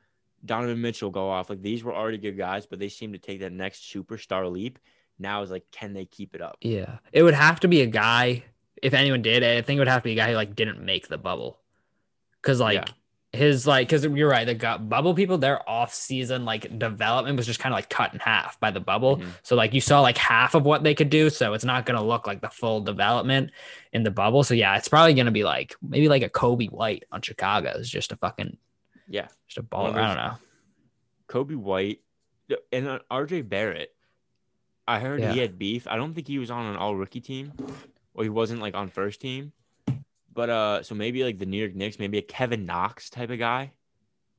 Donovan 0.44 0.80
Mitchell 0.80 1.10
go 1.10 1.30
off. 1.30 1.48
Like 1.48 1.62
these 1.62 1.84
were 1.84 1.94
already 1.94 2.18
good 2.18 2.36
guys, 2.36 2.66
but 2.66 2.80
they 2.80 2.88
seem 2.88 3.12
to 3.12 3.18
take 3.18 3.40
that 3.40 3.52
next 3.52 3.82
superstar 3.82 4.50
leap. 4.50 4.80
Now 5.20 5.42
is 5.42 5.50
like, 5.50 5.70
can 5.70 5.94
they 5.94 6.04
keep 6.04 6.34
it 6.34 6.42
up? 6.42 6.56
yeah, 6.60 6.98
it 7.12 7.22
would 7.22 7.34
have 7.34 7.60
to 7.60 7.68
be 7.68 7.80
a 7.82 7.86
guy. 7.86 8.42
If 8.82 8.92
anyone 8.92 9.22
did, 9.22 9.44
I 9.44 9.62
think 9.62 9.76
it 9.76 9.80
would 9.80 9.88
have 9.88 10.02
to 10.02 10.04
be 10.04 10.12
a 10.12 10.16
guy 10.16 10.30
who 10.30 10.34
like 10.34 10.56
didn't 10.56 10.84
make 10.84 11.06
the 11.06 11.16
bubble. 11.16 11.60
Because 12.42 12.60
like 12.60 12.88
Yeah. 12.88 12.94
His 13.36 13.66
like, 13.66 13.88
because 13.88 14.04
you're 14.04 14.28
right, 14.28 14.44
the 14.44 14.78
bubble 14.78 15.14
people, 15.14 15.38
their 15.38 15.68
off 15.68 15.92
season 15.94 16.44
like 16.44 16.78
development 16.78 17.36
was 17.36 17.46
just 17.46 17.60
kind 17.60 17.72
of 17.72 17.76
like 17.76 17.88
cut 17.88 18.12
in 18.12 18.20
half 18.20 18.58
by 18.58 18.70
the 18.70 18.80
bubble. 18.80 19.18
Mhm. 19.18 19.26
So 19.42 19.54
like 19.54 19.74
you 19.74 19.80
saw 19.80 20.00
like 20.00 20.18
half 20.18 20.54
of 20.54 20.64
what 20.64 20.82
they 20.82 20.94
could 20.94 21.10
do. 21.10 21.30
So 21.30 21.54
it's 21.54 21.64
not 21.64 21.86
gonna 21.86 22.02
look 22.02 22.26
like 22.26 22.40
the 22.40 22.50
full 22.50 22.80
development 22.80 23.50
in 23.92 24.02
the 24.02 24.10
bubble. 24.10 24.42
So 24.42 24.54
yeah, 24.54 24.76
it's 24.76 24.88
probably 24.88 25.14
gonna 25.14 25.30
be 25.30 25.44
like 25.44 25.76
maybe 25.82 26.08
like 26.08 26.22
a 26.22 26.28
Coby 26.30 26.70
White 26.70 27.04
on 27.12 27.22
Chicago 27.22 27.70
is 27.76 27.88
just 27.88 28.10
a 28.12 28.16
fucking 28.16 28.56
Yeah, 29.08 29.28
just 29.46 29.58
a 29.58 29.62
ball. 29.62 29.86
I 29.96 30.06
don't 30.06 30.16
know. 30.16 30.34
Coby 31.28 31.56
White 31.56 32.00
and 32.72 32.88
uh, 32.88 32.98
RJ 33.10 33.48
Barrett. 33.48 33.92
I 34.88 35.00
heard 35.00 35.20
he 35.20 35.40
had 35.40 35.58
beef. 35.58 35.86
I 35.88 35.96
don't 35.96 36.14
think 36.14 36.28
he 36.28 36.38
was 36.38 36.50
on 36.50 36.66
an 36.66 36.76
all 36.76 36.94
rookie 36.94 37.20
team, 37.20 37.52
or 38.14 38.22
he 38.22 38.30
wasn't 38.30 38.60
like 38.60 38.74
on 38.76 38.88
first 38.88 39.20
team. 39.20 39.52
But 40.36 40.50
uh, 40.50 40.82
so 40.82 40.94
maybe 40.94 41.24
like 41.24 41.38
the 41.38 41.46
New 41.46 41.56
York 41.58 41.74
Knicks, 41.74 41.98
maybe 41.98 42.18
a 42.18 42.22
Kevin 42.22 42.66
Knox 42.66 43.10
type 43.10 43.30
of 43.30 43.38
guy. 43.38 43.72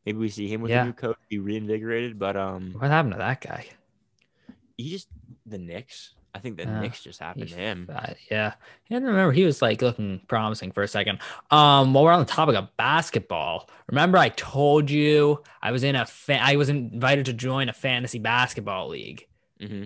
Maybe 0.05 0.17
we 0.19 0.29
see 0.29 0.47
him 0.47 0.61
with 0.61 0.71
Yeah. 0.71 0.83
a 0.83 0.85
new 0.85 0.93
coach, 0.93 1.17
be 1.27 1.39
reinvigorated. 1.39 2.17
But 2.17 2.37
um, 2.37 2.73
What 2.77 2.89
happened 2.91 3.13
to 3.15 3.17
that 3.17 3.41
guy? 3.41 3.65
he 4.77 4.89
just 4.91 5.07
the 5.45 5.57
Knicks. 5.57 6.13
I 6.35 6.39
think 6.39 6.57
the 6.57 6.63
Yeah, 6.63 6.81
Knicks 6.81 7.01
just 7.03 7.19
happened 7.19 7.49
to 7.49 7.55
him. 7.55 7.89
uh, 7.91 8.13
yeah. 8.29 8.53
I 8.91 8.93
remember 8.93 9.31
he 9.31 9.43
was 9.43 9.59
like 9.59 9.81
looking 9.81 10.21
promising 10.27 10.71
for 10.71 10.83
a 10.83 10.87
second. 10.87 11.17
Um, 11.49 11.93
while 11.95 12.03
we're 12.03 12.11
on 12.11 12.19
the 12.19 12.25
topic 12.31 12.55
of 12.55 12.67
basketball, 12.77 13.67
remember 13.89 14.19
I 14.19 14.29
told 14.29 14.91
you 14.91 15.41
I 15.63 15.71
was 15.71 15.83
in 15.83 15.95
a 15.95 16.05
fa- 16.05 16.39
I 16.43 16.55
was 16.57 16.69
invited 16.69 17.25
to 17.25 17.33
join 17.33 17.69
a 17.69 17.73
fantasy 17.73 18.19
basketball 18.19 18.89
league, 18.89 19.25
hmm 19.59 19.85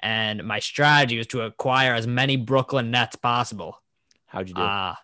and 0.00 0.44
my 0.44 0.58
strategy 0.58 1.16
was 1.16 1.26
to 1.28 1.40
acquire 1.40 1.94
as 1.94 2.06
many 2.06 2.36
Brooklyn 2.36 2.90
Nets 2.90 3.16
possible. 3.16 3.82
How'd 4.26 4.48
you 4.50 4.54
do? 4.54 4.60
Uh 4.62 4.94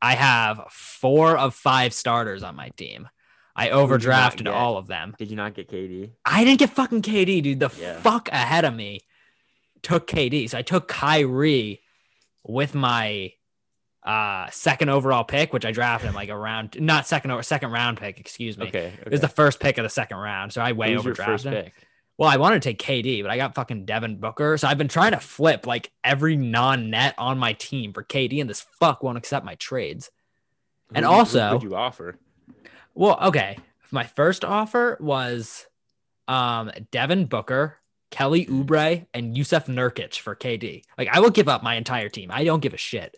I 0.00 0.14
have 0.14 0.60
four 0.70 1.36
of 1.36 1.54
five 1.54 1.92
starters 1.92 2.42
on 2.42 2.54
my 2.56 2.70
team. 2.76 3.08
I 3.56 3.70
Who'd 3.70 3.72
you 3.72 3.76
not 3.76 3.88
overdrafted 4.34 4.44
get? 4.44 4.48
all 4.54 4.76
of 4.76 4.86
them. 4.86 5.14
Did 5.18 5.30
you 5.30 5.36
not 5.36 5.54
get 5.54 5.68
KD? 5.68 6.10
I 6.24 6.44
didn't 6.44 6.60
get 6.60 6.70
fucking 6.70 7.02
KD, 7.02 7.42
dude. 7.42 7.60
The 7.60 7.70
Yeah. 7.80 8.00
fuck 8.00 8.28
ahead 8.28 8.64
of 8.64 8.74
me 8.74 9.00
took 9.82 10.06
KD. 10.06 10.48
So 10.48 10.58
I 10.58 10.62
took 10.62 10.86
Kyrie 10.88 11.80
with 12.44 12.74
my 12.74 13.32
uh 14.04 14.48
second 14.50 14.88
overall 14.90 15.24
pick, 15.24 15.52
which 15.52 15.66
I 15.66 15.72
drafted 15.72 16.08
him 16.10 16.14
like 16.14 16.30
around 16.30 16.76
not 16.80 17.06
second 17.06 17.32
or 17.32 17.42
second 17.42 17.72
round 17.72 17.98
pick, 17.98 18.20
excuse 18.20 18.56
me. 18.56 18.68
Okay. 18.68 18.92
It 19.04 19.10
was 19.10 19.20
the 19.20 19.28
first 19.28 19.58
pick 19.58 19.76
of 19.76 19.82
the 19.82 19.90
second 19.90 20.18
round. 20.18 20.52
So 20.52 20.62
I 20.62 20.72
way 20.72 20.94
Who's 20.94 21.04
your 21.04 21.14
first 21.16 21.44
overdrafted. 21.44 21.52
him. 21.52 21.64
pick? 21.64 21.74
Well, 22.18 22.28
I 22.28 22.36
wanted 22.36 22.60
to 22.62 22.68
take 22.68 22.82
KD, 22.82 23.22
but 23.22 23.30
I 23.30 23.36
got 23.36 23.54
fucking 23.54 23.84
Devin 23.84 24.16
Booker. 24.16 24.58
So 24.58 24.66
I've 24.66 24.76
been 24.76 24.88
trying 24.88 25.12
to 25.12 25.20
flip 25.20 25.66
like 25.66 25.92
every 26.02 26.34
non-net 26.36 27.14
on 27.16 27.38
my 27.38 27.52
team 27.52 27.92
for 27.92 28.02
KD, 28.02 28.40
and 28.40 28.50
this 28.50 28.60
fuck 28.60 29.02
won't 29.04 29.16
accept 29.16 29.46
my 29.46 29.54
trades. 29.54 30.10
And 30.94 31.04
Who'd 31.04 31.10
you- 31.10 31.14
who 31.14 31.18
also- 31.18 31.52
would 31.52 31.62
you 31.62 31.76
offer? 31.76 32.18
Well, 32.94 33.18
okay. 33.22 33.58
My 33.92 34.04
first 34.04 34.44
offer 34.44 34.96
was 35.00 35.66
um 36.26 36.70
Devin 36.90 37.26
Booker, 37.26 37.78
Kelly 38.10 38.44
Oubre, 38.46 39.06
and 39.14 39.34
Jusuf 39.36 39.66
Nurkic 39.66 40.18
for 40.18 40.34
KD. 40.34 40.82
Like 40.98 41.08
I 41.12 41.20
will 41.20 41.30
give 41.30 41.48
up 41.48 41.62
my 41.62 41.76
entire 41.76 42.08
team. 42.08 42.30
I 42.32 42.42
don't 42.44 42.60
give 42.60 42.74
a 42.74 42.78
shit. 42.78 43.16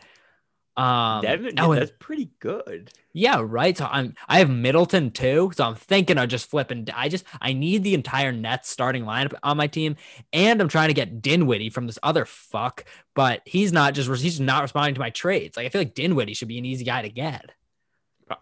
Um 0.76 1.22
Devin, 1.22 1.54
oh, 1.58 1.74
that's 1.74 1.92
pretty 1.98 2.30
good. 2.38 2.90
yeah, 3.12 3.42
right. 3.44 3.76
So 3.76 3.86
I'm 3.90 4.14
I 4.28 4.38
have 4.38 4.48
Middleton 4.48 5.10
too. 5.10 5.50
So 5.54 5.64
I'm 5.64 5.74
thinking 5.74 6.16
of 6.16 6.28
just 6.28 6.48
flipping. 6.48 6.86
I 6.94 7.08
just 7.08 7.24
I 7.40 7.52
need 7.52 7.82
the 7.82 7.92
entire 7.94 8.32
Nets 8.32 8.70
starting 8.70 9.04
lineup 9.04 9.34
on 9.42 9.56
my 9.56 9.66
team, 9.66 9.96
and 10.32 10.60
I'm 10.60 10.68
trying 10.68 10.88
to 10.88 10.94
get 10.94 11.20
Dinwiddie 11.20 11.70
from 11.70 11.86
this 11.86 11.98
other 12.02 12.24
fuck, 12.24 12.84
but 13.14 13.42
he's 13.44 13.72
not 13.72 13.94
just 13.94 14.08
he's 14.08 14.22
just 14.22 14.40
not 14.40 14.62
responding 14.62 14.94
to 14.94 15.00
my 15.00 15.10
trades. 15.10 15.56
Like 15.56 15.66
I 15.66 15.68
feel 15.70 15.80
like 15.80 15.94
Dinwiddie 15.94 16.34
should 16.34 16.48
be 16.48 16.58
an 16.58 16.64
easy 16.64 16.84
guy 16.84 17.02
to 17.02 17.08
get. 17.10 17.50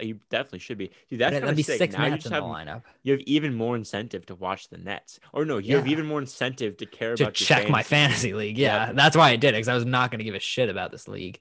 You 0.01 0.21
definitely 0.29 0.59
should 0.59 0.77
be. 0.77 0.91
Dude, 1.09 1.19
that's 1.19 1.33
That'd 1.33 1.45
kind 1.47 1.57
be 1.57 1.63
sick. 1.63 1.79
six 1.79 1.97
Now 1.97 2.05
you 2.05 2.11
Nets 2.11 2.25
just 2.25 2.27
in 2.27 2.33
the 2.33 2.43
have 2.43 2.45
lineup. 2.67 2.83
you 3.05 3.13
have 3.13 3.23
even 3.23 3.55
more 3.55 3.75
incentive 3.75 4.27
to 4.27 4.35
watch 4.35 4.69
the 4.69 4.77
Nets, 4.77 5.19
or 5.33 5.47
no, 5.47 5.57
you 5.57 5.77
have 5.77 5.89
even 5.89 6.05
more 6.05 6.21
incentive 6.21 6.77
to 6.77 6.85
care 6.85 7.17
to 7.17 7.23
about 7.23 7.33
check 7.35 7.71
my 7.71 7.83
fantasy. 7.83 8.33
fantasy 8.33 8.35
league. 8.35 8.59
Yeah, 8.59 8.89
Yep. 8.89 8.97
that's 8.97 9.17
why 9.17 9.31
I 9.31 9.37
did 9.37 9.49
it 9.49 9.53
because 9.55 9.69
I 9.69 9.75
was 9.75 9.87
not 9.87 10.11
going 10.11 10.19
to 10.19 10.25
give 10.25 10.35
a 10.35 10.41
shit 10.41 10.69
about 10.69 10.91
this 10.91 11.09
league. 11.09 11.41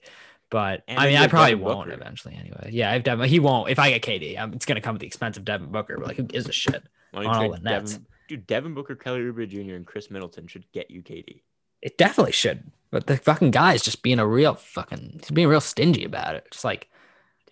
But 0.50 0.84
And 0.88 1.00
I 1.00 1.08
mean, 1.08 1.18
I 1.18 1.28
probably 1.28 1.52
Devin 1.52 1.66
won't 1.66 1.90
Booker. 1.90 2.02
eventually 2.02 2.36
anyway. 2.36 2.70
Yeah, 2.72 2.92
I've 2.92 3.04
Devin. 3.04 3.28
He 3.28 3.40
won't. 3.40 3.70
If 3.70 3.80
I 3.80 3.98
get 3.98 4.02
KD, 4.02 4.40
um, 4.40 4.54
it's 4.54 4.66
going 4.66 4.76
to 4.76 4.82
come 4.82 4.96
at 4.96 5.02
the 5.02 5.08
expense 5.08 5.38
of 5.38 5.44
Devin 5.46 5.72
Booker. 5.72 5.98
But 5.98 6.08
like, 6.08 6.18
who 6.18 6.24
gives 6.24 6.48
a 6.48 6.54
shit? 6.54 6.84
Why 7.12 7.24
don't 7.24 7.32
on 7.32 7.42
you 7.46 7.52
all 7.52 7.58
trade. 7.58 7.64
Devin, 7.64 8.06
dude, 8.30 8.48
Devin 8.48 8.74
Booker, 8.74 8.96
Kelly 8.96 9.20
Oubre 9.22 9.48
Jr., 9.48 9.76
and 9.76 9.86
Khris 9.86 10.10
Middleton 10.10 10.48
should 10.48 10.72
get 10.72 10.90
you 10.90 11.02
KD. 11.02 11.42
It 11.82 11.98
definitely 11.98 12.32
should. 12.32 12.72
But 12.92 13.08
the 13.08 13.18
fucking 13.18 13.52
guy 13.52 13.74
is 13.74 13.84
just 13.84 14.02
being 14.02 14.20
a 14.20 14.26
real 14.28 14.56
fucking. 14.56 15.20
He's 15.20 15.32
being 15.32 15.48
real 15.48 15.62
stingy 15.62 16.06
about 16.06 16.36
it. 16.36 16.48
Just 16.52 16.64
like, 16.64 16.90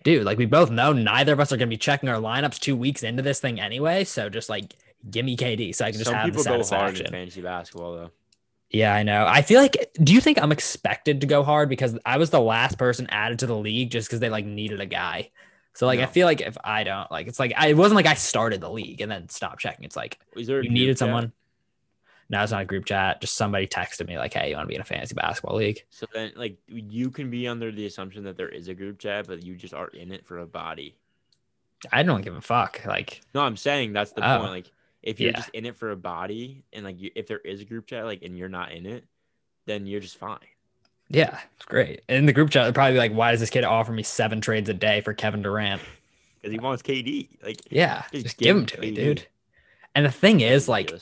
dude, 0.02 0.24
like 0.24 0.38
we 0.38 0.46
both 0.46 0.70
know 0.70 0.92
neither 0.92 1.34
of 1.34 1.40
us 1.40 1.52
are 1.52 1.56
going 1.56 1.68
to 1.68 1.74
be 1.74 1.78
checking 1.78 2.08
our 2.08 2.20
lineups 2.20 2.58
two 2.58 2.76
weeks 2.76 3.02
into 3.02 3.22
this 3.22 3.40
thing 3.40 3.60
anyway. 3.60 4.04
So 4.04 4.30
just 4.30 4.48
like, 4.48 4.74
give 5.10 5.24
me 5.26 5.36
KD 5.36 5.74
so 5.74 5.84
I 5.84 5.90
can 5.90 5.98
just 5.98 6.10
Some 6.10 6.14
have 6.14 6.32
the 6.32 6.38
people 6.38 6.44
go 6.44 6.64
hard 6.64 6.98
in 6.98 7.10
fantasy 7.10 7.42
basketball, 7.42 7.94
though. 7.94 8.10
Yeah, 8.70 8.94
I 8.94 9.02
know. 9.04 9.24
I 9.26 9.42
feel 9.42 9.60
like 9.60 9.92
do 10.02 10.12
you 10.12 10.20
think 10.20 10.40
I'm 10.40 10.52
expected 10.52 11.20
to 11.20 11.26
go 11.26 11.42
hard 11.42 11.68
because 11.68 11.96
I 12.04 12.18
was 12.18 12.30
the 12.30 12.40
last 12.40 12.78
person 12.78 13.06
added 13.10 13.38
to 13.40 13.46
the 13.46 13.56
league 13.56 13.90
just 13.90 14.08
because 14.08 14.20
they 14.20 14.28
like 14.30 14.44
needed 14.44 14.80
a 14.80 14.86
guy? 14.86 15.30
So 15.74 15.86
like 15.86 16.00
I 16.00 16.06
feel 16.06 16.26
like 16.26 16.40
if 16.40 16.56
I 16.64 16.84
don't 16.84 17.10
like 17.10 17.26
it's 17.26 17.38
like 17.38 17.52
I 17.56 17.68
it 17.68 17.76
wasn't 17.76 17.96
like 17.96 18.06
I 18.06 18.14
started 18.14 18.60
the 18.60 18.70
league 18.70 19.00
and 19.00 19.10
then 19.10 19.28
stopped 19.28 19.60
checking. 19.60 19.84
It's 19.84 19.96
like 19.96 20.18
you 20.34 20.68
needed 20.68 20.94
chat? 20.94 20.98
someone. 20.98 21.32
No, 22.28 22.42
it's 22.42 22.50
not 22.50 22.62
a 22.62 22.64
group 22.64 22.86
chat. 22.86 23.20
Just 23.20 23.36
somebody 23.36 23.68
texted 23.68 24.08
me 24.08 24.18
like, 24.18 24.34
"Hey, 24.34 24.50
you 24.50 24.56
want 24.56 24.66
to 24.66 24.68
be 24.68 24.74
in 24.74 24.80
a 24.80 24.84
fantasy 24.84 25.14
basketball 25.14 25.56
league?" 25.56 25.84
So 25.90 26.06
then, 26.12 26.32
like, 26.34 26.56
you 26.66 27.08
can 27.08 27.30
be 27.30 27.46
under 27.46 27.70
the 27.70 27.86
assumption 27.86 28.24
that 28.24 28.36
there 28.36 28.48
is 28.48 28.66
a 28.66 28.74
group 28.74 28.98
chat, 28.98 29.28
but 29.28 29.44
you 29.44 29.54
just 29.54 29.74
are 29.74 29.86
in 29.88 30.10
it 30.10 30.26
for 30.26 30.38
a 30.38 30.46
body. 30.46 30.96
I 31.92 32.02
don't 32.02 32.22
give 32.22 32.34
a 32.34 32.40
fuck. 32.40 32.84
Like, 32.84 33.20
No, 33.32 33.42
I'm 33.42 33.56
saying 33.56 33.92
that's 33.92 34.10
the 34.10 34.28
Oh. 34.28 34.38
point. 34.40 34.50
Like, 34.50 34.72
if 35.06 35.20
you're 35.20 35.32
Yeah. 35.32 35.36
just 35.36 35.50
in 35.50 35.66
it 35.66 35.76
for 35.78 35.92
a 35.92 35.96
body, 35.96 36.64
and 36.74 36.84
like, 36.86 37.00
you, 37.00 37.12
if 37.16 37.28
there 37.28 37.40
is 37.40 37.62
a 37.62 37.66
group 37.66 37.88
chat, 37.88 38.06
like, 38.06 38.22
and 38.24 38.38
you're 38.38 38.50
not 38.50 38.72
in 38.72 38.86
it, 38.86 39.06
then 39.66 39.86
you're 39.86 40.00
just 40.00 40.18
fine. 40.18 40.40
yeah, 41.08 41.38
it's 41.56 41.64
great. 41.64 42.02
In 42.08 42.26
the 42.26 42.32
group 42.32 42.50
chat, 42.50 42.72
probably 42.74 42.98
like, 42.98 43.12
"Why 43.12 43.30
does 43.30 43.40
this 43.40 43.50
kid 43.50 43.64
offer 43.64 43.92
me 43.92 44.02
seven 44.02 44.40
trades 44.40 44.68
a 44.68 44.74
day 44.74 45.00
for 45.00 45.14
Kevin 45.14 45.42
Durant?" 45.42 45.82
Because 46.40 46.52
he 46.52 46.58
wants 46.58 46.82
KD. 46.82 47.28
Like, 47.42 47.60
Yeah, 47.70 48.04
Just 48.12 48.24
just, 48.24 48.38
give 48.38 48.48
give 48.48 48.56
him 48.56 48.62
him 48.62 48.66
to 48.66 48.80
me, 48.80 48.90
dude. 48.90 49.26
And 49.94 50.06
the 50.06 50.10
thing 50.10 50.40
is, 50.40 50.68
like, 50.68 50.92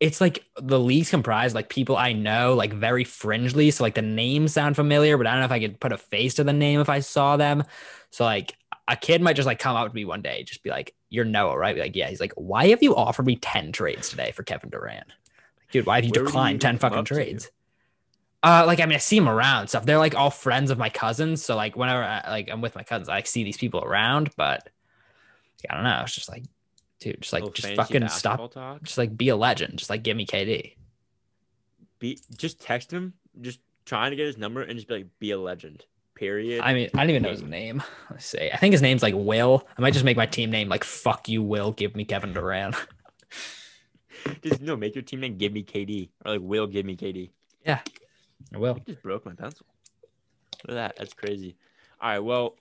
it's 0.00 0.20
like 0.20 0.44
the 0.60 0.78
league's 0.80 1.10
comprised 1.10 1.54
like 1.54 1.68
people 1.68 1.96
I 1.96 2.12
know 2.12 2.54
like 2.54 2.72
very 2.72 3.04
fringely. 3.04 3.70
So 3.72 3.84
like 3.84 3.94
the 3.94 4.02
names 4.02 4.52
sound 4.54 4.76
familiar, 4.76 5.18
but 5.18 5.26
I 5.26 5.32
don't 5.32 5.40
know 5.40 5.46
if 5.46 5.52
I 5.52 5.60
could 5.60 5.80
put 5.80 5.92
a 5.92 5.98
face 5.98 6.34
to 6.34 6.44
the 6.44 6.52
name 6.54 6.80
if 6.80 6.88
I 6.88 7.00
saw 7.00 7.36
them. 7.36 7.64
So 8.10 8.24
like 8.24 8.56
a 8.88 8.96
kid 8.96 9.22
might 9.22 9.36
just 9.36 9.46
like 9.46 9.58
come 9.58 9.76
up 9.76 9.88
to 9.88 9.94
me 9.94 10.04
one 10.04 10.22
day, 10.22 10.42
just 10.42 10.62
be 10.62 10.70
like, 10.70 10.94
"You're 11.08 11.24
Noah, 11.24 11.56
right?" 11.56 11.74
Be 11.74 11.80
like, 11.80 11.96
"Yeah." 11.96 12.08
He's 12.08 12.20
like, 12.20 12.32
"Why 12.36 12.68
have 12.68 12.82
you 12.82 12.96
offered 12.96 13.26
me 13.26 13.36
ten 13.36 13.72
trades 13.72 14.08
today 14.08 14.32
for 14.32 14.42
Kevin 14.42 14.70
Durant?" 14.70 15.06
Like, 15.08 15.70
Dude, 15.70 15.86
why 15.86 15.96
have 15.96 16.04
you 16.04 16.12
Where 16.14 16.24
declined 16.24 16.56
even 16.56 16.60
ten 16.60 16.78
fucking 16.78 16.98
you? 16.98 17.04
trades? 17.04 17.50
Uh, 18.42 18.64
like 18.66 18.80
I 18.80 18.86
mean, 18.86 18.94
I 18.94 18.98
see 18.98 19.18
them 19.18 19.28
around 19.28 19.68
stuff. 19.68 19.84
They're 19.84 19.98
like 19.98 20.14
all 20.14 20.30
friends 20.30 20.70
of 20.70 20.78
my 20.78 20.88
cousins. 20.88 21.44
So 21.44 21.56
like 21.56 21.76
whenever 21.76 22.02
I, 22.02 22.22
like 22.30 22.48
I'm 22.50 22.60
with 22.60 22.74
my 22.74 22.82
cousins, 22.82 23.08
I 23.08 23.16
like, 23.16 23.26
see 23.26 23.44
these 23.44 23.58
people 23.58 23.84
around. 23.84 24.30
But 24.36 24.68
I 25.68 25.74
don't 25.74 25.84
know. 25.84 26.00
It's 26.02 26.14
just 26.14 26.28
like, 26.28 26.44
dude, 27.00 27.20
just 27.20 27.32
like 27.32 27.52
just 27.52 27.74
fucking 27.74 28.08
stop. 28.08 28.52
Talk. 28.52 28.82
Just 28.82 28.96
like 28.96 29.16
be 29.16 29.28
a 29.28 29.36
legend. 29.36 29.78
Just 29.78 29.90
like 29.90 30.02
give 30.02 30.16
me 30.16 30.24
KD. 30.24 30.74
Be 31.98 32.18
just 32.36 32.60
text 32.62 32.90
him, 32.90 33.12
just 33.42 33.60
trying 33.84 34.10
to 34.10 34.16
get 34.16 34.26
his 34.26 34.38
number, 34.38 34.62
and 34.62 34.74
just 34.74 34.88
be 34.88 34.94
like, 34.94 35.06
be 35.18 35.32
a 35.32 35.38
legend. 35.38 35.84
Period. 36.20 36.60
I 36.60 36.74
mean, 36.74 36.90
I 36.92 36.98
don't 36.98 37.08
even 37.08 37.22
know 37.22 37.30
his 37.30 37.42
name. 37.42 37.82
Let's 38.10 38.26
see. 38.26 38.50
I 38.52 38.58
think 38.58 38.72
his 38.72 38.82
name's 38.82 39.02
like 39.02 39.14
Will. 39.16 39.66
I 39.78 39.80
might 39.80 39.94
just 39.94 40.04
make 40.04 40.18
my 40.18 40.26
team 40.26 40.50
name 40.50 40.68
like 40.68 40.84
"Fuck 40.84 41.30
you, 41.30 41.42
Will." 41.42 41.72
Give 41.72 41.96
me 41.96 42.04
Kevin 42.04 42.34
Durant. 42.34 42.76
just 44.42 44.60
no, 44.60 44.76
make 44.76 44.94
your 44.94 45.00
team 45.00 45.20
name 45.20 45.38
give 45.38 45.54
me 45.54 45.64
KD 45.64 46.10
or 46.26 46.32
like 46.32 46.42
will 46.42 46.66
give 46.66 46.84
me 46.84 46.94
KD. 46.94 47.30
Yeah, 47.64 47.80
I 48.54 48.58
will. 48.58 48.76
I 48.76 48.90
just 48.90 49.02
broke 49.02 49.24
my 49.24 49.32
pencil. 49.32 49.64
Look 50.68 50.76
at 50.76 50.94
that. 50.94 50.96
That's 50.98 51.14
crazy. 51.14 51.56
All 52.02 52.10
right. 52.10 52.18
Well, 52.18 52.56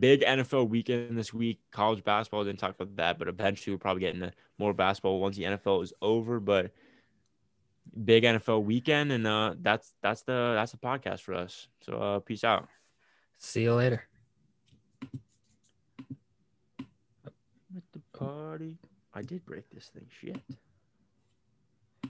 big 0.00 0.22
NFL 0.22 0.68
weekend 0.68 1.16
this 1.16 1.32
week. 1.32 1.60
College 1.70 2.02
basketball 2.02 2.42
didn't 2.42 2.58
talk 2.58 2.74
about 2.74 2.96
that, 2.96 3.20
but 3.20 3.28
eventually 3.28 3.74
we'll 3.74 3.78
probably 3.78 4.00
get 4.00 4.16
into 4.16 4.32
more 4.58 4.74
basketball 4.74 5.20
once 5.20 5.36
the 5.36 5.44
NFL 5.44 5.84
is 5.84 5.92
over. 6.02 6.40
But 6.40 6.72
big 8.04 8.24
NFL 8.24 8.64
weekend, 8.64 9.12
and 9.12 9.24
uh, 9.24 9.54
that's 9.62 9.94
that's 10.02 10.22
the 10.22 10.54
that's 10.56 10.72
the 10.72 10.78
podcast 10.78 11.20
for 11.20 11.34
us. 11.34 11.68
So 11.82 11.96
uh, 11.96 12.18
peace 12.18 12.42
out. 12.42 12.66
See 13.44 13.62
you 13.62 13.74
later. 13.74 14.02
At 17.76 17.84
the 17.92 18.00
party, 18.18 18.78
I 19.12 19.22
did 19.22 19.44
break 19.44 19.68
this 19.70 19.88
thing. 19.88 20.06
Shit. 20.20 20.40